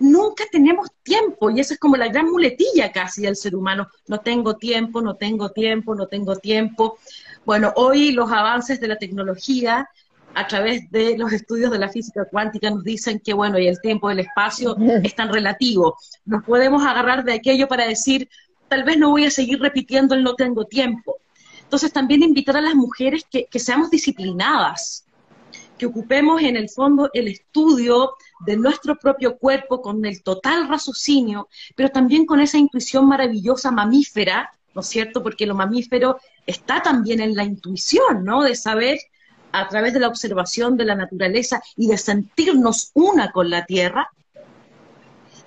nunca 0.00 0.44
tenemos 0.50 0.88
tiempo 1.02 1.50
y 1.50 1.60
esa 1.60 1.74
es 1.74 1.80
como 1.80 1.96
la 1.96 2.08
gran 2.08 2.30
muletilla 2.30 2.90
casi 2.90 3.22
del 3.22 3.36
ser 3.36 3.54
humano. 3.54 3.88
No 4.08 4.20
tengo 4.20 4.56
tiempo, 4.56 5.02
no 5.02 5.14
tengo 5.14 5.50
tiempo, 5.50 5.94
no 5.94 6.06
tengo 6.06 6.36
tiempo. 6.36 6.98
Bueno, 7.44 7.72
hoy 7.76 8.12
los 8.12 8.30
avances 8.32 8.80
de 8.80 8.88
la 8.88 8.96
tecnología 8.96 9.88
a 10.34 10.46
través 10.46 10.90
de 10.90 11.18
los 11.18 11.32
estudios 11.32 11.70
de 11.70 11.78
la 11.78 11.88
física 11.88 12.24
cuántica 12.24 12.70
nos 12.70 12.84
dicen 12.84 13.20
que, 13.20 13.34
bueno, 13.34 13.58
y 13.58 13.66
el 13.66 13.80
tiempo 13.80 14.08
y 14.10 14.14
el 14.14 14.20
espacio 14.20 14.76
es 15.02 15.14
tan 15.14 15.32
relativo. 15.32 15.96
Nos 16.24 16.44
podemos 16.44 16.84
agarrar 16.84 17.24
de 17.24 17.34
aquello 17.34 17.68
para 17.68 17.86
decir, 17.86 18.28
tal 18.70 18.84
vez 18.84 18.98
no 18.98 19.10
voy 19.10 19.24
a 19.24 19.32
seguir 19.32 19.60
repitiendo 19.60 20.14
el 20.14 20.22
no 20.22 20.34
tengo 20.34 20.64
tiempo. 20.64 21.18
Entonces 21.62 21.92
también 21.92 22.22
invitar 22.22 22.56
a 22.56 22.60
las 22.60 22.76
mujeres 22.76 23.26
que, 23.28 23.58
seamos 23.58 23.90
disciplinadas, 23.90 25.04
que 25.76 25.86
ocupemos 25.86 26.40
en 26.40 26.56
el 26.56 26.68
fondo 26.68 27.10
el 27.12 27.26
estudio 27.26 28.12
de 28.46 28.56
nuestro 28.56 28.96
propio 28.96 29.38
cuerpo 29.38 29.82
con 29.82 30.04
el 30.04 30.22
total 30.22 30.68
raciocinio, 30.68 31.48
pero 31.74 31.88
también 31.88 32.26
con 32.26 32.40
esa 32.40 32.58
intuición 32.58 33.08
maravillosa 33.08 33.72
mamífera, 33.72 34.52
¿no 34.72 34.82
es 34.82 34.86
cierto? 34.86 35.20
Porque 35.20 35.46
lo 35.46 35.56
mamífero 35.56 36.20
está 36.46 36.80
también 36.80 37.20
en 37.20 37.34
la 37.34 37.42
intuición, 37.42 38.24
¿no? 38.24 38.44
De 38.44 38.54
saber 38.54 39.00
a 39.50 39.68
través 39.68 39.94
de 39.94 40.00
la 40.00 40.08
observación 40.08 40.76
de 40.76 40.84
la 40.84 40.94
naturaleza 40.94 41.60
y 41.76 41.88
de 41.88 41.98
sentirnos 41.98 42.92
una 42.94 43.32
con 43.32 43.50
la 43.50 43.66
tierra, 43.66 44.10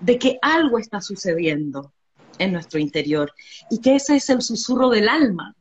de 0.02 0.20
que 0.20 0.40
algo 0.42 0.78
está 0.78 1.00
sucediendo 1.00 1.94
en 2.40 2.54
nuestro 2.54 2.80
interior 2.80 3.32
y 3.70 3.80
que 3.80 3.96
ese 3.96 4.16
es 4.16 4.30
el 4.30 4.42
susurro 4.42 4.90
del 4.90 5.10
alma, 5.10 5.56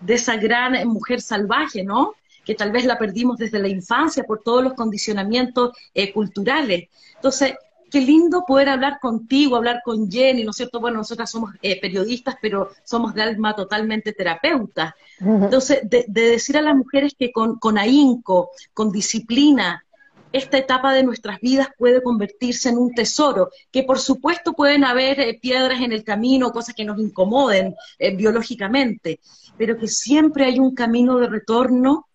de 0.00 0.14
esa 0.14 0.36
gran 0.36 0.86
mujer 0.88 1.20
salvaje, 1.20 1.84
¿no? 1.84 2.14
Que 2.44 2.54
tal 2.54 2.72
vez 2.72 2.84
la 2.84 2.98
perdimos 2.98 3.38
desde 3.38 3.60
la 3.60 3.68
infancia 3.68 4.24
por 4.24 4.42
todos 4.42 4.64
los 4.64 4.74
condicionamientos 4.74 5.76
eh, 5.94 6.12
culturales. 6.12 6.88
Entonces, 7.14 7.54
qué 7.92 8.00
lindo 8.00 8.44
poder 8.46 8.70
hablar 8.70 8.98
contigo, 9.00 9.56
hablar 9.56 9.82
con 9.84 10.10
Jenny, 10.10 10.44
¿no 10.44 10.50
es 10.50 10.56
cierto? 10.56 10.80
Bueno, 10.80 10.98
nosotras 10.98 11.30
somos 11.30 11.52
eh, 11.60 11.78
periodistas, 11.80 12.36
pero 12.40 12.70
somos 12.84 13.14
de 13.14 13.22
alma 13.22 13.54
totalmente 13.54 14.12
terapeutas. 14.12 14.94
Entonces, 15.20 15.80
de, 15.84 16.06
decir 16.08 16.56
a 16.56 16.62
las 16.62 16.74
mujeres 16.74 17.14
que 17.16 17.30
con, 17.30 17.58
con 17.58 17.78
ahínco, 17.78 18.50
con 18.74 18.90
disciplina, 18.90 19.84
esta 20.32 20.58
etapa 20.58 20.92
de 20.92 21.02
nuestras 21.02 21.40
vidas 21.40 21.68
puede 21.78 22.02
convertirse 22.02 22.70
en 22.70 22.78
un 22.78 22.94
tesoro, 22.94 23.50
que 23.70 23.82
por 23.82 23.98
supuesto 23.98 24.54
pueden 24.54 24.84
haber 24.84 25.20
eh, 25.20 25.38
piedras 25.40 25.80
en 25.80 25.92
el 25.92 26.04
camino, 26.04 26.52
cosas 26.52 26.74
que 26.74 26.84
nos 26.84 26.98
incomoden 26.98 27.74
eh, 27.98 28.16
biológicamente, 28.16 29.20
pero 29.58 29.76
que 29.76 29.88
siempre 29.88 30.46
hay 30.46 30.58
un 30.58 30.74
camino 30.74 31.18
de 31.18 31.28
retorno 31.28 32.06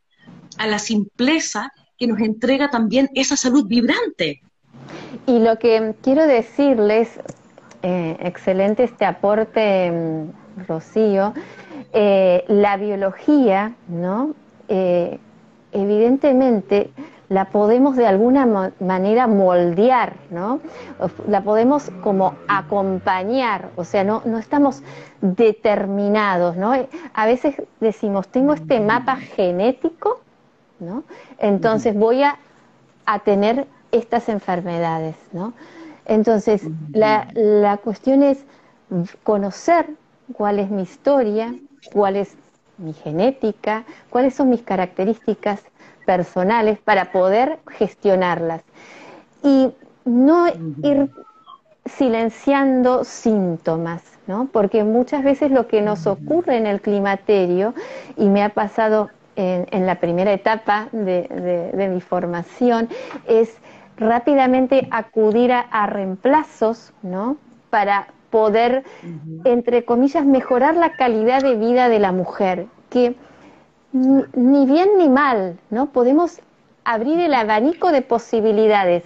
a 0.58 0.68
la 0.68 0.80
simpleza 0.80 1.72
que 1.98 2.08
nos 2.08 2.20
entrega 2.20 2.70
también 2.70 3.10
esa 3.14 3.38
salud 3.38 3.68
vibrante. 3.68 4.42
Y 5.26 5.40
lo 5.40 5.58
que 5.60 5.96
quiero 6.02 6.26
decirles, 6.26 7.20
eh, 7.84 8.18
excelente 8.20 8.84
este 8.84 9.06
aporte, 9.06 9.92
mm, 9.92 10.66
Rocío, 10.68 11.34
la 11.94 12.78
biología, 12.78 13.76
¿no? 13.88 14.36
evidentemente 15.72 16.92
la 17.30 17.46
podemos 17.46 17.96
de 17.98 18.08
alguna 18.08 18.72
manera 18.80 19.28
moldear, 19.28 20.16
¿no? 20.30 20.62
La 21.28 21.42
podemos 21.44 21.92
como 22.02 22.36
acompañar, 22.48 23.70
o 23.76 23.84
sea, 23.84 24.04
no, 24.04 24.22
no 24.26 24.38
estamos 24.38 24.82
determinados, 25.22 26.56
¿no? 26.56 26.74
A 27.14 27.26
veces 27.26 27.56
decimos, 27.82 28.30
tengo 28.30 28.54
este 28.54 28.80
mapa 28.80 29.18
genético, 29.18 30.22
¿no? 30.80 31.04
Entonces 31.38 31.96
voy 31.96 32.24
a, 32.24 32.38
a 33.06 33.20
tener 33.20 33.68
estas 33.92 34.30
enfermedades, 34.30 35.16
¿no? 35.34 35.54
Entonces, 36.06 36.64
la, 36.94 37.28
la 37.34 37.78
cuestión 37.78 38.24
es 38.24 38.46
conocer 39.24 39.90
cuál 40.32 40.60
es 40.60 40.70
mi 40.70 40.84
historia, 40.84 41.54
cuál 41.92 42.16
es 42.16 42.38
mi 42.78 42.94
genética, 42.94 43.84
cuáles 44.10 44.36
son 44.36 44.50
mis 44.50 44.62
características 44.62 45.62
personales 46.08 46.80
para 46.80 47.12
poder 47.12 47.60
gestionarlas. 47.68 48.64
Y 49.44 49.74
no 50.06 50.48
ir 50.48 51.10
silenciando 51.86 53.04
síntomas, 53.04 54.02
¿no? 54.26 54.48
Porque 54.52 54.86
muchas 54.86 55.24
veces 55.24 55.52
lo 55.52 55.68
que 55.68 55.82
nos 55.82 56.08
ocurre 56.08 56.58
en 56.58 56.66
el 56.66 56.80
climaterio, 56.80 57.74
y 58.16 58.30
me 58.30 58.42
ha 58.42 58.50
pasado 58.50 59.10
en, 59.36 59.86
la 59.86 59.96
primera 59.96 60.32
etapa 60.32 60.88
de, 60.94 61.90
mi 61.94 62.02
formación, 62.02 62.88
es 63.28 63.58
rápidamente 63.98 64.88
acudir 64.92 65.52
a, 65.52 65.86
reemplazos, 65.88 66.94
¿no? 67.04 67.36
Para 67.70 68.08
poder, 68.30 68.84
entre 69.44 69.84
comillas, 69.84 70.26
mejorar 70.26 70.76
la 70.78 70.94
calidad 70.94 71.42
de 71.42 71.56
vida 71.56 71.90
de 71.90 72.00
la 72.00 72.14
mujer, 72.14 72.68
que 72.90 73.16
ni 73.92 74.66
bien 74.66 74.90
ni 74.98 75.10
mal, 75.10 75.58
¿no? 75.70 75.88
Podemos 75.88 76.42
abrir 76.84 77.20
el 77.20 77.34
abanico 77.34 77.92
de 77.92 78.02
posibilidades 78.02 79.04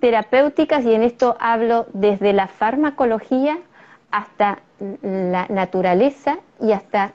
terapéuticas 0.00 0.84
y 0.84 0.94
en 0.94 1.02
esto 1.02 1.36
hablo 1.40 1.86
desde 1.92 2.32
la 2.32 2.46
farmacología 2.46 3.58
hasta 4.10 4.60
la 5.02 5.46
naturaleza 5.48 6.38
y 6.60 6.72
hasta 6.72 7.14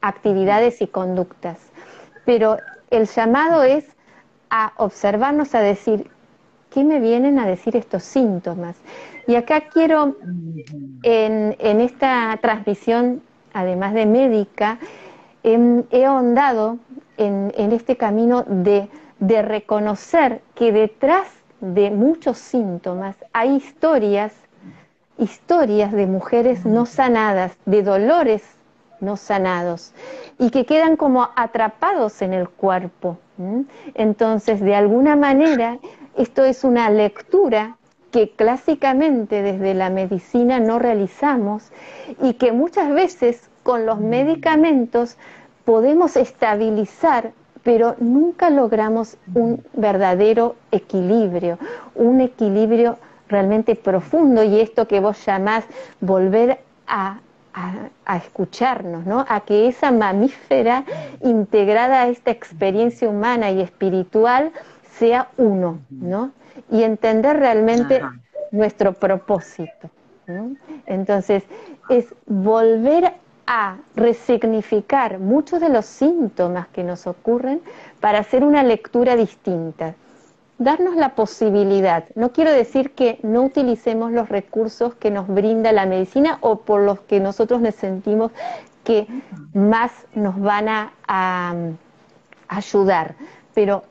actividades 0.00 0.82
y 0.82 0.86
conductas. 0.86 1.58
Pero 2.24 2.58
el 2.90 3.06
llamado 3.06 3.62
es 3.62 3.84
a 4.50 4.72
observarnos, 4.76 5.54
a 5.54 5.60
decir, 5.60 6.10
¿qué 6.70 6.84
me 6.84 7.00
vienen 7.00 7.38
a 7.38 7.46
decir 7.46 7.76
estos 7.76 8.02
síntomas? 8.02 8.76
Y 9.26 9.34
acá 9.34 9.62
quiero, 9.72 10.16
en, 11.02 11.56
en 11.58 11.80
esta 11.80 12.38
transmisión, 12.40 13.22
además 13.52 13.94
de 13.94 14.06
médica, 14.06 14.78
he, 15.42 16.04
ahondado 16.04 16.78
en, 17.16 17.52
este 17.72 17.96
camino 17.96 18.44
de, 18.46 18.88
reconocer 19.20 20.42
que 20.54 20.72
detrás 20.72 21.28
de 21.60 21.90
muchos 21.90 22.38
síntomas 22.38 23.16
hay 23.32 23.56
historias, 23.56 24.32
historias 25.18 25.92
de 25.92 26.06
mujeres 26.06 26.64
no 26.64 26.86
sanadas, 26.86 27.56
de 27.66 27.82
dolores 27.82 28.42
no 29.00 29.16
sanados 29.16 29.92
y 30.38 30.50
que 30.50 30.66
quedan 30.66 30.96
como 30.96 31.28
atrapados 31.36 32.22
en 32.22 32.32
el 32.32 32.48
cuerpo. 32.48 33.18
Entonces, 33.94 34.60
de 34.60 34.74
alguna 34.74 35.14
manera, 35.16 35.78
esto 36.16 36.44
es 36.44 36.64
una 36.64 36.90
lectura 36.90 37.76
que 38.10 38.30
clásicamente 38.30 39.42
desde 39.42 39.74
la 39.74 39.90
medicina 39.90 40.60
no 40.60 40.78
realizamos 40.78 41.70
y 42.22 42.34
que 42.34 42.52
muchas 42.52 42.90
veces 42.92 43.50
con 43.68 43.84
los 43.84 44.00
medicamentos 44.00 45.18
podemos 45.66 46.16
estabilizar, 46.16 47.32
pero 47.62 47.96
nunca 47.98 48.48
logramos 48.48 49.18
un 49.34 49.62
verdadero 49.74 50.56
equilibrio, 50.70 51.58
un 51.94 52.22
equilibrio 52.22 52.96
realmente 53.28 53.74
profundo 53.74 54.42
y 54.42 54.58
esto 54.58 54.88
que 54.88 55.00
vos 55.00 55.22
llamás 55.26 55.66
volver 56.00 56.60
a, 56.86 57.20
escucharnos, 58.16 59.04
¿no? 59.04 59.26
a 59.28 59.40
que 59.40 59.68
esa 59.68 59.92
mamífera 59.92 60.84
integrada 61.20 62.04
a 62.04 62.08
esta 62.08 62.30
experiencia 62.30 63.06
humana 63.06 63.50
y 63.50 63.60
espiritual 63.60 64.50
sea 64.92 65.28
uno, 65.36 65.80
¿no? 65.90 66.30
y 66.70 66.84
entender 66.84 67.36
realmente 67.36 68.00
nuestro 68.50 68.94
propósito. 68.94 69.90
Entonces, 70.86 71.42
es 71.90 72.06
volver 72.26 73.12
a 73.50 73.78
resignificar 73.96 75.18
muchos 75.18 75.58
de 75.58 75.70
los 75.70 75.86
síntomas 75.86 76.68
que 76.68 76.84
nos 76.84 77.06
ocurren 77.06 77.62
para 77.98 78.18
hacer 78.18 78.44
una 78.44 78.62
lectura 78.62 79.16
distinta. 79.16 79.94
Darnos 80.58 80.96
la 80.96 81.14
posibilidad. 81.14 82.04
No 82.14 82.30
quiero 82.30 82.52
decir 82.52 82.90
que 82.90 83.18
no 83.22 83.44
utilicemos 83.44 84.12
los 84.12 84.28
recursos 84.28 84.94
que 84.96 85.10
nos 85.10 85.28
brinda 85.28 85.72
la 85.72 85.86
medicina 85.86 86.36
o 86.42 86.56
por 86.56 86.82
los 86.82 87.00
que 87.00 87.20
nosotros 87.20 87.62
nos 87.62 87.74
sentimos 87.74 88.32
que 88.84 89.06
más 89.54 89.92
nos 90.14 90.38
van 90.38 90.68
a 90.68 91.54
ayudar. 92.48 93.14
Pero 93.54 93.84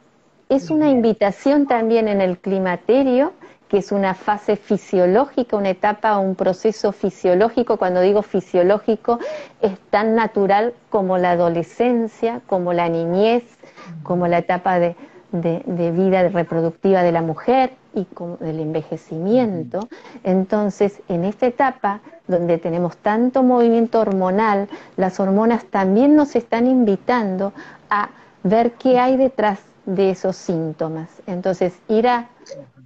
es 0.50 0.70
una 0.70 0.92
invitación 0.92 1.66
también 1.66 2.08
en 2.08 2.22
el 2.22 2.38
climaterio 2.38 3.34
que 3.70 3.78
es 3.78 3.92
una 3.92 4.14
fase 4.14 4.56
fisiológica, 4.56 5.58
una 5.58 5.70
etapa, 5.70 6.18
un 6.18 6.36
proceso 6.36 6.92
fisiológico. 6.92 7.78
Cuando 7.78 8.02
digo 8.02 8.22
fisiológico, 8.22 9.20
es 9.62 9.78
tan 9.90 10.16
natural 10.16 10.74
como 10.90 11.18
la 11.18 11.32
adolescencia, 11.32 12.42
como 12.48 12.74
la 12.74 12.90
niñez, 12.90 13.44
como 14.04 14.28
la 14.28 14.40
etapa 14.40 14.80
de, 14.80 14.96
vida 15.32 16.28
reproductiva 16.30 17.04
de 17.04 17.12
la 17.12 17.22
mujer 17.22 17.74
y 17.94 18.06
como 18.06 18.38
del 18.38 18.60
envejecimiento. 18.60 19.88
Entonces, 20.24 21.02
en 21.10 21.26
esta 21.26 21.48
etapa 21.48 22.00
donde 22.28 22.58
tenemos 22.58 22.98
tanto 22.98 23.44
movimiento 23.44 24.00
hormonal, 24.00 24.70
las 24.96 25.20
hormonas 25.20 25.66
también 25.66 26.16
nos 26.16 26.36
están 26.36 26.68
invitando 26.68 27.54
a 27.90 28.10
ver 28.44 28.72
qué 28.74 29.00
hay 29.00 29.18
detrás 29.18 29.60
de 29.86 30.12
esos 30.12 30.36
síntomas. 30.36 31.10
Entonces, 31.26 31.74
ir 31.88 32.08
a 32.08 32.28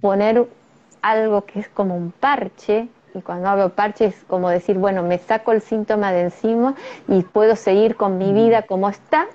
poner 0.00 0.46
algo 1.02 1.44
que 1.44 1.60
es 1.60 1.68
como 1.68 1.96
un 1.96 2.12
parche, 2.12 2.88
y 3.14 3.20
cuando 3.20 3.48
hablo 3.48 3.70
parche 3.74 4.06
es 4.06 4.24
como 4.26 4.48
decir, 4.50 4.78
bueno, 4.78 5.02
me 5.02 5.18
saco 5.18 5.52
el 5.52 5.60
síntoma 5.60 6.12
de 6.12 6.22
encima 6.22 6.74
y 7.08 7.22
puedo 7.22 7.56
seguir 7.56 7.96
con 7.96 8.18
mi 8.18 8.32
vida 8.32 8.62
como 8.62 8.88
está, 8.88 9.26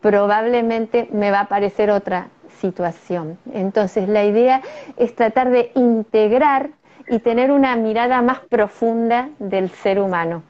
probablemente 0.00 1.08
me 1.12 1.30
va 1.30 1.40
a 1.40 1.42
aparecer 1.42 1.90
otra 1.90 2.28
situación. 2.60 3.38
Entonces 3.52 4.08
la 4.08 4.24
idea 4.24 4.62
es 4.96 5.14
tratar 5.14 5.50
de 5.50 5.72
integrar 5.74 6.70
y 7.08 7.18
tener 7.18 7.50
una 7.50 7.76
mirada 7.76 8.22
más 8.22 8.40
profunda 8.40 9.30
del 9.38 9.70
ser 9.70 10.00
humano. 10.00 10.42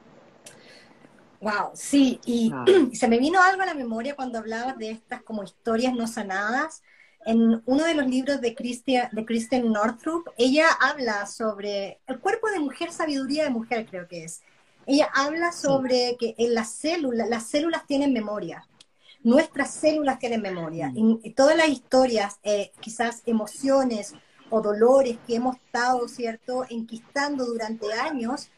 Wow, 1.39 1.71
sí, 1.73 2.21
y 2.25 2.61
se 2.93 3.07
me 3.07 3.17
vino 3.17 3.41
algo 3.41 3.63
a 3.63 3.65
la 3.65 3.73
memoria 3.73 4.15
cuando 4.15 4.37
hablabas 4.37 4.77
de 4.77 4.91
estas 4.91 5.23
como 5.23 5.43
historias 5.43 5.93
no 5.93 6.07
sanadas 6.07 6.83
en 7.25 7.61
uno 7.65 7.83
de 7.83 7.93
los 7.93 8.07
libros 8.07 8.41
de, 8.41 8.55
Christian, 8.55 9.09
de 9.11 9.25
Kristen 9.25 9.71
Northrup, 9.71 10.27
ella 10.37 10.65
habla 10.79 11.25
sobre 11.27 11.99
el 12.07 12.19
cuerpo 12.19 12.49
de 12.49 12.59
mujer, 12.59 12.91
sabiduría 12.91 13.43
de 13.43 13.49
mujer 13.49 13.85
creo 13.89 14.07
que 14.07 14.25
es. 14.25 14.41
Ella 14.85 15.09
habla 15.13 15.51
sobre 15.51 16.17
que 16.19 16.33
en 16.37 16.55
las 16.55 16.71
células, 16.71 17.29
las 17.29 17.47
células 17.47 17.85
tienen 17.85 18.13
memoria. 18.13 18.67
Nuestras 19.23 19.71
células 19.73 20.17
tienen 20.17 20.41
memoria. 20.41 20.89
Mm. 20.89 21.19
Y, 21.23 21.33
todas 21.33 21.55
las 21.55 21.69
historias, 21.69 22.39
eh, 22.43 22.71
quizás 22.79 23.21
emociones 23.25 24.13
o 24.49 24.61
dolores 24.61 25.17
que 25.27 25.35
hemos 25.35 25.55
estado, 25.57 26.07
¿cierto?, 26.07 26.65
enquistando 26.69 27.45
durante 27.45 27.93
años, 27.93 28.49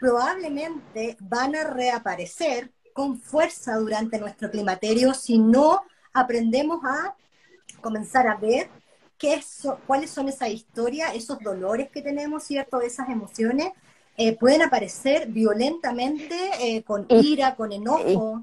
probablemente 0.00 1.16
van 1.20 1.54
a 1.54 1.64
reaparecer 1.64 2.72
con 2.92 3.18
fuerza 3.18 3.76
durante 3.76 4.18
nuestro 4.18 4.50
climaterio 4.50 5.14
si 5.14 5.38
no 5.38 5.82
aprendemos 6.12 6.80
a 6.84 7.14
comenzar 7.80 8.28
a 8.28 8.36
ver 8.36 8.68
qué 9.18 9.40
cuáles 9.86 10.10
son 10.10 10.28
esas 10.28 10.48
historias, 10.48 11.14
esos 11.14 11.38
dolores 11.40 11.90
que 11.90 12.02
tenemos, 12.02 12.44
¿cierto? 12.44 12.80
Esas 12.80 13.08
emociones 13.10 13.72
eh, 14.16 14.36
pueden 14.36 14.62
aparecer 14.62 15.28
violentamente, 15.28 16.36
eh, 16.60 16.82
con 16.82 17.06
ira, 17.08 17.54
con 17.54 17.72
enojo. 17.72 18.42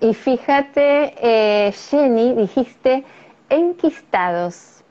Y, 0.00 0.14
fíjate, 0.14 1.14
eh, 1.20 1.72
Jenny, 1.72 2.34
dijiste 2.34 3.04
enquistados, 3.48 4.82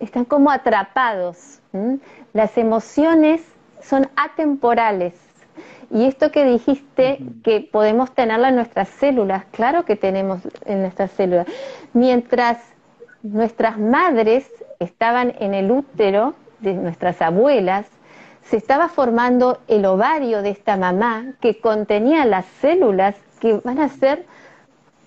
están 0.00 0.24
como 0.24 0.50
atrapados. 0.50 1.60
Las 2.32 2.56
emociones 2.58 3.42
son 3.82 4.08
atemporales. 4.16 5.14
Y 5.90 6.06
esto 6.06 6.30
que 6.30 6.44
dijiste, 6.44 7.18
que 7.42 7.60
podemos 7.60 8.12
tenerla 8.12 8.48
en 8.48 8.56
nuestras 8.56 8.88
células, 8.88 9.44
claro 9.52 9.84
que 9.84 9.96
tenemos 9.96 10.40
en 10.64 10.80
nuestras 10.80 11.10
células. 11.12 11.46
Mientras 11.92 12.58
nuestras 13.22 13.78
madres 13.78 14.50
estaban 14.78 15.34
en 15.38 15.54
el 15.54 15.70
útero 15.70 16.34
de 16.60 16.74
nuestras 16.74 17.20
abuelas, 17.22 17.86
se 18.42 18.56
estaba 18.56 18.88
formando 18.88 19.60
el 19.68 19.86
ovario 19.86 20.42
de 20.42 20.50
esta 20.50 20.76
mamá 20.76 21.34
que 21.40 21.60
contenía 21.60 22.24
las 22.26 22.44
células 22.60 23.16
que 23.40 23.54
van 23.64 23.78
a 23.80 23.88
ser 23.88 24.26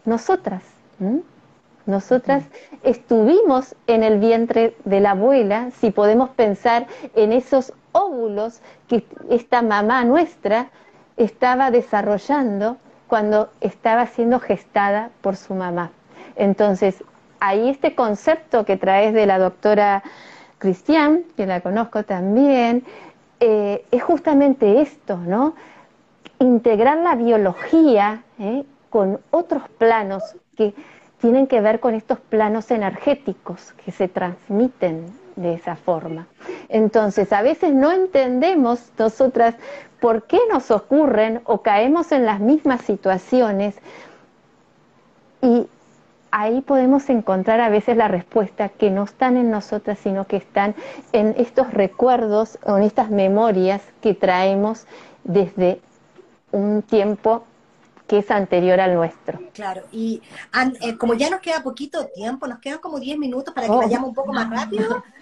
nosotras. 0.05 0.63
Nosotras 1.87 2.43
estuvimos 2.83 3.73
en 3.87 4.03
el 4.03 4.19
vientre 4.19 4.75
de 4.83 4.99
la 4.99 5.11
abuela, 5.11 5.71
si 5.79 5.89
podemos 5.89 6.29
pensar 6.29 6.85
en 7.15 7.31
esos 7.31 7.73
óvulos 7.93 8.59
que 8.89 9.05
esta 9.29 9.61
mamá 9.61 10.03
nuestra 10.03 10.67
estaba 11.15 11.71
desarrollando 11.71 12.75
cuando 13.07 13.49
estaba 13.61 14.05
siendo 14.05 14.41
gestada 14.41 15.11
por 15.21 15.37
su 15.37 15.53
mamá. 15.53 15.91
Entonces, 16.35 17.03
ahí 17.39 17.69
este 17.69 17.95
concepto 17.95 18.65
que 18.65 18.75
traes 18.75 19.13
de 19.13 19.25
la 19.25 19.39
doctora 19.39 20.03
Cristian, 20.57 21.23
que 21.37 21.45
la 21.45 21.61
conozco 21.61 22.03
también, 22.03 22.83
eh, 23.39 23.85
es 23.91 24.03
justamente 24.03 24.81
esto, 24.81 25.15
¿no? 25.15 25.55
Integrar 26.39 26.97
la 26.97 27.15
biología 27.15 28.23
¿eh? 28.39 28.65
con 28.89 29.21
otros 29.31 29.63
planos 29.77 30.35
que 30.57 30.73
tienen 31.19 31.47
que 31.47 31.61
ver 31.61 31.79
con 31.79 31.95
estos 31.95 32.19
planos 32.19 32.71
energéticos 32.71 33.73
que 33.83 33.91
se 33.91 34.07
transmiten 34.07 35.05
de 35.35 35.53
esa 35.53 35.75
forma. 35.75 36.27
Entonces, 36.69 37.31
a 37.33 37.41
veces 37.41 37.73
no 37.73 37.91
entendemos 37.91 38.91
nosotras 38.97 39.55
por 39.99 40.23
qué 40.23 40.39
nos 40.51 40.71
ocurren 40.71 41.41
o 41.45 41.61
caemos 41.61 42.11
en 42.11 42.25
las 42.25 42.39
mismas 42.39 42.81
situaciones 42.81 43.75
y 45.41 45.67
ahí 46.31 46.61
podemos 46.61 47.09
encontrar 47.09 47.61
a 47.61 47.69
veces 47.69 47.97
la 47.97 48.07
respuesta 48.07 48.69
que 48.69 48.91
no 48.91 49.03
están 49.03 49.37
en 49.37 49.49
nosotras, 49.49 49.97
sino 49.99 50.25
que 50.25 50.37
están 50.37 50.75
en 51.13 51.33
estos 51.37 51.73
recuerdos 51.73 52.59
o 52.63 52.77
en 52.77 52.83
estas 52.83 53.09
memorias 53.09 53.81
que 54.01 54.13
traemos 54.13 54.85
desde 55.23 55.79
un 56.51 56.81
tiempo 56.81 57.43
que 58.07 58.19
es 58.19 58.31
anterior 58.31 58.79
al 58.79 58.95
nuestro. 58.95 59.39
Claro, 59.53 59.83
y 59.91 60.21
eh, 60.81 60.97
como 60.97 61.13
ya 61.13 61.29
nos 61.29 61.41
queda 61.41 61.61
poquito 61.61 62.07
tiempo, 62.07 62.47
nos 62.47 62.59
quedan 62.59 62.79
como 62.79 62.99
10 62.99 63.17
minutos 63.17 63.53
para 63.53 63.67
que 63.67 63.73
oh. 63.73 63.77
vayamos 63.77 64.09
un 64.09 64.15
poco 64.15 64.33
más 64.33 64.49
rápido. 64.49 65.03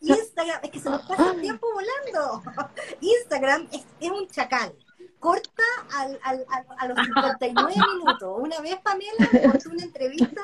Instagram, 0.00 0.60
es 0.62 0.70
que 0.70 0.80
se 0.80 0.90
nos 0.90 1.02
pasa 1.02 1.32
el 1.32 1.40
tiempo 1.40 1.66
volando. 1.72 2.42
Instagram 3.00 3.68
es, 3.72 3.84
es 4.00 4.10
un 4.10 4.26
chacal. 4.28 4.72
Corta 5.20 5.62
al, 5.94 6.18
al, 6.24 6.46
a 6.78 6.88
los 6.88 6.98
59 6.98 7.74
minutos. 7.94 8.36
Una 8.38 8.60
vez, 8.60 8.76
Pamela, 8.82 9.28
cortó 9.44 9.70
una 9.70 9.84
entrevista 9.84 10.40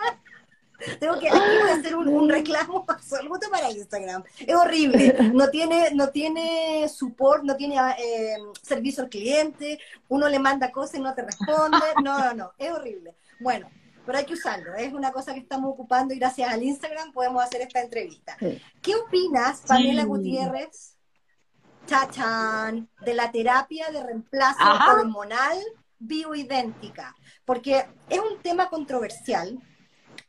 tengo 1.01 1.18
que, 1.18 1.29
hacer 1.29 1.97
un, 1.97 2.29
reclamo 2.29 2.85
absoluto 2.89 3.49
para 3.51 3.70
Instagram. 3.70 4.22
Es 4.39 4.55
horrible. 4.55 5.16
No 5.33 5.49
tiene, 5.51 5.91
no 5.93 6.09
tiene 6.09 6.89
support, 6.89 7.43
no 7.45 7.57
tiene 7.57 7.77
eh, 7.99 8.37
servicio 8.62 9.05
al 9.05 9.09
cliente. 9.09 9.79
Uno 10.09 10.29
le 10.29 10.39
manda 10.39 10.70
cosas 10.70 10.97
y 10.97 11.01
no 11.01 11.14
te 11.14 11.22
responde. 11.22 11.79
No, 12.03 12.18
no, 12.18 12.35
no. 12.35 12.53
Es 12.59 12.70
horrible. 12.70 13.14
Bueno, 13.41 13.68
pero 14.07 14.18
hay 14.18 14.24
que 14.24 14.35
usarlo. 14.35 14.74
Es 14.74 14.93
una 14.93 15.12
cosa 15.12 15.35
que 15.35 15.41
estamos 15.41 15.70
ocupando 15.72 16.14
y 16.14 16.18
gracias 16.18 16.51
al 16.51 16.62
Instagram 16.62 17.12
podemos 17.12 17.43
hacer 17.43 17.62
esta 17.62 17.83
entrevista. 17.83 18.37
¿Qué 18.39 18.95
opinas, 18.95 19.62
Pamela 19.66 20.05
Gutiérrez, 20.05 20.97
chachan, 21.87 22.89
de 23.05 23.14
la 23.14 23.31
terapia 23.33 23.91
de 23.91 24.03
reemplazo 24.03 24.59
hormonal 24.93 25.59
bioidéntica? 25.99 27.14
Porque 27.45 27.85
es 28.09 28.20
un 28.20 28.39
tema 28.43 28.68
controversial 28.68 29.59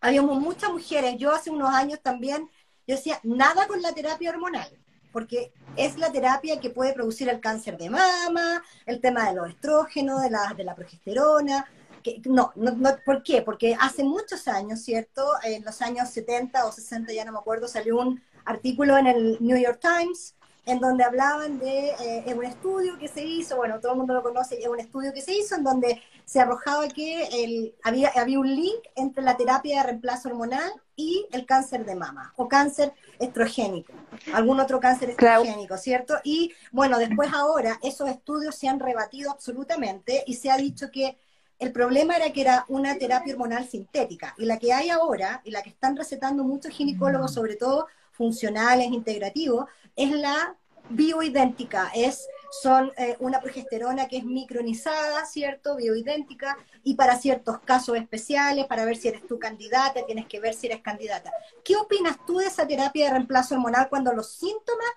habíamos 0.01 0.39
muchas 0.39 0.71
mujeres, 0.71 1.15
yo 1.17 1.33
hace 1.33 1.49
unos 1.49 1.69
años 1.69 1.99
también, 2.01 2.49
yo 2.87 2.95
decía, 2.95 3.19
nada 3.23 3.67
con 3.67 3.81
la 3.81 3.93
terapia 3.93 4.29
hormonal, 4.29 4.69
porque 5.11 5.51
es 5.75 5.97
la 5.97 6.11
terapia 6.11 6.59
que 6.59 6.69
puede 6.69 6.93
producir 6.93 7.29
el 7.29 7.39
cáncer 7.39 7.77
de 7.77 7.89
mama, 7.89 8.63
el 8.85 9.01
tema 9.01 9.29
de 9.29 9.35
los 9.35 9.49
estrógenos, 9.49 10.21
de 10.21 10.29
la, 10.29 10.53
de 10.55 10.63
la 10.63 10.75
progesterona. 10.75 11.65
Que, 12.03 12.21
no, 12.25 12.51
no, 12.55 12.71
no, 12.71 12.95
¿por 13.05 13.23
qué? 13.23 13.41
Porque 13.41 13.75
hace 13.79 14.03
muchos 14.03 14.47
años, 14.47 14.81
¿cierto? 14.81 15.25
En 15.43 15.65
los 15.65 15.81
años 15.81 16.09
70 16.09 16.65
o 16.65 16.71
60, 16.71 17.11
ya 17.13 17.25
no 17.25 17.31
me 17.31 17.39
acuerdo, 17.39 17.67
salió 17.67 17.99
un 17.99 18.21
artículo 18.45 18.97
en 18.97 19.07
el 19.07 19.37
New 19.41 19.57
York 19.57 19.79
Times 19.81 20.35
en 20.67 20.79
donde 20.81 21.03
hablaban 21.03 21.59
de 21.59 21.91
eh, 21.99 22.33
un 22.35 22.43
estudio 22.43 22.97
que 22.99 23.07
se 23.07 23.23
hizo, 23.23 23.55
bueno, 23.55 23.79
todo 23.79 23.93
el 23.93 23.99
mundo 23.99 24.13
lo 24.13 24.21
conoce, 24.21 24.59
es 24.59 24.67
un 24.67 24.79
estudio 24.79 25.13
que 25.13 25.21
se 25.21 25.33
hizo 25.33 25.55
en 25.55 25.63
donde 25.63 26.01
se 26.27 26.41
arrojaba 26.41 26.89
que 26.89 27.23
el, 27.31 27.73
había, 27.83 28.09
había 28.09 28.37
un 28.37 28.53
link 28.53 28.81
entre 28.97 29.23
la 29.23 29.37
terapia 29.37 29.77
de 29.77 29.83
reemplazo 29.83 30.27
hormonal 30.27 30.73
y 30.97 31.25
el 31.31 31.45
cáncer 31.45 31.85
de 31.85 31.95
mama 31.95 32.33
o 32.35 32.49
cáncer 32.49 32.91
estrogénico, 33.17 33.93
algún 34.33 34.59
otro 34.59 34.81
cáncer 34.81 35.11
estrogénico, 35.11 35.77
¿cierto? 35.77 36.15
Y 36.25 36.51
bueno, 36.73 36.99
después 36.99 37.31
ahora 37.33 37.79
esos 37.81 38.09
estudios 38.09 38.55
se 38.55 38.67
han 38.67 38.81
rebatido 38.81 39.31
absolutamente 39.31 40.25
y 40.27 40.33
se 40.33 40.51
ha 40.51 40.57
dicho 40.57 40.91
que 40.91 41.17
el 41.59 41.71
problema 41.71 42.17
era 42.17 42.33
que 42.33 42.41
era 42.41 42.65
una 42.67 42.97
terapia 42.97 43.33
hormonal 43.33 43.65
sintética 43.65 44.35
y 44.37 44.43
la 44.43 44.59
que 44.59 44.73
hay 44.73 44.89
ahora 44.89 45.41
y 45.45 45.51
la 45.51 45.63
que 45.63 45.69
están 45.69 45.95
recetando 45.95 46.43
muchos 46.43 46.73
ginecólogos, 46.73 47.33
sobre 47.33 47.55
todo 47.55 47.87
funcionales, 48.11 48.87
integrativos, 48.87 49.65
es 49.95 50.11
la 50.11 50.57
bioidéntica, 50.89 51.89
es 51.95 52.27
son 52.49 52.91
eh, 52.97 53.15
una 53.19 53.41
progesterona 53.41 54.07
que 54.07 54.17
es 54.17 54.25
micronizada, 54.25 55.25
¿cierto? 55.25 55.75
Bioidéntica, 55.75 56.57
y 56.83 56.95
para 56.95 57.17
ciertos 57.17 57.59
casos 57.59 57.97
especiales, 57.97 58.65
para 58.65 58.85
ver 58.85 58.97
si 58.97 59.09
eres 59.09 59.27
tu 59.27 59.39
candidata, 59.39 60.05
tienes 60.05 60.27
que 60.27 60.39
ver 60.39 60.53
si 60.53 60.67
eres 60.67 60.81
candidata. 60.81 61.31
¿Qué 61.63 61.75
opinas 61.75 62.17
tú 62.25 62.37
de 62.37 62.45
esa 62.45 62.67
terapia 62.67 63.05
de 63.05 63.11
reemplazo 63.11 63.55
hormonal 63.55 63.89
cuando 63.89 64.13
los 64.13 64.31
síntomas 64.33 64.89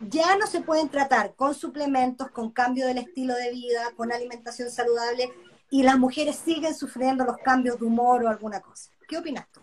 ya 0.00 0.36
no 0.36 0.46
se 0.46 0.60
pueden 0.60 0.88
tratar 0.88 1.34
con 1.34 1.54
suplementos, 1.54 2.30
con 2.30 2.50
cambio 2.50 2.86
del 2.86 2.98
estilo 2.98 3.34
de 3.34 3.50
vida, 3.50 3.92
con 3.96 4.12
alimentación 4.12 4.70
saludable, 4.70 5.30
y 5.70 5.82
las 5.82 5.98
mujeres 5.98 6.36
siguen 6.36 6.74
sufriendo 6.74 7.24
los 7.24 7.38
cambios 7.38 7.80
de 7.80 7.86
humor 7.86 8.24
o 8.24 8.28
alguna 8.28 8.60
cosa? 8.60 8.90
¿Qué 9.08 9.16
opinas 9.16 9.46
tú? 9.52 9.60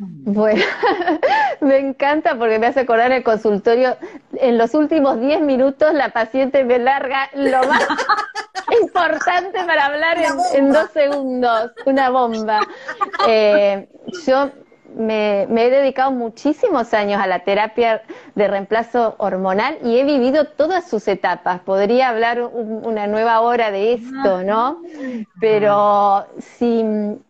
Bueno, 0.00 0.64
me 1.60 1.78
encanta 1.78 2.36
porque 2.38 2.58
me 2.58 2.66
hace 2.66 2.80
acordar 2.80 3.12
el 3.12 3.22
consultorio. 3.22 3.96
En 4.34 4.58
los 4.58 4.74
últimos 4.74 5.20
10 5.20 5.40
minutos 5.42 5.92
la 5.94 6.10
paciente 6.10 6.64
me 6.64 6.78
larga 6.78 7.30
lo 7.34 7.62
más 7.64 7.86
importante 8.82 9.64
para 9.64 9.86
hablar 9.86 10.18
en, 10.54 10.72
dos 10.72 10.90
segundos, 10.90 11.72
una 11.86 12.10
bomba. 12.10 12.60
Eh, 13.28 13.88
yo 14.26 14.50
me, 14.96 15.42
he 15.42 15.70
dedicado 15.70 16.10
muchísimos 16.10 16.94
años 16.94 17.20
a 17.20 17.26
la 17.26 17.40
terapia 17.40 18.02
de 18.34 18.48
reemplazo 18.48 19.14
hormonal 19.18 19.78
y 19.82 19.98
he 19.98 20.04
vivido 20.04 20.46
todas 20.46 20.88
sus 20.88 21.08
etapas. 21.08 21.60
Podría 21.60 22.08
hablar 22.08 22.40
una 22.42 23.06
nueva 23.06 23.40
hora 23.40 23.70
de 23.70 23.94
esto, 23.94 24.42
¿no? 24.42 24.82
Pero 25.40 26.26
si, 26.38 26.84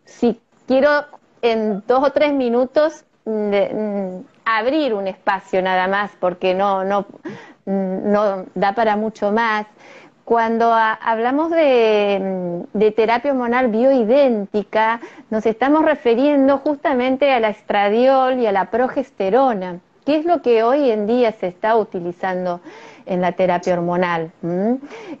si 0.05 0.39
quiero 0.67 1.05
en 1.51 1.83
dos 1.87 2.03
o 2.03 2.11
tres 2.11 2.33
minutos 2.33 3.05
mm, 3.25 4.19
abrir 4.45 4.93
un 4.93 5.07
espacio 5.07 5.61
nada 5.61 5.87
más, 5.87 6.11
porque 6.19 6.53
no, 6.53 6.83
no, 6.83 7.05
mm, 7.65 8.11
no 8.11 8.45
da 8.55 8.73
para 8.73 8.95
mucho 8.95 9.31
más. 9.31 9.65
Cuando 10.23 10.73
hablamos 10.73 11.51
de, 11.51 12.19
mm, 12.73 12.77
de, 12.77 12.91
terapia 12.91 13.31
hormonal 13.31 13.67
bioidéntica, 13.67 14.99
nos 15.29 15.45
estamos 15.45 15.85
refiriendo 15.85 16.57
justamente 16.57 17.31
a 17.31 17.39
la 17.39 17.49
estradiol 17.49 18.39
y 18.39 18.47
a 18.47 18.51
la 18.51 18.71
progesterona, 18.71 19.79
que 20.05 20.17
es 20.17 20.25
lo 20.25 20.41
que 20.41 20.63
hoy 20.63 20.89
en 20.89 21.05
día 21.05 21.31
se 21.31 21.47
está 21.47 21.75
utilizando 21.75 22.61
en 23.05 23.21
la 23.21 23.33
terapia 23.33 23.73
hormonal. 23.73 24.31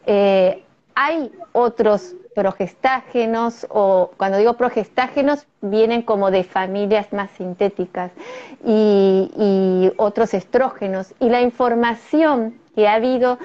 Eh, 0.07 0.63
hay 0.95 1.31
otros 1.51 2.15
progestágenos 2.35 3.65
o 3.69 4.11
cuando 4.17 4.37
digo 4.37 4.53
progestágenos 4.53 5.47
vienen 5.61 6.03
como 6.03 6.29
de 6.29 6.43
familias 6.43 7.11
más 7.13 7.31
sintéticas 7.31 8.11
y, 8.63 9.91
otros 9.97 10.33
estrógenos. 10.33 11.13
Y 11.19 11.29
la 11.29 11.41
información 11.41 12.55
que 12.75 12.87
ha 12.87 12.95
habido 12.95 13.39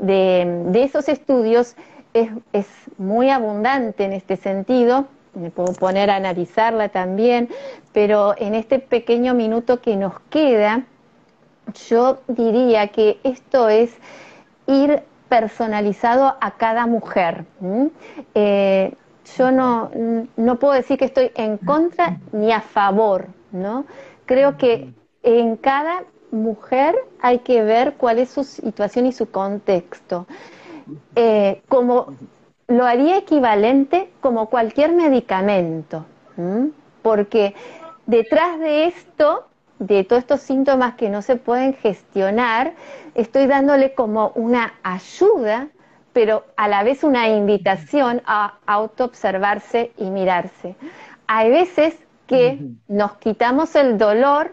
de, 0.00 0.70
esos 0.74 1.08
estudios 1.08 1.76
es, 2.12 2.30
es, 2.52 2.66
muy 2.98 3.30
abundante 3.30 4.04
en 4.04 4.12
este 4.12 4.36
sentido. 4.36 5.06
Me 5.34 5.50
puedo 5.50 5.72
poner 5.72 6.10
a 6.10 6.16
analizarla 6.16 6.88
también 6.88 7.48
pero 7.94 8.34
en 8.36 8.54
este 8.54 8.80
pequeño 8.80 9.34
minuto 9.34 9.80
que 9.80 9.96
nos 9.96 10.18
queda 10.28 10.84
yo 11.88 12.18
diría 12.28 12.88
que 12.88 13.18
esto 13.22 13.68
es 13.68 13.96
ir 14.66 15.02
personalizado 15.34 16.36
a 16.40 16.52
cada 16.52 16.86
mujer. 16.86 17.44
Eh, 18.36 18.94
yo 19.36 19.50
no, 19.50 19.90
no 20.36 20.58
puedo 20.60 20.74
decir 20.74 20.96
que 20.96 21.06
estoy 21.06 21.32
en 21.34 21.58
contra 21.58 22.20
ni 22.30 22.52
a 22.52 22.60
favor, 22.60 23.26
¿no? 23.50 23.84
Creo 24.26 24.56
que 24.56 24.94
en 25.24 25.56
cada 25.56 26.04
mujer 26.30 26.94
hay 27.20 27.40
que 27.40 27.64
ver 27.64 27.94
cuál 27.94 28.20
es 28.20 28.30
su 28.30 28.44
situación 28.44 29.06
y 29.06 29.12
su 29.12 29.28
contexto. 29.28 30.28
Eh, 31.16 31.62
como 31.68 32.14
lo 32.68 32.86
haría 32.86 33.18
equivalente 33.18 34.12
como 34.20 34.48
cualquier 34.48 34.92
medicamento, 34.92 36.04
porque 37.02 37.56
detrás 38.06 38.60
de 38.60 38.84
esto 38.86 39.48
de 39.78 40.04
todos 40.04 40.20
estos 40.20 40.40
síntomas 40.40 40.94
que 40.94 41.08
no 41.08 41.22
se 41.22 41.36
pueden 41.36 41.74
gestionar, 41.74 42.74
estoy 43.14 43.46
dándole 43.46 43.94
como 43.94 44.32
una 44.34 44.74
ayuda, 44.82 45.68
pero 46.12 46.44
a 46.56 46.68
la 46.68 46.82
vez 46.84 47.02
una 47.04 47.28
invitación 47.28 48.22
a 48.24 48.54
autoobservarse 48.66 49.92
y 49.98 50.04
mirarse. 50.10 50.76
Hay 51.26 51.50
veces 51.50 51.96
que 52.26 52.58
nos 52.88 53.16
quitamos 53.16 53.74
el 53.74 53.98
dolor, 53.98 54.52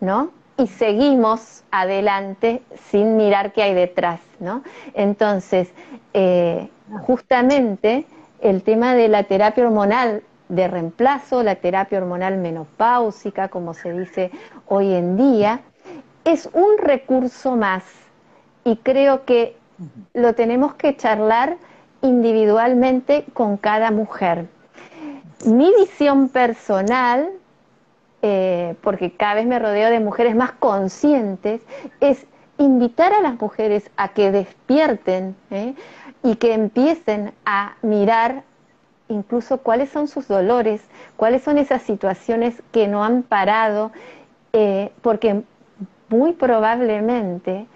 ¿no? 0.00 0.30
Y 0.58 0.66
seguimos 0.66 1.64
adelante 1.70 2.62
sin 2.90 3.16
mirar 3.16 3.52
qué 3.52 3.62
hay 3.62 3.74
detrás, 3.74 4.20
¿no? 4.38 4.62
Entonces, 4.94 5.72
eh, 6.12 6.68
justamente 7.06 8.06
el 8.40 8.62
tema 8.62 8.94
de 8.94 9.08
la 9.08 9.24
terapia 9.24 9.64
hormonal 9.64 10.22
de 10.52 10.68
reemplazo, 10.68 11.42
la 11.42 11.54
terapia 11.54 11.96
hormonal 11.96 12.36
menopáusica, 12.36 13.48
como 13.48 13.72
se 13.72 13.98
dice 13.98 14.30
hoy 14.66 14.92
en 14.92 15.16
día, 15.16 15.60
es 16.24 16.48
un 16.52 16.76
recurso 16.76 17.56
más 17.56 17.84
y 18.62 18.76
creo 18.76 19.24
que 19.24 19.56
lo 20.12 20.34
tenemos 20.34 20.74
que 20.74 20.94
charlar 20.94 21.56
individualmente 22.02 23.24
con 23.32 23.56
cada 23.56 23.90
mujer. 23.90 24.46
Mi 25.46 25.72
visión 25.74 26.28
personal, 26.28 27.30
eh, 28.20 28.74
porque 28.82 29.10
cada 29.16 29.34
vez 29.34 29.46
me 29.46 29.58
rodeo 29.58 29.88
de 29.88 30.00
mujeres 30.00 30.36
más 30.36 30.52
conscientes, 30.52 31.62
es 32.00 32.26
invitar 32.58 33.14
a 33.14 33.22
las 33.22 33.40
mujeres 33.40 33.90
a 33.96 34.08
que 34.08 34.30
despierten 34.30 35.34
¿eh? 35.50 35.74
y 36.22 36.36
que 36.36 36.52
empiecen 36.52 37.32
a 37.46 37.74
mirar 37.80 38.44
incluso 39.12 39.58
cuáles 39.58 39.90
son 39.90 40.08
sus 40.08 40.28
dolores, 40.28 40.82
cuáles 41.16 41.42
son 41.42 41.58
esas 41.58 41.82
situaciones 41.82 42.62
que 42.72 42.88
no 42.88 43.04
han 43.04 43.22
parado, 43.22 43.92
eh, 44.52 44.92
porque 45.02 45.42
muy 46.08 46.32
probablemente 46.32 47.66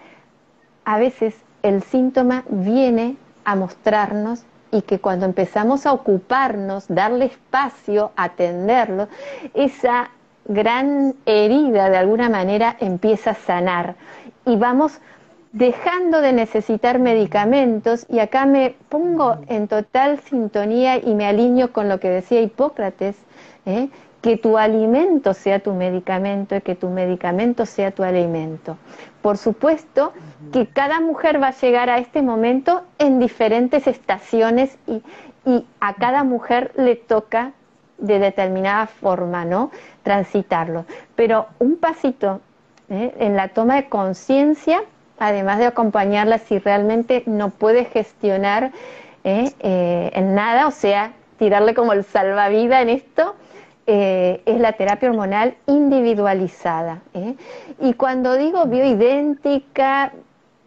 a 0.84 0.98
veces 0.98 1.34
el 1.62 1.82
síntoma 1.82 2.44
viene 2.48 3.16
a 3.44 3.56
mostrarnos 3.56 4.44
y 4.70 4.82
que 4.82 4.98
cuando 4.98 5.26
empezamos 5.26 5.86
a 5.86 5.92
ocuparnos, 5.92 6.86
darle 6.88 7.26
espacio, 7.26 8.12
atenderlo, 8.16 9.08
esa 9.54 10.10
gran 10.44 11.14
herida 11.24 11.90
de 11.90 11.96
alguna 11.96 12.28
manera 12.28 12.76
empieza 12.80 13.30
a 13.30 13.34
sanar. 13.34 13.96
Y 14.44 14.56
vamos 14.56 15.00
dejando 15.56 16.20
de 16.20 16.34
necesitar 16.34 16.98
medicamentos, 16.98 18.04
y 18.10 18.18
acá 18.18 18.44
me 18.44 18.74
pongo 18.90 19.38
en 19.48 19.68
total 19.68 20.20
sintonía 20.20 20.98
y 20.98 21.14
me 21.14 21.26
alineo 21.26 21.72
con 21.72 21.88
lo 21.88 21.98
que 21.98 22.10
decía 22.10 22.42
Hipócrates, 22.42 23.16
¿eh? 23.64 23.88
que 24.20 24.36
tu 24.36 24.58
alimento 24.58 25.32
sea 25.32 25.60
tu 25.60 25.72
medicamento 25.72 26.56
y 26.56 26.60
que 26.60 26.74
tu 26.74 26.90
medicamento 26.90 27.64
sea 27.64 27.90
tu 27.90 28.02
alimento. 28.02 28.76
Por 29.22 29.38
supuesto 29.38 30.12
que 30.52 30.66
cada 30.66 31.00
mujer 31.00 31.42
va 31.42 31.48
a 31.48 31.58
llegar 31.58 31.88
a 31.88 31.98
este 31.98 32.20
momento 32.20 32.82
en 32.98 33.18
diferentes 33.18 33.86
estaciones 33.86 34.76
y, 34.86 35.02
a 35.80 35.94
cada 35.94 36.22
mujer 36.24 36.72
le 36.76 36.96
toca 36.96 37.52
de 37.98 38.18
determinada 38.18 38.88
forma, 38.88 39.44
¿no? 39.44 39.70
Transitarlo. 40.02 40.84
Pero 41.14 41.46
un 41.60 41.76
pasito 41.76 42.40
¿eh? 42.90 43.14
en 43.20 43.36
la 43.36 43.48
toma 43.48 43.76
de 43.76 43.88
conciencia 43.88 44.82
además 45.18 45.58
de 45.58 45.66
acompañarla 45.66 46.38
si 46.38 46.58
realmente 46.58 47.22
no 47.26 47.50
puede 47.50 47.84
gestionar 47.84 48.72
eh, 49.24 49.52
eh, 49.60 50.10
en 50.14 50.34
nada, 50.34 50.68
o 50.68 50.70
sea, 50.70 51.12
tirarle 51.38 51.74
como 51.74 51.92
el 51.92 52.04
salvavidas 52.04 52.82
en 52.82 52.90
esto, 52.90 53.34
eh, 53.86 54.42
es 54.46 54.60
la 54.60 54.72
terapia 54.72 55.10
hormonal 55.10 55.56
individualizada. 55.66 57.00
Y 57.80 57.94
cuando 57.94 58.34
digo 58.34 58.66
bioidéntica, 58.66 60.12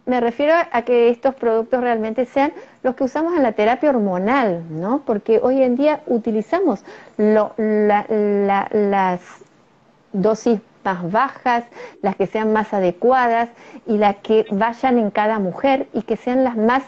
me 0.06 0.20
refiero 0.20 0.54
a 0.72 0.82
que 0.82 1.10
estos 1.10 1.34
productos 1.34 1.80
realmente 1.80 2.26
sean 2.26 2.52
los 2.82 2.94
que 2.94 3.04
usamos 3.04 3.34
en 3.36 3.42
la 3.42 3.52
terapia 3.52 3.90
hormonal, 3.90 4.64
¿no? 4.70 5.02
Porque 5.04 5.38
hoy 5.42 5.62
en 5.62 5.76
día 5.76 6.00
utilizamos 6.06 6.84
las 7.16 8.04
dosis 10.12 10.60
más 10.84 11.10
bajas, 11.10 11.64
las 12.02 12.16
que 12.16 12.26
sean 12.26 12.52
más 12.52 12.72
adecuadas 12.72 13.48
y 13.86 13.98
las 13.98 14.16
que 14.16 14.46
vayan 14.50 14.98
en 14.98 15.10
cada 15.10 15.38
mujer 15.38 15.88
y 15.92 16.02
que 16.02 16.16
sean 16.16 16.44
las 16.44 16.56
más 16.56 16.82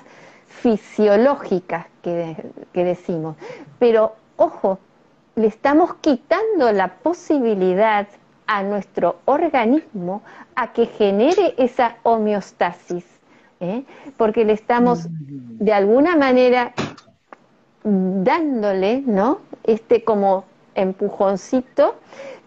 fisiológicas 0.46 1.86
que, 2.02 2.36
decimos. 2.72 3.36
Pero 3.78 4.14
ojo, 4.36 4.78
le 5.36 5.46
estamos 5.46 5.94
quitando 5.94 6.72
la 6.72 6.88
posibilidad 6.88 8.06
a 8.46 8.62
nuestro 8.62 9.20
organismo 9.24 10.22
a 10.54 10.72
que 10.72 10.86
genere 10.86 11.54
esa 11.56 11.96
homeostasis, 12.02 13.04
¿eh? 13.60 13.84
porque 14.16 14.44
le 14.44 14.52
estamos 14.52 15.06
de 15.08 15.72
alguna 15.72 16.16
manera 16.16 16.74
dándole, 17.84 19.02
¿no? 19.06 19.40
Este 19.64 20.04
como 20.04 20.44
empujoncito, 20.74 21.96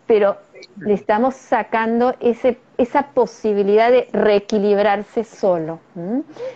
pero 0.06 0.38
le 0.78 0.93
estamos 0.93 1.36
sacando 1.36 2.16
ese 2.20 2.57
esa 2.78 3.07
posibilidad 3.07 3.91
de 3.91 4.07
reequilibrarse 4.11 5.24
solo. 5.24 5.80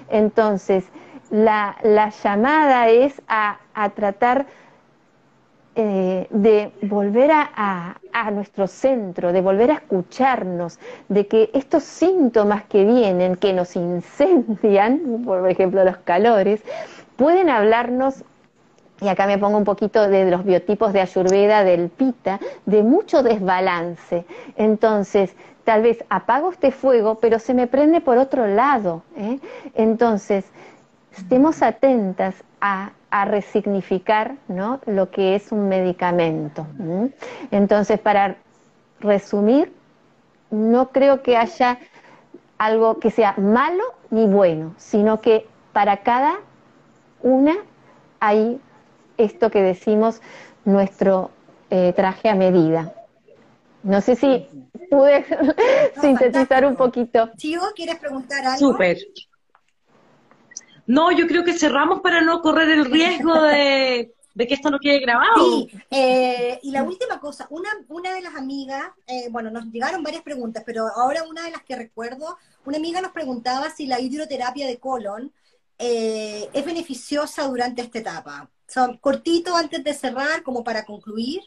Entonces, 0.10 0.86
la, 1.30 1.78
llamada 2.24 2.90
es 2.90 3.22
a, 3.28 3.60
tratar 3.96 4.48
eh, 5.76 6.28
de 6.30 6.72
volver 6.82 7.32
a, 7.32 7.96
nuestro 8.34 8.68
centro, 8.68 9.32
de 9.32 9.42
volver 9.42 9.72
a 9.72 9.76
escucharnos, 9.76 10.80
de 11.08 11.28
que 11.28 11.50
estos 11.54 11.84
síntomas 11.84 12.64
que 12.66 12.84
vienen, 12.86 13.36
que 13.36 13.54
nos 13.54 13.76
incendian, 13.76 15.24
por 15.26 15.50
ejemplo 15.50 15.84
los 15.84 15.98
calores, 15.98 16.62
pueden 17.16 17.50
hablarnos 17.50 18.24
y 19.02 19.08
acá 19.08 19.28
me 19.28 19.38
pongo 19.38 19.58
un 19.58 19.64
poquito 19.64 20.08
de 20.08 20.30
los 20.30 20.44
biotipos 20.44 20.94
de 20.94 21.02
Ayurveda, 21.02 21.64
del 21.64 21.90
Pita, 21.90 22.40
de 22.66 22.84
mucho 22.84 23.24
desbalance. 23.24 24.26
Entonces, 24.58 25.34
tal 25.64 25.84
vez 25.84 26.04
apago 26.10 26.52
este 26.52 26.72
fuego, 26.72 27.16
pero 27.16 27.40
se 27.40 27.54
me 27.54 27.68
prende 27.68 28.02
por 28.02 28.18
otro 28.18 28.48
lado. 28.48 29.04
¿eh? 29.16 29.40
Entonces, 29.74 30.46
estemos 31.16 31.62
atentas 31.62 32.36
a, 32.62 32.92
resignificar 33.26 34.36
¿no? 34.48 34.82
lo 34.86 35.10
que 35.10 35.34
es 35.34 35.52
un 35.52 35.68
medicamento. 35.68 36.68
Entonces, 37.50 38.00
para 38.00 38.36
resumir, 39.00 39.74
no 40.52 40.90
creo 40.90 41.24
que 41.24 41.36
haya 41.36 41.80
algo 42.60 43.00
que 43.00 43.10
sea 43.10 43.34
malo 43.38 43.84
ni 44.12 44.28
bueno, 44.28 44.76
sino 44.78 45.22
que 45.22 45.48
para 45.74 45.98
cada 45.98 46.36
una 47.24 47.56
hay 48.20 48.62
esto 49.20 49.52
que 49.52 49.62
decimos 49.62 50.22
nuestro 50.66 51.32
eh, 51.70 51.94
traje 51.96 52.30
a 52.30 52.36
medida. 52.36 52.94
No 53.84 54.02
sé 54.02 54.16
si 54.16 54.48
pude 54.90 55.26
sintetizar 56.02 56.66
un 56.66 56.76
poquito. 56.76 57.30
Chivo, 57.38 57.64
¿quieres 57.76 58.00
preguntar 58.00 58.46
algo? 58.46 58.58
Súper. 58.58 58.98
No, 60.88 61.12
yo 61.12 61.28
creo 61.28 61.44
que 61.44 61.54
cerramos 61.54 62.02
para 62.02 62.22
no 62.22 62.42
correr 62.42 62.70
el 62.70 62.86
riesgo 62.86 63.34
de, 63.44 64.12
que 64.36 64.54
esto 64.54 64.72
no 64.72 64.80
quede 64.80 65.00
grabado. 65.00 65.36
Sí, 65.38 65.70
eh, 65.92 66.60
y 66.64 66.72
la 66.72 66.84
última 66.84 67.20
cosa, 67.20 67.46
una, 67.52 67.70
una 67.90 68.14
de 68.14 68.22
las 68.22 68.36
amigas, 68.36 68.84
eh, 69.06 69.28
bueno, 69.30 69.52
nos 69.52 69.66
llegaron 69.66 70.02
varias 70.02 70.24
preguntas, 70.24 70.64
pero 70.66 70.88
ahora 70.88 71.24
una 71.24 71.44
de 71.44 71.52
las 71.52 71.64
que 71.64 71.76
recuerdo, 71.76 72.38
una 72.66 72.78
amiga 72.78 73.02
nos 73.02 73.12
preguntaba 73.12 73.70
si 73.70 73.86
la 73.86 74.00
hidroterapia 74.00 74.66
de 74.66 74.80
colon 74.80 75.32
es 75.82 76.66
beneficiosa 76.66 77.44
durante 77.44 77.82
esta 77.82 78.00
etapa. 78.00 78.50
Son 78.70 78.98
cortitos 78.98 79.56
antes 79.56 79.84
de 79.84 79.94
cerrar, 79.94 80.44
como 80.44 80.64
para 80.64 80.86
concluir. 80.86 81.42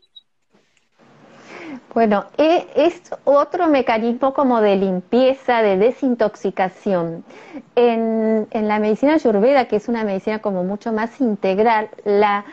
Bueno, 1.95 2.27
e, 2.37 2.67
es 2.75 3.01
otro 3.25 3.69
mecanismo 3.69 4.35
como 4.35 4.61
de 4.61 4.77
limpieza, 4.77 5.63
de 5.63 5.77
desintoxicación. 5.77 7.25
En, 7.77 8.49
la 8.53 8.79
medicina 8.79 9.15
ayurveda, 9.15 9.67
que 9.67 9.77
es 9.77 9.89
una 9.89 10.05
medicina 10.05 10.41
como 10.41 10.65
mucho 10.65 10.93
más 10.93 11.21
integral, 11.21 11.91
la, 12.05 12.45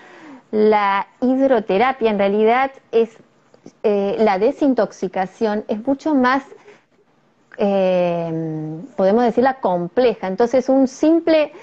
hidroterapia 1.22 2.10
en 2.12 2.18
realidad 2.18 2.72
es 2.92 3.18
eh, 3.84 4.18
la 4.20 4.40
desintoxicación, 4.40 5.64
es 5.68 5.86
mucho 5.86 6.16
más, 6.16 6.44
eh, 7.58 8.82
podemos 8.96 9.24
decirla, 9.24 9.56
compleja. 9.56 10.28
Entonces, 10.28 10.70
un 10.70 10.88
simple 10.88 11.54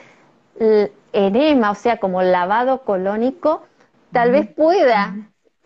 enema, 1.17 1.71
o 1.71 1.75
sea, 1.75 1.97
como 1.99 2.23
lavado 2.23 2.83
colónico, 2.83 3.62
tal 4.12 4.31
vez 4.31 4.47
pueda 4.47 5.14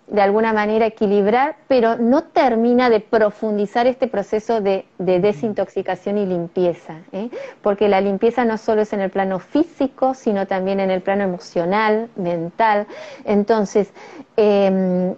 de 0.07 0.21
alguna 0.21 0.53
manera 0.53 0.87
equilibrar, 0.87 1.57
pero 1.69 1.97
no 1.97 2.25
termina 2.25 2.91
de 2.91 3.01
profundizar 3.01 3.87
este 3.87 4.09
proceso 4.09 4.61
de, 4.61 4.85
desintoxicación 4.99 6.19
y 6.19 6.27
limpieza, 6.27 6.99
¿eh? 7.13 7.31
porque 7.63 7.89
la 7.89 8.01
limpieza 8.01 8.45
no 8.45 8.59
solo 8.59 8.83
es 8.83 8.93
en 8.93 9.01
el 9.01 9.11
plano 9.11 9.39
físico, 9.39 10.15
sino 10.15 10.47
también 10.47 10.81
en 10.81 10.91
el 10.91 11.01
plano 11.01 11.23
emocional, 11.23 12.11
mental. 12.17 12.89
Entonces, 13.25 13.93
em, 14.37 15.15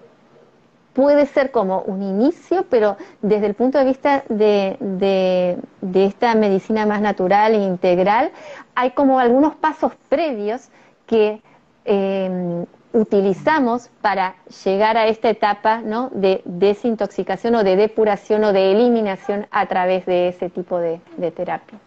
puede 0.93 1.27
ser 1.27 1.51
como 1.51 1.83
un 1.83 2.03
inicio, 2.03 2.67
pero 2.69 2.97
desde 3.21 3.47
el 3.47 3.55
punto 3.55 3.79
de 3.79 3.85
vista 3.85 4.25
de, 4.29 4.77
de, 4.81 6.05
esta 6.05 6.35
medicina 6.35 6.87
más 6.87 7.01
natural 7.01 7.55
e 7.55 7.65
integral, 7.65 8.31
hay 8.75 8.91
como 8.91 9.19
algunos 9.19 9.55
pasos 9.55 9.93
previos 10.09 10.69
que 11.07 11.41
em, 11.85 12.67
utilizamos 12.93 13.89
para 14.01 14.37
llegar 14.65 14.97
a 14.97 15.07
esta 15.07 15.31
etapa 15.31 15.81
¿no? 15.81 16.11
de 16.13 16.43
desintoxicación 16.45 17.55
o 17.55 17.65
de 17.65 17.77
depuración 17.77 18.45
o 18.45 18.53
de 18.53 18.73
eliminación 18.73 19.47
a 19.51 19.67
través 19.67 20.05
de 20.07 20.29
ese 20.29 20.51
tipo 20.51 20.79
de, 20.79 21.01
terapia. 21.35 21.79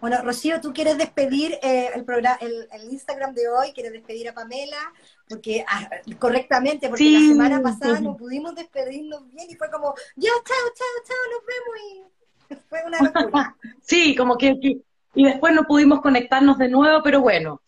Bueno, 0.00 0.16
Rocío, 0.22 0.60
¿tú 0.60 0.72
quieres 0.72 0.96
despedir 0.96 1.58
eh, 1.62 1.90
el, 1.94 2.04
programa, 2.04 2.38
el, 2.40 2.66
Instagram 2.90 3.34
de 3.34 3.48
hoy? 3.48 3.72
¿Quieres 3.72 3.92
despedir 3.92 4.28
a 4.30 4.34
Pamela? 4.34 4.78
Porque 5.28 5.64
ah, 5.68 5.90
correctamente, 6.18 6.88
porque 6.88 7.10
la 7.10 7.18
semana 7.20 7.60
pasada 7.62 8.00
no 8.00 8.16
pudimos 8.16 8.54
despedirnos 8.54 9.30
bien 9.30 9.50
y 9.50 9.54
fue 9.56 9.70
como, 9.70 9.94
ya, 10.16 10.30
chao, 10.30 10.72
chao, 10.74 10.86
chao, 11.06 11.16
nos 11.32 11.46
vemos 11.46 12.08
y 12.48 12.54
fue 12.68 12.78
una 12.86 12.98
locura. 13.00 13.56
sí, 13.82 14.16
como 14.16 14.38
que, 14.38 14.56
y 15.14 15.24
después 15.24 15.54
no 15.54 15.64
pudimos 15.64 16.00
conectarnos 16.00 16.56
de 16.56 16.68
nuevo, 16.68 17.02
pero 17.02 17.20
bueno, 17.20 17.60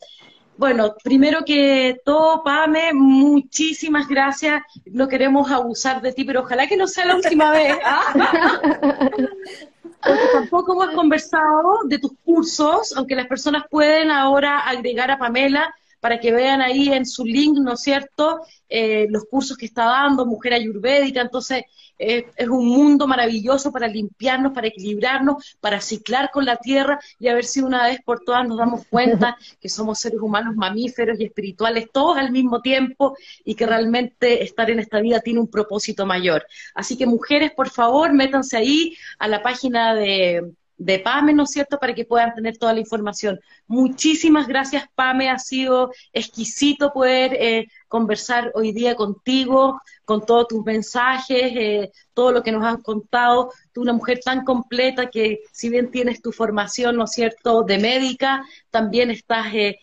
bueno, 0.56 0.94
primero 1.02 1.44
que 1.44 2.00
todo, 2.04 2.42
Pame, 2.44 2.92
muchísimas 2.94 4.06
gracias. 4.06 4.62
No 4.86 5.08
queremos 5.08 5.50
abusar 5.50 6.00
de 6.00 6.12
ti, 6.12 6.24
pero 6.24 6.42
ojalá 6.42 6.66
que 6.66 6.76
no 6.76 6.86
sea 6.86 7.06
la 7.06 7.16
última 7.16 7.50
vez. 7.50 7.76
¿ah? 7.84 8.14
Porque 10.04 10.26
tampoco 10.32 10.72
hemos 10.72 10.94
conversado 10.94 11.80
de 11.84 11.98
tus 11.98 12.12
cursos, 12.24 12.92
aunque 12.96 13.14
las 13.14 13.26
personas 13.26 13.64
pueden 13.70 14.10
ahora 14.10 14.58
agregar 14.60 15.10
a 15.10 15.18
Pamela 15.18 15.72
para 16.00 16.18
que 16.18 16.32
vean 16.32 16.60
ahí 16.60 16.92
en 16.92 17.06
su 17.06 17.24
link, 17.24 17.58
¿no 17.58 17.74
es 17.74 17.80
cierto?, 17.80 18.40
eh, 18.68 19.06
los 19.08 19.24
cursos 19.26 19.56
que 19.56 19.66
está 19.66 19.84
dando, 19.84 20.26
Mujer 20.26 20.54
Ayurvédica. 20.54 21.20
Entonces, 21.20 21.62
es 22.02 22.48
un 22.48 22.66
mundo 22.66 23.06
maravilloso 23.06 23.70
para 23.70 23.86
limpiarnos, 23.86 24.52
para 24.52 24.66
equilibrarnos, 24.66 25.56
para 25.60 25.80
ciclar 25.80 26.30
con 26.30 26.44
la 26.44 26.56
tierra 26.56 26.98
y 27.18 27.28
a 27.28 27.34
ver 27.34 27.44
si 27.44 27.60
una 27.60 27.84
vez 27.84 28.00
por 28.02 28.24
todas 28.24 28.46
nos 28.46 28.58
damos 28.58 28.86
cuenta 28.86 29.36
que 29.60 29.68
somos 29.68 30.00
seres 30.00 30.20
humanos 30.20 30.56
mamíferos 30.56 31.18
y 31.20 31.24
espirituales 31.24 31.90
todos 31.92 32.18
al 32.18 32.32
mismo 32.32 32.60
tiempo 32.60 33.16
y 33.44 33.54
que 33.54 33.66
realmente 33.66 34.42
estar 34.42 34.70
en 34.70 34.80
esta 34.80 35.00
vida 35.00 35.20
tiene 35.20 35.40
un 35.40 35.48
propósito 35.48 36.06
mayor. 36.06 36.46
Así 36.74 36.96
que 36.96 37.06
mujeres, 37.06 37.52
por 37.52 37.70
favor, 37.70 38.12
métanse 38.12 38.56
ahí 38.56 38.96
a 39.18 39.28
la 39.28 39.42
página 39.42 39.94
de 39.94 40.52
de 40.84 40.98
PAME, 40.98 41.32
¿no 41.32 41.44
es 41.44 41.50
cierto?, 41.50 41.78
para 41.78 41.94
que 41.94 42.04
puedan 42.04 42.34
tener 42.34 42.58
toda 42.58 42.72
la 42.72 42.80
información. 42.80 43.40
Muchísimas 43.66 44.48
gracias, 44.48 44.84
PAME, 44.94 45.30
ha 45.30 45.38
sido 45.38 45.92
exquisito 46.12 46.92
poder 46.92 47.34
eh, 47.34 47.68
conversar 47.88 48.50
hoy 48.54 48.72
día 48.72 48.96
contigo, 48.96 49.80
con 50.04 50.26
todos 50.26 50.48
tus 50.48 50.64
mensajes, 50.64 51.52
eh, 51.54 51.92
todo 52.12 52.32
lo 52.32 52.42
que 52.42 52.52
nos 52.52 52.64
has 52.64 52.82
contado. 52.82 53.52
Tú, 53.72 53.82
una 53.82 53.92
mujer 53.92 54.20
tan 54.24 54.44
completa 54.44 55.08
que, 55.08 55.40
si 55.52 55.68
bien 55.68 55.90
tienes 55.90 56.20
tu 56.20 56.32
formación, 56.32 56.96
¿no 56.96 57.04
es 57.04 57.12
cierto?, 57.12 57.62
de 57.62 57.78
médica, 57.78 58.44
también 58.70 59.10
estás 59.10 59.46
eh, 59.54 59.78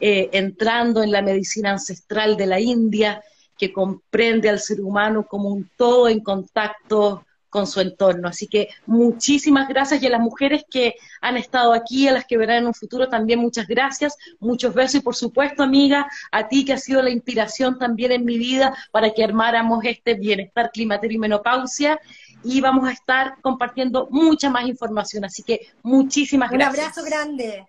entrando 0.00 1.02
en 1.02 1.10
la 1.10 1.22
medicina 1.22 1.72
ancestral 1.72 2.36
de 2.36 2.46
la 2.46 2.60
India, 2.60 3.20
que 3.58 3.72
comprende 3.72 4.48
al 4.48 4.60
ser 4.60 4.80
humano 4.80 5.26
como 5.26 5.48
un 5.48 5.68
todo 5.76 6.08
en 6.08 6.20
contacto 6.20 7.25
con 7.56 7.66
su 7.66 7.80
entorno. 7.80 8.28
Así 8.28 8.48
que 8.48 8.68
muchísimas 8.84 9.66
gracias 9.66 10.02
y 10.02 10.06
a 10.06 10.10
las 10.10 10.20
mujeres 10.20 10.66
que 10.70 10.96
han 11.22 11.38
estado 11.38 11.72
aquí, 11.72 12.06
a 12.06 12.12
las 12.12 12.26
que 12.26 12.36
verán 12.36 12.58
en 12.58 12.66
un 12.66 12.74
futuro 12.74 13.08
también 13.08 13.38
muchas 13.38 13.66
gracias, 13.66 14.18
muchos 14.40 14.74
besos 14.74 14.96
y 14.96 15.00
por 15.00 15.16
supuesto 15.16 15.62
amiga, 15.62 16.06
a 16.30 16.48
ti 16.48 16.66
que 16.66 16.74
has 16.74 16.84
sido 16.84 17.00
la 17.00 17.08
inspiración 17.08 17.78
también 17.78 18.12
en 18.12 18.26
mi 18.26 18.36
vida 18.36 18.76
para 18.90 19.08
que 19.14 19.24
armáramos 19.24 19.82
este 19.86 20.12
bienestar 20.12 20.70
climaterio 20.70 21.16
y 21.16 21.18
menopausia 21.18 21.98
y 22.44 22.60
vamos 22.60 22.86
a 22.86 22.92
estar 22.92 23.36
compartiendo 23.40 24.06
mucha 24.10 24.50
más 24.50 24.68
información. 24.68 25.24
Así 25.24 25.42
que 25.42 25.68
muchísimas 25.82 26.50
gracias. 26.50 26.74
Un 26.74 26.80
abrazo 26.80 27.04
grande. 27.06 27.66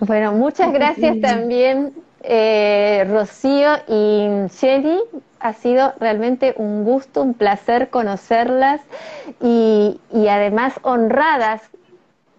Bueno, 0.00 0.32
muchas 0.32 0.72
gracias 0.72 1.20
también 1.22 1.94
eh, 2.20 3.06
Rocío 3.08 3.76
y 3.86 4.48
Shelly. 4.48 4.98
Ha 5.44 5.52
sido 5.52 5.92
realmente 6.00 6.54
un 6.56 6.84
gusto, 6.84 7.20
un 7.20 7.34
placer 7.34 7.90
conocerlas 7.90 8.80
y, 9.42 10.00
además 10.26 10.72
honradas, 10.80 11.60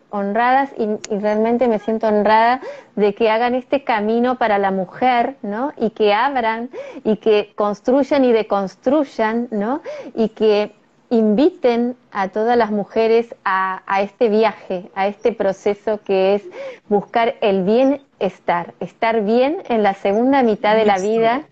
honradas 0.10 0.72
y, 0.76 0.88
realmente 1.16 1.68
me 1.68 1.78
siento 1.78 2.08
honrada 2.08 2.62
de 2.96 3.14
que 3.14 3.30
hagan 3.30 3.54
este 3.54 3.84
camino 3.84 4.40
para 4.40 4.58
la 4.58 4.72
mujer, 4.72 5.36
¿no? 5.44 5.72
Y 5.78 5.92
que 5.92 6.16
abran 6.16 6.72
y 7.04 7.18
que 7.18 7.54
construyan 7.54 8.26
y 8.26 8.32
deconstruyan, 8.32 9.50
¿no? 9.52 9.82
Y 10.16 10.30
que 10.30 10.74
inviten 11.12 11.96
a 12.12 12.30
todas 12.30 12.58
las 12.58 12.72
mujeres 12.72 13.36
a, 13.46 13.84
este 14.02 14.30
viaje, 14.30 14.90
a 14.96 15.06
este 15.06 15.32
proceso 15.32 16.00
que 16.04 16.34
es 16.34 16.44
buscar 16.90 17.36
el 17.42 17.62
bienestar, 17.66 18.74
estar 18.80 19.22
bien 19.22 19.62
en 19.70 19.84
la 19.84 19.94
segunda 19.94 20.42
mitad 20.42 20.76
de 20.76 20.86
la 20.86 20.98
vida 20.98 21.44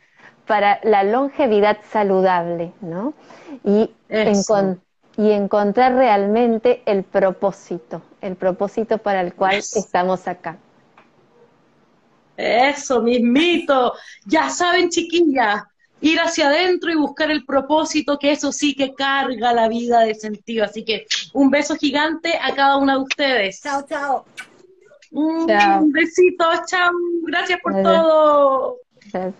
para 0.47 0.79
la 0.83 1.03
longevidad 1.03 1.77
saludable, 1.91 2.71
¿no? 2.81 3.13
Y 3.63 3.89
y 5.15 5.31
encontrar 5.31 5.93
realmente 5.93 6.81
el 6.85 7.03
propósito, 7.03 8.01
el 8.21 8.35
propósito 8.35 8.97
para 8.97 9.21
el 9.21 9.33
cual 9.33 9.55
estamos 9.55 10.27
acá. 10.27 10.57
Eso, 12.35 13.01
mismito. 13.01 13.93
Ya 14.25 14.49
saben, 14.49 14.89
chiquillas, 14.89 15.63
ir 16.01 16.19
hacia 16.19 16.47
adentro 16.47 16.91
y 16.91 16.95
buscar 16.95 17.29
el 17.29 17.45
propósito, 17.45 18.17
que 18.17 18.31
eso 18.31 18.51
sí 18.51 18.75
que 18.75 18.93
carga 18.95 19.53
la 19.53 19.67
vida 19.67 19.99
de 19.99 20.15
sentido. 20.15 20.65
Así 20.65 20.83
que 20.83 21.05
un 21.33 21.51
beso 21.51 21.75
gigante 21.75 22.39
a 22.41 22.55
cada 22.55 22.77
una 22.77 22.93
de 22.93 23.03
ustedes. 23.03 23.61
Chao, 23.61 23.85
chao. 23.87 24.25
Un, 25.11 25.91
besito, 25.91 26.43
chao. 26.65 26.91
Gracias 27.21 27.59
por 27.61 27.83
todo. 27.83 28.77
Gracias. 29.11 29.33